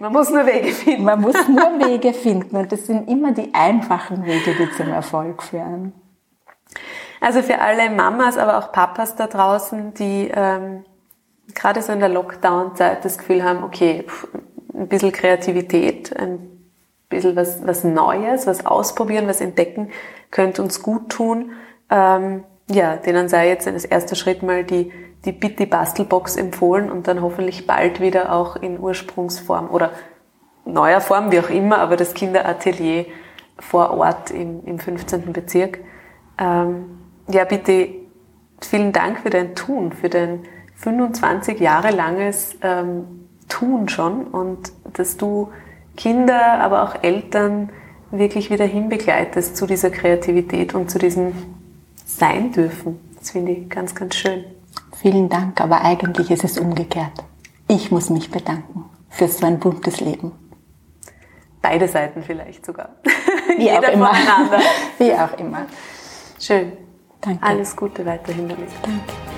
man 0.01 0.13
muss 0.13 0.31
nur 0.31 0.47
Wege 0.47 0.71
finden. 0.71 1.03
Man 1.03 1.21
muss 1.21 1.47
nur 1.47 1.87
Wege 1.87 2.13
finden 2.13 2.55
und 2.55 2.71
das 2.71 2.87
sind 2.87 3.07
immer 3.07 3.33
die 3.33 3.53
einfachen 3.53 4.25
Wege, 4.25 4.55
die 4.55 4.71
zum 4.71 4.89
Erfolg 4.89 5.43
führen. 5.43 5.93
Also 7.19 7.43
für 7.43 7.59
alle 7.59 7.91
Mamas, 7.91 8.35
aber 8.35 8.57
auch 8.57 8.71
Papas 8.71 9.15
da 9.15 9.27
draußen, 9.27 9.93
die 9.93 10.31
ähm, 10.33 10.83
gerade 11.53 11.83
so 11.83 11.91
in 11.91 11.99
der 11.99 12.09
Lockdown-Zeit 12.09 13.05
das 13.05 13.19
Gefühl 13.19 13.43
haben, 13.43 13.63
okay, 13.63 14.05
ein 14.73 14.87
bisschen 14.87 15.11
Kreativität, 15.11 16.17
ein 16.17 16.49
bisschen 17.07 17.35
was, 17.35 17.63
was 17.63 17.83
Neues, 17.83 18.47
was 18.47 18.65
ausprobieren, 18.65 19.27
was 19.27 19.39
entdecken, 19.39 19.91
könnte 20.31 20.63
uns 20.63 20.81
gut 20.81 21.09
tun. 21.09 21.51
Ähm, 21.91 22.43
ja, 22.71 22.95
denen 22.95 23.29
sei 23.29 23.49
jetzt 23.49 23.67
als 23.67 23.85
erster 23.85 24.15
Schritt 24.15 24.41
mal 24.41 24.63
die, 24.63 24.91
die 25.25 25.31
Bitty 25.31 25.65
Bastelbox 25.65 26.35
empfohlen 26.35 26.91
und 26.91 27.07
dann 27.07 27.21
hoffentlich 27.21 27.67
bald 27.67 28.01
wieder 28.01 28.31
auch 28.31 28.55
in 28.55 28.79
Ursprungsform 28.79 29.69
oder 29.69 29.91
neuer 30.65 31.01
Form, 31.01 31.31
wie 31.31 31.39
auch 31.39 31.49
immer, 31.49 31.79
aber 31.79 31.95
das 31.95 32.13
Kinderatelier 32.13 33.05
vor 33.59 33.91
Ort 33.91 34.31
im, 34.31 34.63
im 34.65 34.79
15. 34.79 35.31
Bezirk. 35.33 35.79
Ähm, 36.37 36.97
ja, 37.27 37.45
bitte 37.45 37.89
vielen 38.59 38.91
Dank 38.91 39.19
für 39.19 39.29
dein 39.29 39.55
Tun, 39.55 39.91
für 39.91 40.09
dein 40.09 40.43
25 40.75 41.59
Jahre 41.59 41.91
langes 41.91 42.57
ähm, 42.61 43.27
Tun 43.47 43.89
schon 43.89 44.25
und 44.25 44.71
dass 44.93 45.17
du 45.17 45.51
Kinder, 45.95 46.59
aber 46.59 46.83
auch 46.83 47.03
Eltern 47.03 47.69
wirklich 48.11 48.49
wieder 48.49 48.65
hinbegleitest 48.65 49.55
zu 49.55 49.67
dieser 49.67 49.89
Kreativität 49.89 50.73
und 50.73 50.89
zu 50.89 50.97
diesem 50.99 51.33
Sein 52.05 52.51
dürfen. 52.51 52.99
Das 53.17 53.31
finde 53.31 53.51
ich 53.51 53.69
ganz, 53.69 53.93
ganz 53.93 54.15
schön. 54.15 54.45
Vielen 55.01 55.29
Dank, 55.29 55.59
aber 55.59 55.81
eigentlich 55.81 56.29
ist 56.29 56.43
es 56.43 56.59
umgekehrt. 56.59 57.23
Ich 57.67 57.89
muss 57.89 58.11
mich 58.11 58.29
bedanken 58.29 58.85
für 59.09 59.27
so 59.27 59.47
ein 59.47 59.59
buntes 59.59 59.99
Leben. 59.99 60.31
Beide 61.59 61.87
Seiten 61.87 62.21
vielleicht 62.21 62.65
sogar. 62.65 62.89
Wie 63.57 63.63
Jeder 63.63 63.79
auch 63.79 63.93
immer. 63.93 64.13
voneinander. 64.13 64.59
Wie 64.99 65.13
auch 65.13 65.37
immer. 65.39 65.65
Schön. 66.39 66.73
Danke. 67.19 67.43
Alles 67.43 67.75
Gute 67.75 68.05
weiterhin 68.05 68.47
damit. 68.47 68.69
Danke. 68.83 69.30